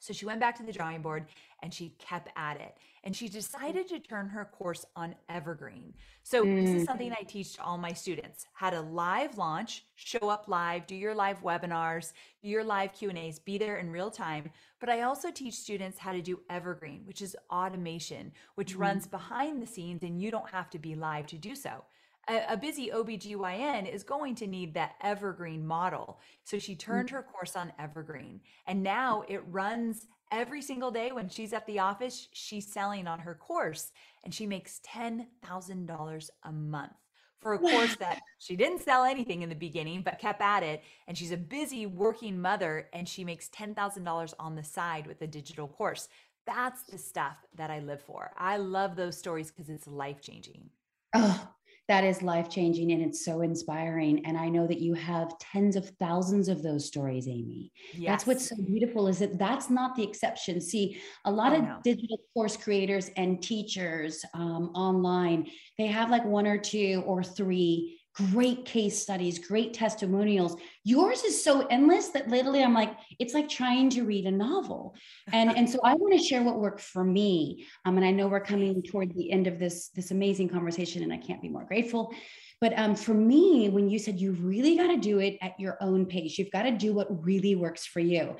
So 0.00 0.12
she 0.14 0.24
went 0.26 0.40
back 0.40 0.56
to 0.56 0.62
the 0.62 0.72
drawing 0.72 1.02
board 1.02 1.26
and 1.62 1.72
she 1.72 1.90
kept 1.98 2.30
at 2.34 2.58
it. 2.58 2.76
And 3.04 3.14
she 3.14 3.28
decided 3.28 3.86
to 3.88 3.98
turn 3.98 4.28
her 4.30 4.46
course 4.46 4.84
on 4.96 5.14
Evergreen. 5.28 5.94
So 6.22 6.44
this 6.44 6.72
is 6.74 6.82
Mm. 6.82 6.86
something 6.86 7.12
I 7.12 7.22
teach 7.22 7.54
to 7.54 7.62
all 7.62 7.76
my 7.78 7.92
students. 7.92 8.46
How 8.54 8.70
to 8.70 8.80
live 8.80 9.36
launch, 9.38 9.84
show 9.94 10.28
up 10.30 10.48
live, 10.48 10.86
do 10.86 10.94
your 10.94 11.14
live 11.14 11.42
webinars, 11.42 12.12
do 12.42 12.48
your 12.48 12.64
live 12.64 12.92
Q&As, 12.94 13.38
be 13.38 13.58
there 13.58 13.76
in 13.78 13.90
real 13.90 14.10
time. 14.10 14.50
But 14.80 14.88
I 14.88 15.02
also 15.02 15.30
teach 15.30 15.54
students 15.54 15.98
how 15.98 16.12
to 16.12 16.22
do 16.22 16.40
Evergreen, 16.48 17.04
which 17.06 17.20
is 17.20 17.36
automation, 17.50 18.32
which 18.54 18.74
Mhm. 18.74 18.80
runs 18.80 19.06
behind 19.06 19.62
the 19.62 19.66
scenes 19.66 20.02
and 20.02 20.20
you 20.20 20.30
don't 20.30 20.50
have 20.50 20.70
to 20.70 20.78
be 20.78 20.94
live 20.94 21.26
to 21.28 21.38
do 21.38 21.54
so 21.54 21.84
a, 22.30 22.52
a 22.52 22.56
busy 22.56 22.90
OBGYN 22.94 23.92
is 23.92 24.04
going 24.04 24.34
to 24.36 24.46
need 24.46 24.74
that 24.74 24.94
evergreen 25.02 25.66
model. 25.66 26.20
So 26.44 26.58
she 26.58 26.76
turned 26.76 27.08
mm. 27.08 27.12
her 27.12 27.22
course 27.22 27.56
on 27.56 27.72
evergreen 27.78 28.40
and 28.66 28.82
now 28.82 29.24
it 29.28 29.42
runs 29.48 30.06
every 30.30 30.62
single 30.62 30.92
day 30.92 31.10
when 31.10 31.28
she's 31.28 31.52
at 31.52 31.66
the 31.66 31.80
office. 31.80 32.28
She's 32.32 32.72
selling 32.72 33.08
on 33.08 33.18
her 33.20 33.34
course 33.34 33.90
and 34.22 34.32
she 34.32 34.46
makes 34.46 34.80
$10,000 34.86 36.30
a 36.44 36.52
month 36.52 36.92
for 37.40 37.54
a 37.54 37.58
course 37.70 37.96
that 37.96 38.20
she 38.38 38.54
didn't 38.54 38.82
sell 38.82 39.04
anything 39.04 39.42
in 39.42 39.48
the 39.48 39.54
beginning, 39.54 40.02
but 40.02 40.20
kept 40.20 40.40
at 40.40 40.62
it. 40.62 40.84
And 41.08 41.18
she's 41.18 41.32
a 41.32 41.36
busy 41.36 41.86
working 41.86 42.40
mother 42.40 42.88
and 42.92 43.08
she 43.08 43.24
makes 43.24 43.48
$10,000 43.48 44.34
on 44.38 44.54
the 44.54 44.64
side 44.64 45.06
with 45.06 45.20
a 45.22 45.26
digital 45.26 45.66
course. 45.66 46.08
That's 46.46 46.82
the 46.84 46.98
stuff 46.98 47.36
that 47.56 47.70
I 47.70 47.80
live 47.80 48.02
for. 48.02 48.30
I 48.36 48.56
love 48.56 48.94
those 48.94 49.18
stories 49.18 49.50
because 49.50 49.68
it's 49.68 49.86
life 49.86 50.20
changing. 50.20 50.70
Oh, 51.14 51.48
that 51.90 52.04
is 52.04 52.22
life 52.22 52.48
changing 52.48 52.92
and 52.92 53.02
it's 53.02 53.24
so 53.24 53.40
inspiring. 53.40 54.24
And 54.24 54.38
I 54.38 54.48
know 54.48 54.64
that 54.64 54.80
you 54.80 54.94
have 54.94 55.36
tens 55.40 55.74
of 55.74 55.88
thousands 55.98 56.46
of 56.48 56.62
those 56.62 56.86
stories, 56.86 57.26
Amy. 57.26 57.72
That's 58.06 58.28
what's 58.28 58.48
so 58.48 58.54
beautiful 58.64 59.08
is 59.08 59.18
that 59.18 59.40
that's 59.40 59.68
not 59.70 59.96
the 59.96 60.04
exception. 60.04 60.60
See, 60.60 61.00
a 61.24 61.32
lot 61.32 61.52
Oh, 61.52 61.56
of 61.56 61.62
no. 61.64 61.80
digital 61.82 62.20
course 62.32 62.56
creators 62.56 63.10
and 63.16 63.42
teachers 63.42 64.24
um, 64.34 64.70
online, 64.72 65.50
they 65.78 65.88
have 65.88 66.10
like 66.10 66.24
one 66.24 66.46
or 66.46 66.58
two 66.58 67.02
or 67.06 67.24
three 67.24 67.99
great 68.14 68.64
case 68.64 69.00
studies, 69.00 69.38
great 69.38 69.72
testimonials. 69.72 70.56
Yours 70.84 71.22
is 71.22 71.42
so 71.42 71.66
endless 71.68 72.08
that 72.08 72.28
literally 72.28 72.62
I'm 72.62 72.74
like, 72.74 72.96
it's 73.18 73.34
like 73.34 73.48
trying 73.48 73.90
to 73.90 74.02
read 74.02 74.26
a 74.26 74.30
novel. 74.30 74.94
And, 75.32 75.50
and 75.56 75.68
so 75.68 75.78
I 75.84 75.94
want 75.94 76.12
to 76.18 76.24
share 76.24 76.42
what 76.42 76.58
worked 76.58 76.80
for 76.80 77.04
me. 77.04 77.66
Um, 77.84 77.96
and 77.96 78.04
I 78.04 78.10
know 78.10 78.28
we're 78.28 78.40
coming 78.40 78.82
toward 78.82 79.14
the 79.14 79.30
end 79.30 79.46
of 79.46 79.58
this, 79.58 79.88
this 79.88 80.10
amazing 80.10 80.48
conversation, 80.48 81.02
and 81.02 81.12
I 81.12 81.18
can't 81.18 81.42
be 81.42 81.48
more 81.48 81.64
grateful. 81.64 82.12
But 82.60 82.78
um, 82.78 82.94
for 82.94 83.14
me, 83.14 83.70
when 83.70 83.88
you 83.88 83.98
said 83.98 84.20
you 84.20 84.32
really 84.32 84.76
got 84.76 84.88
to 84.88 84.98
do 84.98 85.18
it 85.18 85.38
at 85.40 85.58
your 85.58 85.78
own 85.80 86.04
pace, 86.04 86.36
you've 86.36 86.50
got 86.50 86.62
to 86.62 86.70
do 86.70 86.92
what 86.92 87.24
really 87.24 87.54
works 87.54 87.86
for 87.86 88.00
you. 88.00 88.36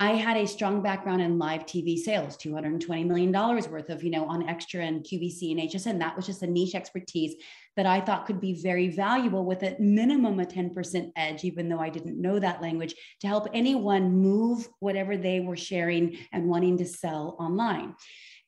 I 0.00 0.12
had 0.12 0.36
a 0.36 0.46
strong 0.46 0.80
background 0.80 1.22
in 1.22 1.40
live 1.40 1.66
TV 1.66 1.98
sales, 1.98 2.36
$220 2.36 3.04
million 3.04 3.32
worth 3.32 3.90
of, 3.90 4.04
you 4.04 4.10
know, 4.10 4.26
on 4.26 4.48
extra 4.48 4.84
and 4.84 5.02
QVC 5.02 5.50
and 5.50 5.68
HSN. 5.68 5.98
That 5.98 6.14
was 6.14 6.24
just 6.24 6.42
a 6.42 6.46
niche 6.46 6.76
expertise 6.76 7.34
that 7.76 7.84
I 7.84 8.00
thought 8.00 8.24
could 8.24 8.40
be 8.40 8.54
very 8.54 8.90
valuable 8.90 9.44
with 9.44 9.64
a 9.64 9.74
minimum 9.80 10.38
a 10.38 10.44
10% 10.46 11.10
edge, 11.16 11.42
even 11.42 11.68
though 11.68 11.80
I 11.80 11.88
didn't 11.88 12.20
know 12.20 12.38
that 12.38 12.62
language, 12.62 12.94
to 13.20 13.26
help 13.26 13.48
anyone 13.52 14.12
move 14.12 14.68
whatever 14.78 15.16
they 15.16 15.40
were 15.40 15.56
sharing 15.56 16.16
and 16.32 16.48
wanting 16.48 16.78
to 16.78 16.86
sell 16.86 17.36
online. 17.40 17.96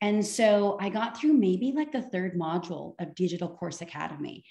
And 0.01 0.25
so 0.25 0.79
I 0.81 0.89
got 0.89 1.19
through 1.19 1.33
maybe 1.33 1.73
like 1.73 1.91
the 1.91 2.03
third 2.03 2.39
module 2.39 2.95
of 3.01 3.17
Digital 3.17 3.49
Course 3.49 3.81
Academy. 3.81 4.45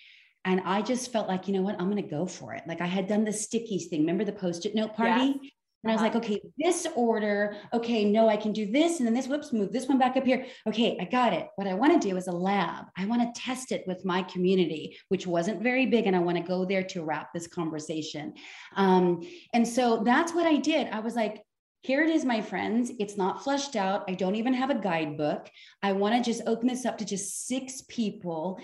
And 0.44 0.62
I 0.66 0.82
just 0.82 1.14
felt 1.14 1.30
like, 1.30 1.48
you 1.48 1.54
know 1.54 1.62
what, 1.62 1.80
I'm 1.80 1.90
going 1.90 2.04
to 2.04 2.10
go 2.10 2.26
for 2.26 2.54
it. 2.56 2.64
Like 2.68 2.82
I 2.82 2.88
had 2.88 3.08
done 3.08 3.24
the 3.24 3.32
stickies 3.32 3.86
thing. 3.86 4.02
Remember 4.02 4.26
the 4.26 4.34
post 4.34 4.66
it 4.66 4.76
note 4.76 4.96
party? 4.96 5.54
And 5.84 5.92
I 5.92 5.96
was 5.96 6.02
like, 6.02 6.16
uh-huh. 6.16 6.34
okay, 6.34 6.42
this 6.58 6.86
order, 6.96 7.56
okay, 7.74 8.04
no, 8.04 8.28
I 8.28 8.36
can 8.36 8.52
do 8.52 8.70
this. 8.70 9.00
And 9.00 9.08
then 9.08 9.14
this, 9.14 9.28
whoops, 9.28 9.54
move 9.54 9.72
this 9.72 9.88
one 9.88 9.98
back 9.98 10.18
up 10.18 10.26
here. 10.26 10.46
Okay, 10.68 10.98
I 11.00 11.06
got 11.06 11.32
it. 11.32 11.48
What 11.56 11.68
I 11.68 11.74
want 11.74 12.00
to 12.00 12.10
do 12.10 12.18
is 12.18 12.28
a 12.28 12.32
lab. 12.32 12.86
I 12.98 13.06
want 13.06 13.22
to 13.22 13.42
test 13.42 13.72
it 13.72 13.86
with 13.88 14.04
my 14.04 14.24
community, 14.24 14.98
which 15.08 15.26
wasn't 15.26 15.64
very 15.64 15.86
big. 15.86 16.06
And 16.06 16.16
I 16.16 16.20
want 16.20 16.38
to 16.38 16.44
go 16.44 16.66
there 16.66 16.84
to 16.84 17.04
wrap 17.04 17.34
this 17.34 17.48
conversation. 17.48 18.34
Um, 18.76 19.22
and 19.54 19.66
so 19.66 20.04
that's 20.04 20.34
what 20.34 20.46
I 20.46 20.58
did. 20.58 20.88
I 20.90 21.00
was 21.00 21.16
like, 21.16 21.44
here 21.82 22.04
it 22.04 22.10
is, 22.10 22.26
my 22.26 22.42
friends. 22.42 22.92
It's 23.00 23.16
not 23.16 23.42
fleshed 23.42 23.78
out. 23.78 24.04
I 24.10 24.14
don't 24.14 24.36
even 24.36 24.54
have 24.54 24.70
a 24.70 24.76
guidebook. 24.76 25.50
I 25.82 25.94
want 25.94 26.14
to 26.14 26.30
just 26.30 26.44
open 26.46 26.68
this 26.68 26.86
up 26.86 26.98
to 26.98 27.06
just 27.06 27.48
six 27.48 27.84
people 27.88 28.60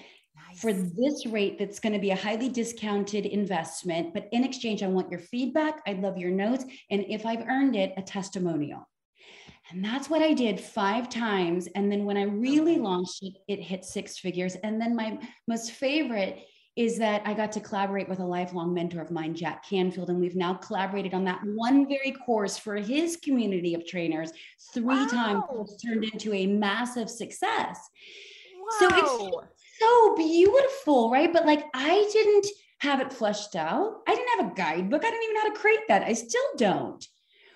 nice. 0.55 0.61
for 0.61 0.73
this 0.73 1.25
rate 1.27 1.59
that's 1.59 1.79
going 1.79 1.93
to 1.93 1.99
be 1.99 2.11
a 2.11 2.15
highly 2.15 2.49
discounted 2.49 3.25
investment. 3.25 4.13
But 4.13 4.27
in 4.31 4.43
exchange, 4.43 4.83
I 4.83 4.87
want 4.87 5.11
your 5.11 5.19
feedback. 5.19 5.81
I'd 5.85 6.01
love 6.01 6.17
your 6.17 6.31
notes. 6.31 6.65
And 6.89 7.05
if 7.07 7.25
I've 7.25 7.47
earned 7.47 7.75
it, 7.75 7.93
a 7.97 8.01
testimonial. 8.01 8.87
And 9.71 9.83
that's 9.83 10.09
what 10.09 10.21
I 10.21 10.33
did 10.33 10.59
five 10.59 11.09
times. 11.09 11.67
And 11.75 11.91
then 11.91 12.05
when 12.05 12.17
I 12.17 12.23
really 12.23 12.77
launched 12.77 13.23
it, 13.23 13.33
it 13.47 13.59
hit 13.61 13.83
six 13.83 14.17
figures. 14.19 14.55
And 14.55 14.79
then 14.79 14.95
my 14.95 15.17
most 15.47 15.71
favorite 15.71 16.45
is 16.75 16.97
that 16.97 17.21
I 17.25 17.33
got 17.33 17.53
to 17.53 17.61
collaborate 17.61 18.09
with 18.09 18.19
a 18.19 18.25
lifelong 18.25 18.73
mentor 18.73 19.01
of 19.01 19.09
mine, 19.09 19.33
Jack 19.33 19.67
Canfield, 19.67 20.09
and 20.09 20.19
we've 20.19 20.35
now 20.35 20.55
collaborated 20.55 21.13
on 21.13 21.23
that 21.23 21.39
one 21.45 21.87
very 21.87 22.11
course 22.11 22.57
for 22.57 22.75
his 22.75 23.15
community 23.15 23.73
of 23.73 23.87
trainers 23.87 24.31
three 24.73 24.83
wow. 24.83 25.07
times. 25.07 25.43
It's 25.61 25.81
turned 25.81 26.03
into 26.03 26.33
a 26.33 26.45
massive 26.47 27.09
success. 27.09 27.79
Wow. 28.59 28.89
So 28.89 29.41
it's 29.43 29.54
so 29.79 30.15
beautiful, 30.15 31.11
right? 31.11 31.31
But 31.31 31.45
like 31.45 31.65
I 31.73 32.09
didn't 32.11 32.47
have 32.79 33.01
it 33.01 33.13
fleshed 33.13 33.55
out. 33.55 34.01
I 34.07 34.15
didn't 34.15 34.39
have 34.39 34.51
a 34.51 34.55
guidebook. 34.55 35.03
I 35.03 35.09
didn't 35.09 35.23
even 35.23 35.35
know 35.35 35.41
how 35.41 35.53
to 35.53 35.59
create 35.59 35.87
that. 35.87 36.03
I 36.03 36.13
still 36.13 36.41
don't. 36.57 37.05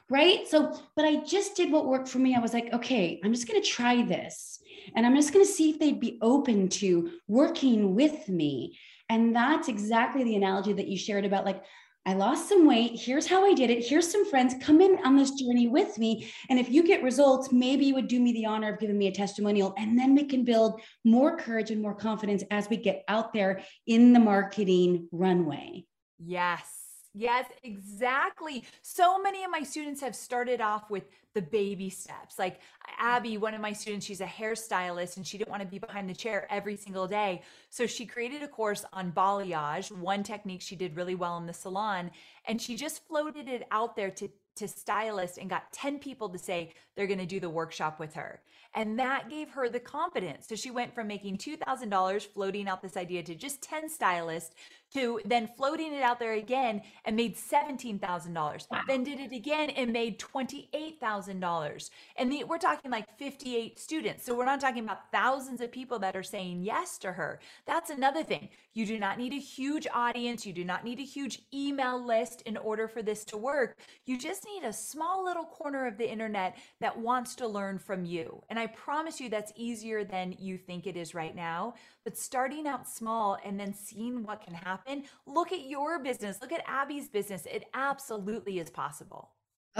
Right. 0.09 0.47
So, 0.47 0.75
but 0.95 1.05
I 1.05 1.17
just 1.17 1.55
did 1.55 1.71
what 1.71 1.85
worked 1.85 2.07
for 2.07 2.17
me. 2.17 2.35
I 2.35 2.39
was 2.39 2.53
like, 2.53 2.73
okay, 2.73 3.21
I'm 3.23 3.31
just 3.31 3.47
going 3.47 3.61
to 3.61 3.67
try 3.67 4.01
this 4.01 4.59
and 4.95 5.05
I'm 5.05 5.15
just 5.15 5.31
going 5.31 5.45
to 5.45 5.51
see 5.51 5.69
if 5.69 5.77
they'd 5.77 5.99
be 5.99 6.17
open 6.21 6.67
to 6.69 7.11
working 7.27 7.93
with 7.93 8.27
me 8.27 8.75
and 9.09 9.35
that's 9.35 9.67
exactly 9.67 10.23
the 10.23 10.35
analogy 10.35 10.73
that 10.73 10.87
you 10.87 10.97
shared 10.97 11.25
about 11.25 11.45
like, 11.45 11.63
I 12.09 12.13
lost 12.13 12.49
some 12.49 12.65
weight. 12.65 12.99
Here's 12.99 13.27
how 13.27 13.45
I 13.45 13.53
did 13.53 13.69
it. 13.69 13.85
Here's 13.85 14.11
some 14.11 14.27
friends. 14.27 14.55
Come 14.63 14.81
in 14.81 14.97
on 15.05 15.15
this 15.15 15.29
journey 15.29 15.67
with 15.67 15.99
me. 15.99 16.27
And 16.49 16.57
if 16.57 16.67
you 16.67 16.81
get 16.81 17.03
results, 17.03 17.51
maybe 17.51 17.85
you 17.85 17.93
would 17.93 18.07
do 18.07 18.19
me 18.19 18.33
the 18.33 18.47
honor 18.47 18.73
of 18.73 18.79
giving 18.79 18.97
me 18.97 19.05
a 19.05 19.11
testimonial. 19.11 19.75
And 19.77 19.95
then 19.95 20.15
we 20.15 20.23
can 20.23 20.43
build 20.43 20.81
more 21.05 21.37
courage 21.37 21.69
and 21.69 21.79
more 21.79 21.93
confidence 21.93 22.43
as 22.49 22.67
we 22.67 22.77
get 22.77 23.03
out 23.07 23.31
there 23.31 23.61
in 23.85 24.11
the 24.11 24.19
marketing 24.19 25.07
runway. 25.11 25.85
Yes. 26.17 26.78
Yes, 27.13 27.45
exactly. 27.63 28.63
So 28.81 29.19
many 29.19 29.43
of 29.43 29.49
my 29.49 29.63
students 29.63 29.99
have 30.01 30.15
started 30.15 30.61
off 30.61 30.91
with 30.91 31.05
the 31.33 31.41
baby 31.41 31.89
steps. 31.89 32.37
Like 32.37 32.59
Abby, 32.99 33.37
one 33.37 33.55
of 33.55 33.61
my 33.61 33.73
students, 33.73 34.05
she's 34.05 34.21
a 34.21 34.25
hairstylist 34.25 35.17
and 35.17 35.25
she 35.25 35.37
didn't 35.37 35.49
want 35.49 35.63
to 35.63 35.67
be 35.67 35.79
behind 35.79 36.07
the 36.07 36.13
chair 36.13 36.47
every 36.51 36.75
single 36.75 37.07
day. 37.07 37.41
So 37.71 37.87
she 37.87 38.05
created 38.05 38.43
a 38.43 38.47
course 38.47 38.85
on 38.93 39.11
balayage, 39.11 39.91
one 39.91 40.21
technique 40.21 40.61
she 40.61 40.75
did 40.75 40.95
really 40.95 41.15
well 41.15 41.37
in 41.37 41.47
the 41.47 41.53
salon, 41.53 42.11
and 42.45 42.61
she 42.61 42.75
just 42.75 43.07
floated 43.07 43.47
it 43.47 43.63
out 43.71 43.95
there 43.95 44.11
to 44.11 44.29
to 44.59 44.67
stylists 44.67 45.37
and 45.37 45.49
got 45.49 45.71
10 45.73 45.99
people 45.99 46.29
to 46.29 46.37
say 46.37 46.73
they're 46.95 47.07
going 47.07 47.19
to 47.19 47.25
do 47.25 47.39
the 47.39 47.49
workshop 47.49 47.99
with 47.99 48.13
her. 48.13 48.41
And 48.75 48.99
that 48.99 49.29
gave 49.29 49.49
her 49.51 49.67
the 49.67 49.79
confidence. 49.79 50.47
So 50.47 50.55
she 50.55 50.69
went 50.69 50.93
from 50.93 51.07
making 51.07 51.37
$2,000 51.37 52.27
floating 52.27 52.67
out 52.67 52.81
this 52.81 52.97
idea 52.97 53.23
to 53.23 53.33
just 53.33 53.61
10 53.63 53.89
stylists 53.89 54.53
to 54.93 55.19
then 55.25 55.49
floating 55.55 55.93
it 55.93 56.01
out 56.01 56.19
there 56.19 56.33
again 56.33 56.81
and 57.05 57.15
made 57.15 57.35
$17,000. 57.35 58.33
Wow. 58.71 58.81
Then 58.87 59.03
did 59.03 59.19
it 59.19 59.31
again 59.31 59.69
and 59.71 59.93
made 59.93 60.19
$28,000. 60.19 61.89
And 62.15 62.31
the, 62.31 62.43
we're 62.43 62.57
talking 62.57 62.89
like 62.89 63.05
58 63.17 63.79
students. 63.79 64.25
So 64.25 64.35
we're 64.35 64.45
not 64.45 64.59
talking 64.59 64.83
about 64.83 65.11
thousands 65.11 65.61
of 65.61 65.71
people 65.71 65.99
that 65.99 66.15
are 66.15 66.23
saying 66.23 66.63
yes 66.63 66.97
to 66.99 67.11
her. 67.11 67.39
That's 67.65 67.91
another 67.91 68.23
thing. 68.23 68.49
You 68.73 68.85
do 68.85 68.99
not 68.99 69.17
need 69.17 69.33
a 69.33 69.39
huge 69.39 69.87
audience. 69.93 70.45
You 70.45 70.53
do 70.53 70.63
not 70.63 70.83
need 70.83 70.99
a 70.99 71.03
huge 71.03 71.41
email 71.53 72.03
list 72.03 72.41
in 72.43 72.57
order 72.57 72.87
for 72.87 73.01
this 73.01 73.23
to 73.25 73.37
work. 73.37 73.77
You 74.05 74.17
just 74.17 74.43
need 74.53 74.63
a 74.67 74.73
small 74.73 75.23
little 75.23 75.45
corner 75.45 75.87
of 75.87 75.97
the 75.97 76.09
internet 76.09 76.57
that 76.79 76.97
wants 76.97 77.35
to 77.35 77.47
learn 77.47 77.79
from 77.79 78.05
you. 78.05 78.41
And 78.49 78.59
I 78.59 78.67
promise 78.67 79.19
you 79.19 79.29
that's 79.29 79.53
easier 79.55 80.03
than 80.03 80.35
you 80.39 80.57
think 80.57 80.87
it 80.87 80.97
is 80.97 81.13
right 81.15 81.35
now. 81.35 81.75
But 82.03 82.17
starting 82.17 82.67
out 82.67 82.87
small 82.87 83.37
and 83.45 83.59
then 83.59 83.73
seeing 83.73 84.23
what 84.23 84.41
can 84.43 84.53
happen, 84.53 85.03
look 85.25 85.51
at 85.51 85.65
your 85.65 85.99
business, 85.99 86.39
look 86.41 86.51
at 86.51 86.63
Abby's 86.67 87.07
business. 87.07 87.45
It 87.45 87.65
absolutely 87.73 88.59
is 88.59 88.69
possible. 88.69 89.31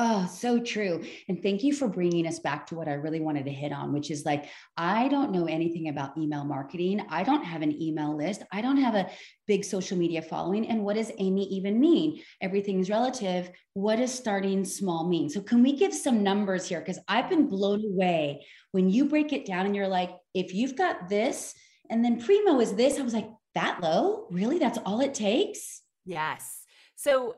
Oh, 0.01 0.25
so 0.33 0.61
true. 0.61 1.03
And 1.27 1.43
thank 1.43 1.61
you 1.61 1.73
for 1.73 1.89
bringing 1.89 2.25
us 2.25 2.39
back 2.39 2.65
to 2.67 2.75
what 2.75 2.87
I 2.87 2.93
really 2.93 3.19
wanted 3.19 3.43
to 3.43 3.51
hit 3.51 3.73
on, 3.73 3.91
which 3.91 4.11
is 4.11 4.23
like, 4.23 4.45
I 4.77 5.09
don't 5.09 5.33
know 5.33 5.45
anything 5.45 5.89
about 5.89 6.17
email 6.17 6.45
marketing. 6.45 7.05
I 7.09 7.21
don't 7.23 7.43
have 7.43 7.61
an 7.61 7.81
email 7.81 8.15
list. 8.15 8.43
I 8.49 8.61
don't 8.61 8.77
have 8.77 8.95
a 8.95 9.09
big 9.45 9.65
social 9.65 9.97
media 9.97 10.21
following. 10.21 10.69
And 10.69 10.85
what 10.85 10.95
does 10.95 11.11
Amy 11.17 11.49
even 11.49 11.81
mean? 11.81 12.23
Everything's 12.39 12.89
relative. 12.89 13.51
What 13.73 13.97
does 13.97 14.13
starting 14.13 14.63
small 14.63 15.05
mean? 15.05 15.29
So, 15.29 15.41
can 15.41 15.61
we 15.61 15.75
give 15.75 15.93
some 15.93 16.23
numbers 16.23 16.65
here? 16.65 16.79
Because 16.79 16.99
I've 17.09 17.29
been 17.29 17.49
blown 17.49 17.83
away 17.83 18.45
when 18.71 18.89
you 18.89 19.03
break 19.03 19.33
it 19.33 19.45
down 19.45 19.65
and 19.65 19.75
you're 19.75 19.89
like, 19.89 20.11
if 20.33 20.53
you've 20.53 20.77
got 20.77 21.09
this, 21.09 21.53
and 21.89 22.05
then 22.05 22.21
primo 22.21 22.61
is 22.61 22.73
this, 22.73 22.97
I 22.97 23.01
was 23.01 23.13
like, 23.13 23.27
that 23.53 23.83
low? 23.83 24.27
Really? 24.31 24.59
That's 24.59 24.79
all 24.85 25.01
it 25.01 25.13
takes? 25.13 25.81
Yes. 26.05 26.63
So, 26.95 27.35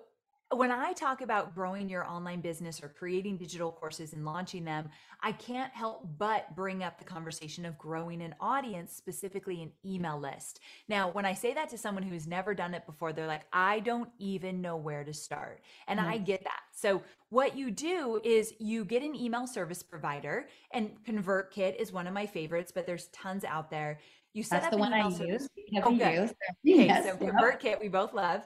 when 0.53 0.71
I 0.71 0.91
talk 0.93 1.21
about 1.21 1.55
growing 1.55 1.89
your 1.89 2.05
online 2.05 2.41
business 2.41 2.83
or 2.83 2.89
creating 2.89 3.37
digital 3.37 3.71
courses 3.71 4.13
and 4.13 4.25
launching 4.25 4.65
them, 4.65 4.89
I 5.21 5.31
can't 5.31 5.71
help 5.71 6.07
but 6.17 6.53
bring 6.55 6.83
up 6.83 6.99
the 6.99 7.05
conversation 7.05 7.65
of 7.65 7.77
growing 7.77 8.21
an 8.21 8.35
audience, 8.41 8.93
specifically 8.93 9.61
an 9.61 9.71
email 9.85 10.19
list. 10.19 10.59
Now, 10.89 11.09
when 11.09 11.25
I 11.25 11.33
say 11.33 11.53
that 11.53 11.69
to 11.69 11.77
someone 11.77 12.03
who's 12.03 12.27
never 12.27 12.53
done 12.53 12.73
it 12.73 12.85
before, 12.85 13.13
they're 13.13 13.27
like, 13.27 13.45
I 13.53 13.79
don't 13.79 14.09
even 14.19 14.61
know 14.61 14.75
where 14.75 15.03
to 15.05 15.13
start. 15.13 15.61
And 15.87 15.99
mm-hmm. 15.99 16.09
I 16.09 16.17
get 16.17 16.43
that. 16.43 16.61
So, 16.73 17.01
what 17.29 17.55
you 17.55 17.71
do 17.71 18.19
is 18.25 18.53
you 18.59 18.83
get 18.83 19.03
an 19.03 19.15
email 19.15 19.47
service 19.47 19.81
provider, 19.81 20.49
and 20.73 20.91
ConvertKit 21.07 21.77
is 21.77 21.93
one 21.93 22.05
of 22.05 22.13
my 22.13 22.25
favorites, 22.25 22.73
but 22.75 22.85
there's 22.85 23.07
tons 23.07 23.45
out 23.45 23.69
there. 23.69 23.99
You 24.33 24.43
set 24.43 24.63
That's 24.63 24.65
up 24.65 24.71
the 24.71 24.77
one 24.77 24.91
I 24.91 25.07
use. 25.07 25.47
Oh, 25.81 25.91
good. 25.91 26.01
Okay, 26.01 26.29
yes, 26.63 27.05
so 27.05 27.15
ConvertKit, 27.15 27.79
we 27.79 27.87
both 27.87 28.13
love 28.13 28.41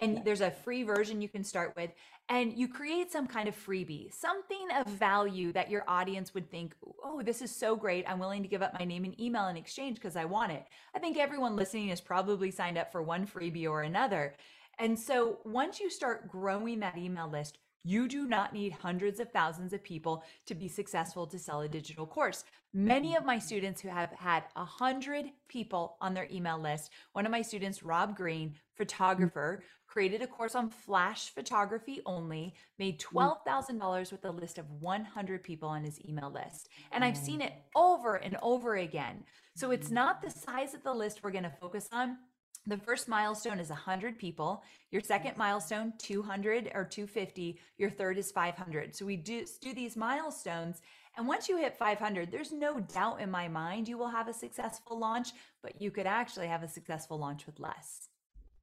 and 0.00 0.24
there's 0.24 0.40
a 0.40 0.50
free 0.50 0.82
version 0.82 1.20
you 1.20 1.28
can 1.28 1.44
start 1.44 1.74
with 1.76 1.90
and 2.28 2.52
you 2.54 2.68
create 2.68 3.12
some 3.12 3.26
kind 3.26 3.48
of 3.48 3.54
freebie 3.54 4.12
something 4.12 4.66
of 4.76 4.86
mm. 4.86 4.90
value 4.90 5.52
that 5.52 5.70
your 5.70 5.84
audience 5.88 6.34
would 6.34 6.50
think 6.50 6.74
oh 7.04 7.22
this 7.22 7.42
is 7.42 7.54
so 7.54 7.76
great. 7.76 8.04
I'm 8.08 8.18
willing 8.18 8.42
to 8.42 8.48
give 8.48 8.62
up 8.62 8.78
my 8.78 8.84
name 8.84 9.04
and 9.04 9.18
email 9.20 9.48
in 9.48 9.56
exchange 9.56 9.96
because 9.96 10.16
i 10.16 10.24
want 10.24 10.52
it. 10.52 10.64
I 10.94 10.98
think 10.98 11.16
everyone 11.16 11.56
listening 11.56 11.88
has 11.88 12.00
probably 12.00 12.50
signed 12.50 12.78
up 12.78 12.90
for 12.92 13.02
one 13.02 13.26
freebie 13.26 13.68
or 13.68 13.82
another. 13.82 14.34
And 14.78 14.98
so 14.98 15.38
once 15.44 15.78
you 15.78 15.90
start 15.90 16.28
growing 16.28 16.80
that 16.80 16.98
email 16.98 17.28
list 17.28 17.58
you 17.84 18.08
do 18.08 18.26
not 18.26 18.52
need 18.52 18.72
hundreds 18.72 19.20
of 19.20 19.30
thousands 19.30 19.72
of 19.72 19.84
people 19.84 20.24
to 20.46 20.54
be 20.54 20.68
successful 20.68 21.26
to 21.26 21.38
sell 21.38 21.60
a 21.60 21.68
digital 21.68 22.06
course. 22.06 22.44
Many 22.72 23.14
of 23.14 23.24
my 23.24 23.38
students 23.38 23.80
who 23.80 23.88
have 23.88 24.10
had 24.12 24.44
a 24.56 24.64
hundred 24.64 25.26
people 25.48 25.96
on 26.00 26.14
their 26.14 26.26
email 26.32 26.58
list, 26.58 26.90
one 27.12 27.26
of 27.26 27.30
my 27.30 27.42
students, 27.42 27.82
Rob 27.82 28.16
Green, 28.16 28.54
photographer, 28.74 29.62
created 29.86 30.22
a 30.22 30.26
course 30.26 30.54
on 30.54 30.70
flash 30.70 31.28
photography 31.28 32.00
only, 32.06 32.54
made 32.78 32.98
mm. 32.98 33.38
$12,000 33.46 34.10
with 34.10 34.24
a 34.24 34.30
list 34.30 34.58
of 34.58 34.68
100 34.80 35.42
people 35.44 35.68
on 35.68 35.84
his 35.84 36.00
email 36.08 36.32
list. 36.32 36.68
And 36.90 37.04
I've 37.04 37.18
oh. 37.18 37.24
seen 37.24 37.40
it 37.40 37.52
over 37.76 38.16
and 38.16 38.36
over 38.42 38.76
again. 38.76 39.22
So 39.54 39.70
it's 39.70 39.90
mm. 39.90 39.92
not 39.92 40.22
the 40.22 40.30
size 40.30 40.74
of 40.74 40.82
the 40.82 40.92
list 40.92 41.20
we're 41.22 41.30
going 41.30 41.44
to 41.44 41.52
focus 41.60 41.88
on. 41.92 42.16
The 42.66 42.78
first 42.78 43.08
milestone 43.08 43.58
is 43.58 43.68
100 43.68 44.18
people. 44.18 44.62
Your 44.90 45.02
second 45.02 45.36
milestone, 45.36 45.92
200 45.98 46.70
or 46.74 46.84
250. 46.84 47.58
Your 47.76 47.90
third 47.90 48.16
is 48.16 48.32
500. 48.32 48.96
So 48.96 49.04
we 49.04 49.16
do, 49.16 49.44
do 49.60 49.74
these 49.74 49.96
milestones. 49.96 50.80
And 51.16 51.28
once 51.28 51.48
you 51.48 51.58
hit 51.58 51.76
500, 51.76 52.32
there's 52.32 52.52
no 52.52 52.80
doubt 52.80 53.20
in 53.20 53.30
my 53.30 53.48
mind 53.48 53.86
you 53.86 53.98
will 53.98 54.08
have 54.08 54.28
a 54.28 54.32
successful 54.32 54.98
launch, 54.98 55.28
but 55.62 55.80
you 55.80 55.90
could 55.90 56.06
actually 56.06 56.46
have 56.46 56.62
a 56.62 56.68
successful 56.68 57.18
launch 57.18 57.44
with 57.44 57.60
less. 57.60 58.08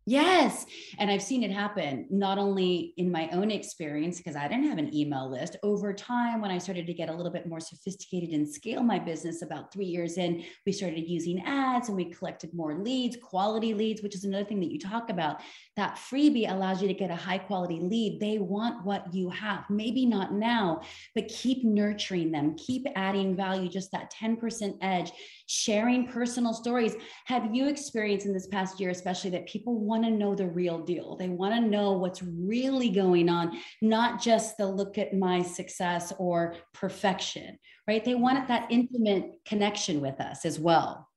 Yes. 0.07 0.65
And 0.97 1.11
I've 1.11 1.21
seen 1.21 1.43
it 1.43 1.51
happen 1.51 2.07
not 2.09 2.39
only 2.39 2.95
in 2.97 3.11
my 3.11 3.29
own 3.29 3.51
experience, 3.51 4.17
because 4.17 4.35
I 4.35 4.47
didn't 4.47 4.67
have 4.67 4.79
an 4.79 4.95
email 4.95 5.29
list. 5.29 5.57
Over 5.61 5.93
time, 5.93 6.41
when 6.41 6.49
I 6.49 6.57
started 6.57 6.87
to 6.87 6.93
get 6.93 7.09
a 7.09 7.13
little 7.13 7.31
bit 7.31 7.47
more 7.47 7.59
sophisticated 7.59 8.31
and 8.31 8.49
scale 8.49 8.81
my 8.81 8.97
business 8.97 9.43
about 9.43 9.71
three 9.71 9.85
years 9.85 10.17
in, 10.17 10.43
we 10.65 10.71
started 10.71 11.07
using 11.07 11.43
ads 11.45 11.87
and 11.87 11.95
we 11.95 12.05
collected 12.05 12.51
more 12.51 12.79
leads, 12.79 13.15
quality 13.15 13.75
leads, 13.75 14.01
which 14.01 14.15
is 14.15 14.23
another 14.23 14.43
thing 14.43 14.59
that 14.61 14.71
you 14.71 14.79
talk 14.79 15.11
about. 15.11 15.39
That 15.77 15.97
freebie 15.97 16.51
allows 16.51 16.81
you 16.81 16.87
to 16.87 16.95
get 16.95 17.11
a 17.11 17.15
high 17.15 17.37
quality 17.37 17.79
lead. 17.79 18.19
They 18.19 18.39
want 18.39 18.83
what 18.83 19.13
you 19.13 19.29
have. 19.29 19.65
Maybe 19.69 20.07
not 20.07 20.33
now, 20.33 20.81
but 21.13 21.27
keep 21.27 21.63
nurturing 21.63 22.31
them, 22.31 22.55
keep 22.55 22.87
adding 22.95 23.35
value, 23.35 23.69
just 23.69 23.91
that 23.91 24.11
10% 24.11 24.77
edge, 24.81 25.11
sharing 25.51 26.07
personal 26.07 26.53
stories. 26.53 26.95
Have 27.25 27.53
you 27.53 27.67
experienced 27.67 28.25
in 28.25 28.33
this 28.33 28.47
past 28.47 28.79
year, 28.79 28.89
especially 28.89 29.31
that 29.31 29.47
people 29.47 29.79
want 29.79 30.03
to 30.03 30.09
know 30.09 30.33
the 30.33 30.47
real 30.47 30.79
deal. 30.79 31.15
They 31.17 31.29
want 31.29 31.53
to 31.53 31.61
know 31.61 31.93
what's 31.93 32.23
really 32.23 32.89
going 32.89 33.29
on, 33.29 33.59
not 33.81 34.21
just 34.21 34.57
the 34.57 34.65
look 34.65 34.97
at 34.97 35.13
my 35.13 35.41
success 35.41 36.13
or 36.17 36.55
perfection, 36.73 37.59
right? 37.87 38.03
They 38.03 38.15
want 38.15 38.47
that 38.47 38.71
intimate 38.71 39.39
connection 39.45 40.01
with 40.01 40.19
us 40.21 40.45
as 40.45 40.59
well. 40.59 41.10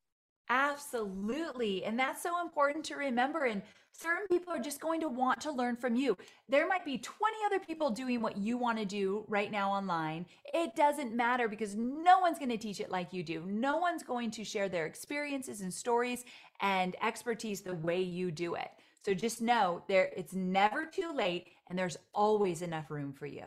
Absolutely. 0.49 1.85
And 1.85 1.99
that's 1.99 2.23
so 2.23 2.41
important 2.41 2.85
to 2.87 2.97
remember. 2.97 3.45
And 3.45 3.63
certain 3.93 4.27
people 4.29 4.53
are 4.53 4.59
just 4.59 4.81
going 4.81 5.01
to 5.01 5.09
want 5.09 5.41
to 5.43 5.53
learn 5.53 5.77
from 5.77 5.97
you. 5.97 6.17
There 6.49 6.69
might 6.69 6.85
be 6.85 6.99
20 6.99 7.37
other 7.47 7.59
people 7.59 7.91
doing 7.91 8.21
what 8.21 8.37
you 8.37 8.59
want 8.59 8.79
to 8.79 8.85
do 8.85 9.25
right 9.29 9.51
now 9.51 9.71
online. 9.71 10.27
It 10.53 10.77
doesn't 10.77 11.15
matter 11.15 11.49
because 11.49 11.75
no 11.77 12.19
one's 12.19 12.39
going 12.39 12.51
to 12.51 12.59
teach 12.59 12.81
it 12.81 12.91
like 12.91 13.13
you 13.13 13.23
do. 13.23 13.45
No 13.47 13.79
one's 13.79 14.03
going 14.03 14.31
to 14.33 14.45
share 14.45 14.69
their 14.69 14.87
experiences 14.87 15.61
and 15.63 15.73
stories 15.73 16.25
and 16.61 16.95
expertise 17.03 17.63
the 17.63 17.75
way 17.77 18.03
you 18.03 18.31
do 18.31 18.55
it. 18.55 18.71
So 19.03 19.15
just 19.15 19.41
know 19.41 19.83
there 19.89 20.11
it's 20.17 20.35
never 20.35 20.87
too 20.87 21.13
late 21.15 21.49
and 21.69 21.79
there's 21.79 21.97
always 22.15 22.63
enough 22.63 22.91
room 22.91 23.13
for 23.13 23.27
you. 23.27 23.45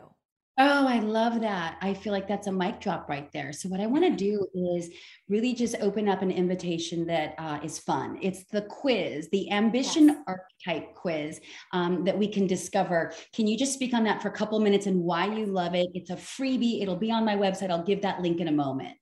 Oh, 0.60 0.88
I 0.88 0.98
love 0.98 1.40
that. 1.42 1.78
I 1.80 1.94
feel 1.94 2.12
like 2.12 2.26
that's 2.26 2.48
a 2.48 2.52
mic 2.52 2.80
drop 2.80 3.08
right 3.08 3.30
there. 3.32 3.52
So, 3.52 3.68
what 3.68 3.78
I 3.80 3.86
want 3.86 4.04
to 4.04 4.10
do 4.10 4.44
is 4.54 4.90
really 5.28 5.54
just 5.54 5.76
open 5.80 6.08
up 6.08 6.20
an 6.20 6.32
invitation 6.32 7.06
that 7.06 7.36
uh, 7.38 7.60
is 7.62 7.78
fun. 7.78 8.18
It's 8.20 8.42
the 8.44 8.62
quiz, 8.62 9.28
the 9.30 9.52
ambition 9.52 10.08
yes. 10.08 10.16
archetype 10.26 10.94
quiz 10.96 11.40
um, 11.72 12.02
that 12.04 12.18
we 12.18 12.26
can 12.26 12.48
discover. 12.48 13.12
Can 13.32 13.46
you 13.46 13.56
just 13.56 13.72
speak 13.72 13.94
on 13.94 14.02
that 14.04 14.20
for 14.20 14.28
a 14.28 14.32
couple 14.32 14.58
minutes 14.58 14.86
and 14.86 15.00
why 15.00 15.32
you 15.32 15.46
love 15.46 15.76
it? 15.76 15.90
It's 15.94 16.10
a 16.10 16.16
freebie, 16.16 16.82
it'll 16.82 16.96
be 16.96 17.12
on 17.12 17.24
my 17.24 17.36
website. 17.36 17.70
I'll 17.70 17.84
give 17.84 18.02
that 18.02 18.20
link 18.20 18.40
in 18.40 18.48
a 18.48 18.52
moment. 18.52 18.98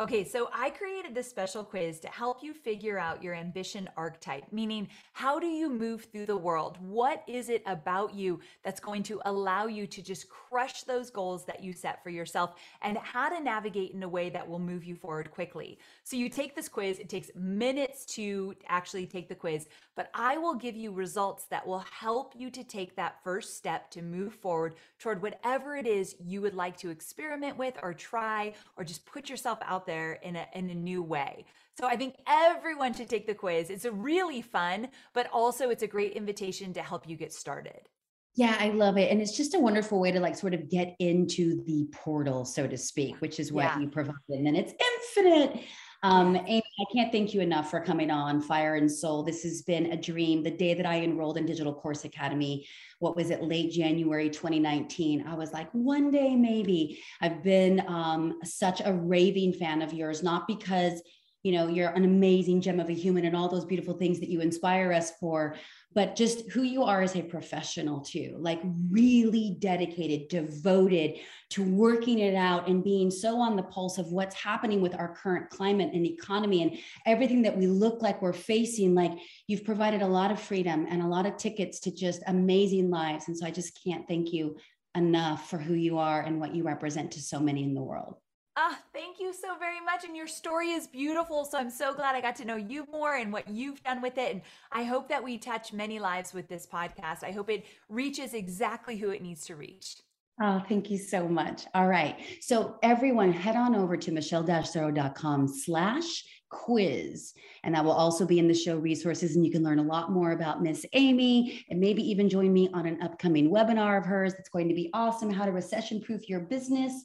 Okay, 0.00 0.24
so 0.24 0.50
I 0.52 0.70
created 0.70 1.14
this 1.14 1.30
special 1.30 1.62
quiz 1.62 2.00
to 2.00 2.08
help 2.08 2.42
you 2.42 2.52
figure 2.52 2.98
out 2.98 3.22
your 3.22 3.32
ambition 3.32 3.88
archetype, 3.96 4.42
meaning 4.50 4.88
how 5.12 5.38
do 5.38 5.46
you 5.46 5.70
move 5.70 6.08
through 6.10 6.26
the 6.26 6.36
world? 6.36 6.78
What 6.80 7.22
is 7.28 7.48
it 7.48 7.62
about 7.64 8.12
you 8.12 8.40
that's 8.64 8.80
going 8.80 9.04
to 9.04 9.20
allow 9.24 9.66
you 9.66 9.86
to 9.86 10.02
just 10.02 10.28
crush 10.28 10.82
those 10.82 11.10
goals 11.10 11.44
that 11.44 11.62
you 11.62 11.72
set 11.72 12.02
for 12.02 12.10
yourself 12.10 12.54
and 12.82 12.98
how 12.98 13.28
to 13.28 13.40
navigate 13.40 13.92
in 13.92 14.02
a 14.02 14.08
way 14.08 14.30
that 14.30 14.48
will 14.48 14.58
move 14.58 14.82
you 14.82 14.96
forward 14.96 15.30
quickly? 15.30 15.78
So 16.02 16.16
you 16.16 16.28
take 16.28 16.56
this 16.56 16.68
quiz, 16.68 16.98
it 16.98 17.08
takes 17.08 17.30
minutes 17.36 18.04
to 18.16 18.56
actually 18.66 19.06
take 19.06 19.28
the 19.28 19.36
quiz, 19.36 19.68
but 19.96 20.10
I 20.14 20.36
will 20.38 20.54
give 20.54 20.76
you 20.76 20.92
results 20.92 21.46
that 21.46 21.66
will 21.66 21.84
help 21.90 22.34
you 22.36 22.50
to 22.50 22.64
take 22.64 22.96
that 22.96 23.22
first 23.22 23.56
step 23.56 23.90
to 23.92 24.02
move 24.02 24.34
forward 24.34 24.74
toward 24.98 25.22
whatever 25.22 25.76
it 25.76 25.86
is 25.86 26.16
you 26.18 26.40
would 26.42 26.54
like 26.54 26.76
to 26.78 26.90
experiment 26.90 27.56
with 27.56 27.74
or 27.82 27.94
try 27.94 28.54
or 28.76 28.84
just 28.84 29.06
put 29.06 29.28
yourself 29.28 29.58
out 29.64 29.86
there 29.86 30.14
in 30.14 30.36
a, 30.36 30.46
in 30.54 30.70
a 30.70 30.74
new 30.74 31.02
way. 31.02 31.44
So 31.78 31.86
I 31.86 31.96
think 31.96 32.16
everyone 32.28 32.94
should 32.94 33.08
take 33.08 33.26
the 33.26 33.34
quiz. 33.34 33.70
It's 33.70 33.84
a 33.84 33.92
really 33.92 34.42
fun, 34.42 34.88
but 35.12 35.28
also 35.32 35.70
it's 35.70 35.82
a 35.82 35.88
great 35.88 36.12
invitation 36.12 36.72
to 36.74 36.82
help 36.82 37.08
you 37.08 37.16
get 37.16 37.32
started. 37.32 37.88
Yeah, 38.36 38.56
I 38.58 38.70
love 38.70 38.98
it. 38.98 39.12
And 39.12 39.20
it's 39.20 39.36
just 39.36 39.54
a 39.54 39.60
wonderful 39.60 40.00
way 40.00 40.10
to 40.10 40.18
like 40.18 40.36
sort 40.36 40.54
of 40.54 40.68
get 40.68 40.96
into 40.98 41.62
the 41.64 41.86
portal, 41.92 42.44
so 42.44 42.66
to 42.66 42.76
speak, 42.76 43.20
which 43.20 43.38
is 43.38 43.52
what 43.52 43.64
yeah. 43.64 43.78
you 43.78 43.88
provide. 43.88 44.14
And 44.28 44.44
then 44.44 44.56
it's 44.56 44.72
infinite. 45.16 45.64
Um, 46.04 46.36
Amy, 46.36 46.62
I 46.78 46.84
can't 46.92 47.10
thank 47.10 47.32
you 47.32 47.40
enough 47.40 47.70
for 47.70 47.80
coming 47.80 48.10
on 48.10 48.42
Fire 48.42 48.74
and 48.74 48.92
Soul. 48.92 49.22
This 49.22 49.42
has 49.42 49.62
been 49.62 49.86
a 49.90 49.96
dream. 49.96 50.42
The 50.42 50.50
day 50.50 50.74
that 50.74 50.84
I 50.84 51.00
enrolled 51.00 51.38
in 51.38 51.46
Digital 51.46 51.72
Course 51.72 52.04
Academy, 52.04 52.66
what 52.98 53.16
was 53.16 53.30
it, 53.30 53.42
late 53.42 53.72
January 53.72 54.28
2019, 54.28 55.26
I 55.26 55.32
was 55.32 55.54
like, 55.54 55.70
one 55.72 56.10
day 56.10 56.36
maybe. 56.36 57.02
I've 57.22 57.42
been 57.42 57.82
um, 57.88 58.38
such 58.44 58.82
a 58.84 58.92
raving 58.92 59.54
fan 59.54 59.80
of 59.80 59.94
yours, 59.94 60.22
not 60.22 60.46
because 60.46 61.00
you 61.42 61.52
know 61.52 61.68
you're 61.68 61.90
an 61.90 62.04
amazing 62.04 62.60
gem 62.60 62.80
of 62.80 62.90
a 62.90 62.94
human 62.94 63.24
and 63.24 63.34
all 63.34 63.48
those 63.48 63.64
beautiful 63.64 63.94
things 63.94 64.20
that 64.20 64.30
you 64.30 64.40
inspire 64.40 64.92
us 64.92 65.12
for 65.20 65.56
but 65.94 66.16
just 66.16 66.50
who 66.50 66.62
you 66.62 66.82
are 66.82 67.02
as 67.02 67.16
a 67.16 67.22
professional 67.22 68.00
too 68.00 68.36
like 68.38 68.60
really 68.90 69.56
dedicated 69.60 70.28
devoted 70.28 71.18
to 71.54 71.62
working 71.62 72.18
it 72.18 72.34
out 72.34 72.68
and 72.68 72.82
being 72.82 73.12
so 73.12 73.38
on 73.38 73.54
the 73.54 73.62
pulse 73.62 73.98
of 73.98 74.10
what's 74.10 74.34
happening 74.34 74.80
with 74.80 74.92
our 74.96 75.14
current 75.14 75.48
climate 75.50 75.90
and 75.94 76.04
economy 76.04 76.62
and 76.62 76.76
everything 77.06 77.42
that 77.42 77.56
we 77.56 77.68
look 77.68 78.02
like 78.02 78.20
we're 78.20 78.32
facing. 78.32 78.92
Like 78.92 79.12
you've 79.46 79.64
provided 79.64 80.02
a 80.02 80.06
lot 80.06 80.32
of 80.32 80.40
freedom 80.40 80.84
and 80.90 81.00
a 81.00 81.06
lot 81.06 81.26
of 81.26 81.36
tickets 81.36 81.78
to 81.80 81.94
just 81.94 82.24
amazing 82.26 82.90
lives. 82.90 83.28
And 83.28 83.38
so 83.38 83.46
i 83.46 83.52
just 83.52 83.78
can't 83.84 84.08
thank 84.08 84.32
you 84.32 84.56
enough 84.96 85.48
for 85.48 85.58
who 85.58 85.74
you 85.74 85.98
are 85.98 86.22
and 86.22 86.40
what 86.40 86.56
you 86.56 86.64
represent 86.64 87.12
to 87.12 87.20
so 87.20 87.38
many 87.38 87.62
in 87.62 87.74
the 87.74 87.82
world 87.82 88.16
Ah, 88.56 88.78
thank 88.92 89.18
you 89.18 89.32
so 89.32 89.56
very 89.58 89.80
much. 89.80 90.04
And 90.04 90.16
your 90.16 90.28
story 90.28 90.70
is 90.70 90.86
beautiful. 90.86 91.44
So 91.44 91.58
I'm 91.58 91.70
so 91.70 91.92
glad 91.92 92.14
I 92.14 92.20
got 92.20 92.36
to 92.36 92.44
know 92.44 92.54
you 92.54 92.86
more 92.92 93.16
and 93.16 93.32
what 93.32 93.48
you've 93.48 93.82
done 93.82 94.00
with 94.00 94.16
it. 94.16 94.32
And 94.32 94.42
I 94.70 94.84
hope 94.84 95.08
that 95.08 95.24
we 95.24 95.38
touch 95.38 95.72
many 95.72 95.98
lives 95.98 96.32
with 96.32 96.46
this 96.48 96.64
podcast. 96.64 97.24
I 97.24 97.32
hope 97.32 97.50
it 97.50 97.64
reaches 97.88 98.32
exactly 98.32 98.96
who 98.96 99.10
it 99.10 99.22
needs 99.22 99.44
to 99.46 99.56
reach. 99.56 99.96
Oh, 100.40 100.62
thank 100.68 100.88
you 100.88 100.98
so 100.98 101.28
much. 101.28 101.64
All 101.74 101.88
right. 101.88 102.16
So 102.40 102.76
everyone 102.84 103.32
head 103.32 103.56
on 103.56 103.74
over 103.74 103.96
to 103.96 104.12
michelle-sorro.com 104.12 105.48
slash 105.48 106.24
quiz. 106.48 107.34
And 107.64 107.74
that 107.74 107.84
will 107.84 107.92
also 107.92 108.24
be 108.24 108.38
in 108.38 108.46
the 108.46 108.54
show 108.54 108.76
resources. 108.76 109.34
And 109.34 109.44
you 109.44 109.50
can 109.50 109.64
learn 109.64 109.80
a 109.80 109.84
lot 109.84 110.12
more 110.12 110.30
about 110.30 110.62
Miss 110.62 110.86
Amy 110.92 111.64
and 111.70 111.80
maybe 111.80 112.08
even 112.08 112.28
join 112.28 112.52
me 112.52 112.68
on 112.72 112.86
an 112.86 113.02
upcoming 113.02 113.50
webinar 113.50 113.98
of 113.98 114.06
hers. 114.06 114.34
That's 114.34 114.48
going 114.48 114.68
to 114.68 114.74
be 114.74 114.90
awesome. 114.94 115.30
How 115.30 115.44
to 115.44 115.52
recession 115.52 116.00
proof 116.00 116.28
your 116.28 116.40
business 116.40 117.04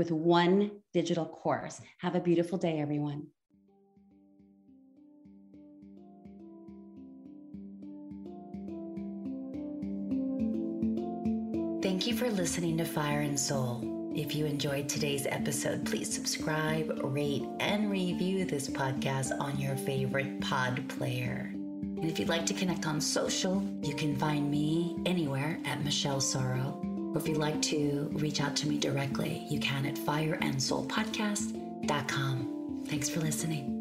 with 0.00 0.10
one 0.10 0.70
digital 0.94 1.26
course. 1.26 1.78
Have 1.98 2.14
a 2.14 2.20
beautiful 2.20 2.56
day, 2.56 2.80
everyone. 2.80 3.26
Thank 11.82 12.06
you 12.06 12.16
for 12.16 12.30
listening 12.30 12.78
to 12.78 12.86
Fire 12.86 13.20
and 13.20 13.38
Soul. 13.38 13.84
If 14.14 14.34
you 14.34 14.46
enjoyed 14.46 14.88
today's 14.88 15.26
episode, 15.26 15.84
please 15.84 16.10
subscribe, 16.10 16.98
rate, 17.04 17.44
and 17.60 17.90
review 17.90 18.46
this 18.46 18.70
podcast 18.70 19.38
on 19.38 19.60
your 19.60 19.76
favorite 19.76 20.40
pod 20.40 20.88
player. 20.88 21.50
And 21.52 22.06
if 22.06 22.18
you'd 22.18 22.30
like 22.30 22.46
to 22.46 22.54
connect 22.54 22.86
on 22.86 23.02
social, 23.02 23.62
you 23.82 23.94
can 23.94 24.16
find 24.16 24.50
me 24.50 24.96
anywhere 25.04 25.60
at 25.66 25.84
Michelle 25.84 26.22
Sorro 26.22 26.89
or 27.12 27.18
if 27.18 27.28
you'd 27.28 27.38
like 27.38 27.60
to 27.62 28.08
reach 28.12 28.40
out 28.40 28.54
to 28.56 28.68
me 28.68 28.78
directly, 28.78 29.46
you 29.50 29.60
can 29.60 29.86
at 29.86 29.96
fireandsoulpodcast.com. 29.96 32.82
Thanks 32.86 33.08
for 33.08 33.20
listening. 33.20 33.79